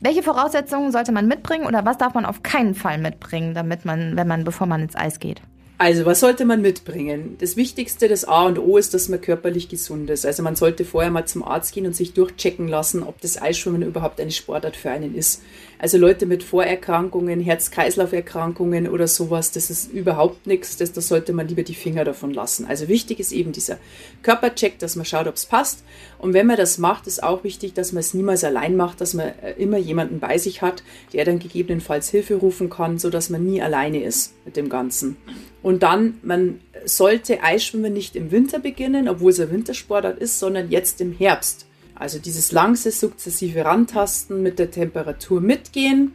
Welche 0.00 0.22
Voraussetzungen 0.22 0.92
sollte 0.92 1.12
man 1.12 1.26
mitbringen 1.26 1.66
oder 1.66 1.84
was 1.84 1.98
darf 1.98 2.14
man 2.14 2.24
auf 2.24 2.42
keinen 2.42 2.74
Fall 2.74 2.98
mitbringen, 2.98 3.54
damit 3.54 3.84
man, 3.84 4.16
wenn 4.16 4.26
man, 4.26 4.44
bevor 4.44 4.66
man 4.66 4.82
ins 4.82 4.96
Eis 4.96 5.18
geht? 5.18 5.42
Also, 5.76 6.06
was 6.06 6.20
sollte 6.20 6.44
man 6.44 6.62
mitbringen? 6.62 7.36
Das 7.40 7.56
Wichtigste, 7.56 8.06
das 8.06 8.24
A 8.24 8.46
und 8.46 8.60
O 8.60 8.78
ist, 8.78 8.94
dass 8.94 9.08
man 9.08 9.20
körperlich 9.20 9.68
gesund 9.68 10.08
ist. 10.08 10.24
Also, 10.24 10.42
man 10.44 10.54
sollte 10.54 10.84
vorher 10.84 11.10
mal 11.10 11.26
zum 11.26 11.42
Arzt 11.42 11.74
gehen 11.74 11.86
und 11.86 11.96
sich 11.96 12.12
durchchecken 12.12 12.68
lassen, 12.68 13.02
ob 13.02 13.20
das 13.20 13.42
Eisschwimmen 13.42 13.82
überhaupt 13.82 14.20
eine 14.20 14.30
Sportart 14.30 14.76
für 14.76 14.90
einen 14.90 15.16
ist. 15.16 15.42
Also, 15.84 15.98
Leute 15.98 16.24
mit 16.24 16.42
Vorerkrankungen, 16.42 17.40
Herz-Kreislauf-Erkrankungen 17.40 18.88
oder 18.88 19.06
sowas, 19.06 19.50
das 19.50 19.68
ist 19.68 19.92
überhaupt 19.92 20.46
nichts. 20.46 20.78
Das, 20.78 20.92
da 20.92 21.02
sollte 21.02 21.34
man 21.34 21.46
lieber 21.46 21.62
die 21.62 21.74
Finger 21.74 22.04
davon 22.04 22.32
lassen. 22.32 22.64
Also, 22.64 22.88
wichtig 22.88 23.20
ist 23.20 23.32
eben 23.32 23.52
dieser 23.52 23.76
Körpercheck, 24.22 24.78
dass 24.78 24.96
man 24.96 25.04
schaut, 25.04 25.26
ob 25.26 25.34
es 25.34 25.44
passt. 25.44 25.84
Und 26.16 26.32
wenn 26.32 26.46
man 26.46 26.56
das 26.56 26.78
macht, 26.78 27.06
ist 27.06 27.22
auch 27.22 27.44
wichtig, 27.44 27.74
dass 27.74 27.92
man 27.92 28.00
es 28.00 28.14
niemals 28.14 28.44
allein 28.44 28.76
macht, 28.76 29.02
dass 29.02 29.12
man 29.12 29.26
äh, 29.42 29.52
immer 29.58 29.76
jemanden 29.76 30.20
bei 30.20 30.38
sich 30.38 30.62
hat, 30.62 30.82
der 31.12 31.26
dann 31.26 31.38
gegebenenfalls 31.38 32.08
Hilfe 32.08 32.36
rufen 32.36 32.70
kann, 32.70 32.96
sodass 32.98 33.28
man 33.28 33.44
nie 33.44 33.60
alleine 33.60 34.02
ist 34.02 34.32
mit 34.46 34.56
dem 34.56 34.70
Ganzen. 34.70 35.18
Und 35.62 35.82
dann, 35.82 36.14
man 36.22 36.60
sollte 36.86 37.42
Eisschwimmen 37.42 37.92
nicht 37.92 38.16
im 38.16 38.30
Winter 38.30 38.58
beginnen, 38.58 39.06
obwohl 39.06 39.32
es 39.32 39.40
ein 39.40 39.50
Wintersportart 39.50 40.18
ist, 40.18 40.38
sondern 40.38 40.70
jetzt 40.70 41.02
im 41.02 41.12
Herbst. 41.12 41.66
Also 41.94 42.18
dieses 42.18 42.52
langsame, 42.52 42.92
sukzessive 42.92 43.64
Rantasten 43.64 44.42
mit 44.42 44.58
der 44.58 44.70
Temperatur 44.70 45.40
mitgehen 45.40 46.12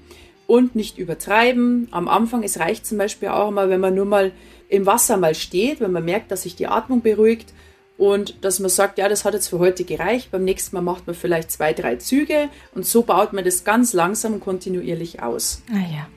und 0.47 0.75
nicht 0.75 0.97
übertreiben. 0.97 1.87
Am 1.91 2.07
Anfang, 2.07 2.43
es 2.43 2.59
reicht 2.59 2.85
zum 2.85 2.97
Beispiel 2.97 3.29
auch 3.29 3.51
mal, 3.51 3.69
wenn 3.69 3.79
man 3.79 3.95
nur 3.95 4.05
mal 4.05 4.31
im 4.67 4.85
Wasser 4.85 5.17
mal 5.17 5.35
steht, 5.35 5.79
wenn 5.79 5.91
man 5.91 6.05
merkt, 6.05 6.31
dass 6.31 6.43
sich 6.43 6.55
die 6.55 6.67
Atmung 6.67 7.01
beruhigt 7.01 7.53
und 7.97 8.43
dass 8.45 8.59
man 8.59 8.69
sagt, 8.69 8.97
ja, 8.97 9.09
das 9.09 9.25
hat 9.25 9.33
jetzt 9.33 9.49
für 9.49 9.59
heute 9.59 9.83
gereicht. 9.83 10.31
Beim 10.31 10.45
nächsten 10.45 10.75
Mal 10.75 10.81
macht 10.81 11.05
man 11.05 11.15
vielleicht 11.15 11.51
zwei, 11.51 11.73
drei 11.73 11.97
Züge 11.97 12.49
und 12.73 12.85
so 12.85 13.03
baut 13.03 13.33
man 13.33 13.43
das 13.43 13.63
ganz 13.63 13.93
langsam 13.93 14.33
und 14.33 14.39
kontinuierlich 14.39 15.21
aus. 15.21 15.61
Ah 15.71 15.91
ja. 15.91 16.07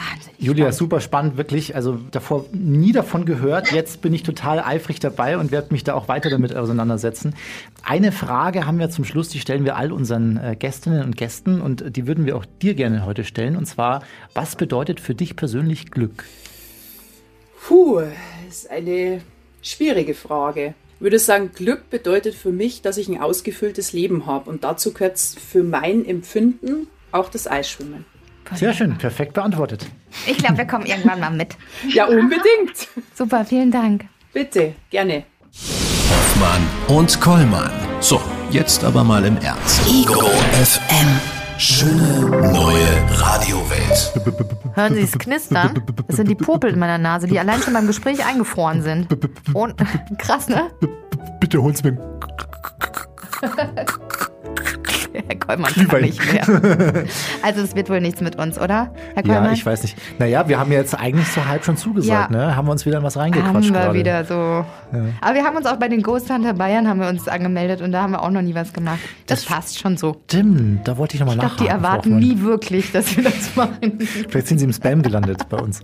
Wahnsinnig 0.00 0.40
Julia, 0.40 0.64
spannend. 0.64 0.74
super 0.74 1.00
spannend, 1.00 1.36
wirklich. 1.36 1.74
Also 1.76 1.98
davor 2.10 2.46
nie 2.52 2.92
davon 2.92 3.26
gehört. 3.26 3.70
Jetzt 3.72 4.00
bin 4.00 4.14
ich 4.14 4.22
total 4.22 4.60
eifrig 4.60 4.98
dabei 4.98 5.36
und 5.36 5.52
werde 5.52 5.72
mich 5.72 5.84
da 5.84 5.94
auch 5.94 6.08
weiter 6.08 6.30
damit 6.30 6.56
auseinandersetzen. 6.56 7.34
Eine 7.82 8.10
Frage 8.10 8.66
haben 8.66 8.78
wir 8.78 8.88
zum 8.88 9.04
Schluss, 9.04 9.28
die 9.28 9.40
stellen 9.40 9.64
wir 9.64 9.76
all 9.76 9.92
unseren 9.92 10.38
äh, 10.38 10.56
Gästinnen 10.58 11.04
und 11.04 11.16
Gästen 11.16 11.60
und 11.60 11.96
die 11.96 12.06
würden 12.06 12.24
wir 12.24 12.36
auch 12.36 12.46
dir 12.62 12.74
gerne 12.74 13.04
heute 13.04 13.24
stellen. 13.24 13.56
Und 13.56 13.66
zwar, 13.66 14.02
was 14.32 14.56
bedeutet 14.56 15.00
für 15.00 15.14
dich 15.14 15.36
persönlich 15.36 15.90
Glück? 15.90 16.24
Puh, 17.66 18.00
das 18.46 18.56
ist 18.56 18.70
eine 18.70 19.20
schwierige 19.60 20.14
Frage. 20.14 20.74
Ich 20.96 21.02
würde 21.02 21.18
sagen, 21.18 21.50
Glück 21.54 21.90
bedeutet 21.90 22.34
für 22.34 22.52
mich, 22.52 22.80
dass 22.80 22.96
ich 22.96 23.08
ein 23.08 23.20
ausgefülltes 23.20 23.92
Leben 23.92 24.24
habe. 24.24 24.48
Und 24.48 24.64
dazu 24.64 24.92
gehört 24.92 25.18
für 25.18 25.62
mein 25.62 26.06
Empfinden 26.06 26.86
auch 27.12 27.28
das 27.28 27.46
Eisschwimmen. 27.46 28.06
Sehr 28.54 28.74
schön, 28.74 28.96
perfekt 28.98 29.34
beantwortet. 29.34 29.86
Ich 30.26 30.38
glaube, 30.38 30.58
wir 30.58 30.66
kommen 30.66 30.86
irgendwann 30.86 31.20
mal 31.20 31.30
mit. 31.30 31.56
Ja, 31.88 32.06
unbedingt. 32.06 32.88
Super, 33.14 33.44
vielen 33.44 33.70
Dank. 33.70 34.06
Bitte, 34.32 34.74
gerne. 34.90 35.24
Hoffmann 36.10 36.66
und 36.88 37.20
Kollmann. 37.20 37.70
So, 38.00 38.20
jetzt 38.50 38.84
aber 38.84 39.04
mal 39.04 39.24
im 39.24 39.36
Ernst. 39.38 39.80
Ego 39.88 40.20
FM. 40.62 41.20
Schöne 41.58 42.30
neue 42.52 42.86
Radiowelt. 43.10 44.12
Hören 44.74 44.94
Sie 44.94 45.02
es 45.02 45.12
knistern? 45.12 45.82
Das 46.06 46.16
sind 46.16 46.28
die 46.28 46.34
Popel 46.34 46.72
in 46.72 46.78
meiner 46.78 46.96
Nase, 46.96 47.26
die 47.26 47.38
allein 47.38 47.60
schon 47.60 47.74
beim 47.74 47.86
Gespräch 47.86 48.24
eingefroren 48.24 48.82
sind. 48.82 49.08
Und 49.52 49.74
krass, 50.18 50.48
ne? 50.48 50.70
Bitte 51.38 51.60
holen 51.60 51.74
Sie 51.74 51.90
mir 51.90 51.98
Herr 55.12 55.36
Kollmann 55.36 55.72
kann 55.72 56.00
nicht 56.02 56.32
mehr. 56.32 56.44
Also 57.42 57.62
es 57.62 57.74
wird 57.74 57.88
wohl 57.90 58.00
nichts 58.00 58.20
mit 58.20 58.36
uns, 58.36 58.58
oder, 58.58 58.92
Herr 59.14 59.22
Kollmann? 59.22 59.44
Ja, 59.46 59.52
ich 59.52 59.64
weiß 59.64 59.82
nicht. 59.82 59.96
Naja, 60.18 60.48
wir 60.48 60.58
haben 60.58 60.72
jetzt 60.72 60.98
eigentlich 60.98 61.28
so 61.28 61.44
halb 61.46 61.64
schon 61.64 61.76
zugesagt, 61.76 62.30
ja. 62.32 62.36
ne? 62.36 62.56
Haben 62.56 62.68
wir 62.68 62.72
uns 62.72 62.86
wieder 62.86 62.98
in 62.98 63.04
was 63.04 63.16
reingequatscht 63.16 63.54
Haben 63.54 63.64
wir 63.64 63.70
gerade. 63.72 63.98
wieder 63.98 64.24
so. 64.24 64.34
Ja. 64.34 64.66
Aber 65.20 65.34
wir 65.34 65.44
haben 65.44 65.56
uns 65.56 65.66
auch 65.66 65.76
bei 65.76 65.88
den 65.88 66.02
Ghost 66.02 66.30
Hunter 66.30 66.54
Bayern 66.54 66.88
haben 66.88 67.00
wir 67.00 67.08
uns 67.08 67.28
angemeldet 67.28 67.80
und 67.80 67.92
da 67.92 68.02
haben 68.02 68.12
wir 68.12 68.22
auch 68.22 68.30
noch 68.30 68.42
nie 68.42 68.54
was 68.54 68.72
gemacht. 68.72 69.00
Das, 69.26 69.44
das 69.44 69.54
passt 69.54 69.78
schon 69.78 69.96
so. 69.96 70.16
Stimmt, 70.28 70.86
da 70.86 70.96
wollte 70.96 71.14
ich 71.14 71.20
nochmal 71.20 71.36
nachfragen. 71.36 71.52
Ich 71.52 71.68
glaube, 71.68 71.80
die 71.80 71.84
erwarten 71.84 72.18
nie 72.18 72.40
wirklich, 72.40 72.92
dass 72.92 73.16
wir 73.16 73.24
das 73.24 73.56
machen. 73.56 73.98
Vielleicht 74.00 74.46
sind 74.46 74.58
sie 74.58 74.64
im 74.64 74.72
Spam 74.72 75.02
gelandet 75.02 75.48
bei 75.48 75.58
uns. 75.58 75.82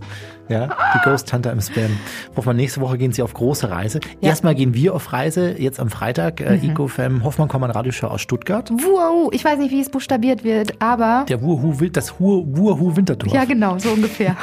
Ja, 0.49 0.69
die 0.95 0.99
Ghost 1.05 1.33
Hunter 1.33 1.53
im 1.53 1.61
Spam. 1.61 1.91
Hoffmann, 2.37 2.57
nächste 2.57 2.81
Woche 2.81 2.99
gehen 2.99 3.13
Sie 3.13 3.23
auf 3.23 3.35
große 3.35 3.69
Reise. 3.69 4.01
Ja. 4.21 4.29
Erstmal 4.31 4.55
gehen 4.55 4.75
wir 4.75 4.95
auf 4.95 5.13
Reise, 5.13 5.57
jetzt 5.59 5.81
am 5.81 5.91
Freitag, 5.91 6.41
äh, 6.41 6.57
EcoFam 6.57 7.25
Hoffmann 7.25 7.49
Kommand 7.49 7.75
Radioshow 7.75 8.07
aus 8.07 8.21
Stuttgart. 8.21 8.71
Wow, 8.97 9.29
ich 9.31 9.45
weiß 9.45 9.59
nicht, 9.59 9.71
wie 9.73 9.81
es 9.81 9.91
buchstabiert 9.91 10.43
wird, 10.43 10.73
aber 10.81 11.27
Der 11.29 11.43
Wuhu, 11.43 11.75
das 11.93 12.19
Hu- 12.19 12.47
Wuhu 12.49 12.97
Winterdorf. 12.97 13.31
Ja, 13.31 13.45
genau, 13.45 13.79
so 13.79 13.91
ungefähr. 13.91 14.35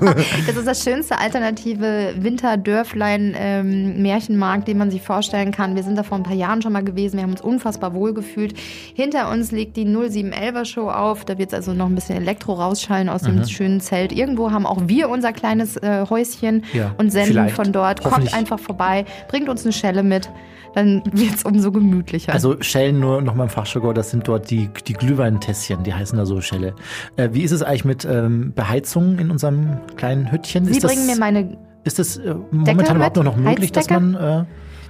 das 0.46 0.56
ist 0.56 0.66
das 0.66 0.82
schönste 0.82 1.18
alternative 1.18 2.14
Winterdörflein-Märchenmarkt, 2.18 4.66
den 4.68 4.78
man 4.78 4.90
sich 4.90 5.02
vorstellen 5.02 5.52
kann. 5.52 5.76
Wir 5.76 5.82
sind 5.82 5.96
da 5.96 6.02
vor 6.02 6.16
ein 6.16 6.22
paar 6.22 6.34
Jahren 6.34 6.62
schon 6.62 6.72
mal 6.72 6.82
gewesen. 6.84 7.16
Wir 7.16 7.22
haben 7.24 7.32
uns 7.32 7.42
unfassbar 7.42 7.92
wohl 7.94 8.14
gefühlt. 8.14 8.54
Hinter 8.94 9.30
uns 9.30 9.52
liegt 9.52 9.76
die 9.76 9.84
0711er 9.86 10.64
Show 10.64 10.88
auf. 10.88 11.24
Da 11.26 11.36
wird 11.36 11.52
also 11.52 11.74
noch 11.74 11.86
ein 11.86 11.94
bisschen 11.94 12.16
Elektro 12.16 12.54
rausschallen 12.54 13.08
aus 13.10 13.22
Mhm. 13.22 13.26
dem 13.40 13.44
schönen 13.46 13.80
Zelt. 13.80 14.12
Irgendwo 14.12 14.50
haben 14.50 14.64
auch 14.66 14.82
wir 14.86 15.10
unser 15.10 15.32
kleines 15.32 15.76
äh, 15.76 16.06
Häuschen 16.08 16.64
Ja, 16.72 16.94
und 16.98 17.10
senden 17.10 17.48
von 17.50 17.72
dort. 17.72 18.02
Kommt 18.02 18.32
einfach 18.34 18.58
vorbei, 18.58 19.04
bringt 19.28 19.48
uns 19.48 19.64
eine 19.64 19.72
Schelle 19.72 20.02
mit. 20.02 20.28
Dann 20.74 21.02
wird 21.12 21.34
es 21.34 21.44
umso 21.44 21.70
gemütlicher. 21.70 22.32
Also 22.32 22.60
Schellen 22.60 23.00
nur 23.00 23.20
nochmal 23.20 23.46
im 23.46 23.50
Fachjargon, 23.50 23.94
das 23.94 24.10
sind 24.10 24.26
dort 24.26 24.50
die, 24.50 24.70
die 24.86 24.94
Glühweintässchen, 24.94 25.82
die 25.82 25.92
heißen 25.92 26.16
da 26.16 26.26
so 26.26 26.40
Schelle. 26.40 26.74
Äh, 27.16 27.30
wie 27.32 27.42
ist 27.42 27.52
es 27.52 27.62
eigentlich 27.62 27.84
mit 27.84 28.04
ähm, 28.04 28.52
Beheizung 28.54 29.18
in 29.18 29.30
unserem 29.30 29.78
kleinen 29.96 30.32
Hüttchen? 30.32 30.64
Sie 30.64 30.72
ist 30.72 30.82
bringen 30.82 31.06
das, 31.06 31.16
mir 31.16 31.20
meine. 31.20 31.58
Ist 31.84 31.98
das 31.98 32.16
äh, 32.16 32.34
momentan 32.50 32.96
überhaupt 32.96 33.16
noch 33.16 33.36
möglich, 33.36 33.72
dass 33.72 33.90
man, 33.90 34.14
äh, 34.14 34.44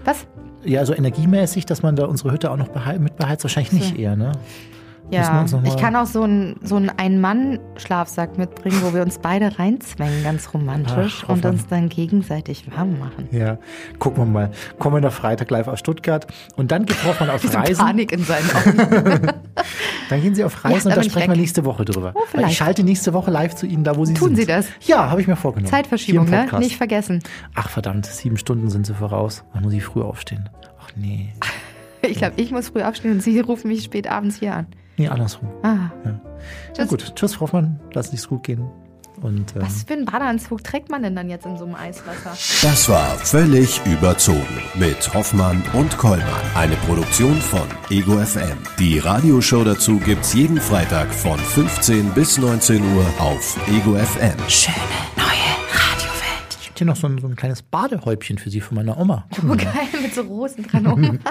Was? 0.04 0.26
ja, 0.64 0.84
so 0.84 0.94
energiemäßig, 0.94 1.66
dass 1.66 1.82
man 1.82 1.96
da 1.96 2.04
unsere 2.04 2.32
Hütte 2.32 2.50
auch 2.50 2.56
noch 2.56 2.68
behei 2.68 2.98
mit 2.98 3.16
beheizt? 3.16 3.44
Wahrscheinlich 3.44 3.72
nicht 3.72 3.98
eher, 3.98 4.14
ne? 4.14 4.32
Wir 5.12 5.18
Ja, 5.20 5.44
ich 5.64 5.76
kann 5.76 5.94
auch 5.94 6.06
so 6.06 6.22
einen 6.22 6.56
so 6.62 6.76
einen 6.76 6.88
Ein-Mann-Schlafsack 6.88 8.38
mitbringen, 8.38 8.78
wo 8.82 8.94
wir 8.94 9.02
uns 9.02 9.18
beide 9.18 9.58
reinzwängen, 9.58 10.24
ganz 10.24 10.54
romantisch, 10.54 11.22
Ach, 11.26 11.28
und 11.28 11.44
uns 11.44 11.66
dann 11.66 11.90
gegenseitig 11.90 12.64
warm 12.74 12.98
machen. 12.98 13.28
Ja, 13.30 13.58
gucken 13.98 14.24
wir 14.24 14.26
mal. 14.30 14.50
Kommender 14.78 15.10
Freitag 15.10 15.50
live 15.50 15.68
aus 15.68 15.80
Stuttgart. 15.80 16.26
Und 16.56 16.72
dann 16.72 16.86
geht 16.86 17.04
Hoffmann 17.04 17.28
auf 17.28 17.44
Reisen. 17.54 17.76
Panik 17.84 18.10
in 18.10 18.24
seinen 18.24 18.50
Augen. 18.56 19.32
Dann 20.08 20.22
gehen 20.22 20.34
Sie 20.34 20.44
auf 20.44 20.54
Ja, 20.64 20.70
Reisen 20.70 20.88
da 20.88 20.96
und 20.96 21.04
da 21.04 21.10
sprechen 21.10 21.30
wir 21.30 21.36
nächste 21.36 21.64
Woche 21.66 21.84
drüber. 21.84 22.14
Oh, 22.14 22.40
ich 22.46 22.56
schalte 22.56 22.82
nächste 22.82 23.12
Woche 23.12 23.30
live 23.30 23.54
zu 23.54 23.66
Ihnen 23.66 23.84
da, 23.84 23.96
wo 23.96 24.06
Sie 24.06 24.14
Tun 24.14 24.28
sind. 24.28 24.36
Sie 24.36 24.46
das? 24.46 24.66
Ja, 24.80 25.10
habe 25.10 25.20
ich 25.20 25.26
mir 25.26 25.36
vorgenommen. 25.36 25.70
Zeitverschiebung, 25.70 26.28
ne? 26.30 26.46
Nicht 26.58 26.76
vergessen. 26.78 27.22
Ach 27.54 27.68
verdammt, 27.68 28.06
sieben 28.06 28.38
Stunden 28.38 28.70
sind 28.70 28.86
Sie 28.86 28.94
voraus. 28.94 29.44
Dann 29.52 29.62
muss 29.62 29.74
ich 29.74 29.84
früh 29.84 30.00
aufstehen. 30.00 30.48
Ach 30.80 30.88
nee. 30.96 31.32
Ich 32.04 32.16
glaube, 32.18 32.34
ich 32.40 32.50
muss 32.50 32.70
früh 32.70 32.82
aufstehen 32.82 33.12
und 33.12 33.22
Sie 33.22 33.38
rufen 33.38 33.68
mich 33.68 33.84
spät 33.84 34.10
abends 34.10 34.40
hier 34.40 34.56
an. 34.56 34.66
Nee, 34.96 35.08
andersrum. 35.08 35.48
Ah, 35.62 35.90
Na 36.04 36.20
Tschüss. 36.74 36.88
gut, 36.88 37.14
tschüss, 37.16 37.34
Frau 37.34 37.42
Hoffmann. 37.42 37.80
Lass 37.94 38.12
nichts 38.12 38.28
gut 38.28 38.42
gehen. 38.44 38.68
Und 39.20 39.54
ähm, 39.54 39.62
was 39.62 39.84
für 39.84 39.92
einen 39.92 40.04
Badeanzug 40.06 40.64
trägt 40.64 40.90
man 40.90 41.02
denn 41.02 41.14
dann 41.14 41.28
jetzt 41.30 41.46
in 41.46 41.56
so 41.56 41.64
einem 41.64 41.74
Eiswasser? 41.76 42.30
Das 42.62 42.88
war 42.88 43.06
völlig 43.18 43.80
überzogen 43.86 44.62
mit 44.74 45.12
Hoffmann 45.14 45.62
und 45.74 45.96
Kollmann. 45.96 46.26
Eine 46.56 46.74
Produktion 46.76 47.36
von 47.40 47.68
Ego 47.90 48.18
FM. 48.18 48.58
Die 48.78 48.98
Radioshow 48.98 49.62
dazu 49.64 49.98
gibt's 49.98 50.32
jeden 50.34 50.60
Freitag 50.60 51.12
von 51.14 51.38
15 51.38 52.10
bis 52.14 52.38
19 52.38 52.82
Uhr 52.96 53.06
auf 53.18 53.56
Ego 53.68 53.94
FM. 53.96 54.34
Schöne 54.48 54.76
neue 55.16 55.26
Radiowelt. 55.26 56.58
ich 56.60 56.68
habe 56.68 56.78
hier 56.78 56.86
noch 56.86 56.96
so 56.96 57.06
ein, 57.06 57.18
so 57.18 57.28
ein 57.28 57.36
kleines 57.36 57.62
Badehäubchen 57.62 58.38
für 58.38 58.50
Sie 58.50 58.60
von 58.60 58.76
meiner 58.76 58.98
Oma. 58.98 59.26
Oh, 59.48 59.54
geil, 59.54 59.68
mit 60.02 60.14
so 60.14 60.22
Rosen 60.22 60.64
dran 60.66 60.86
um. 60.86 61.18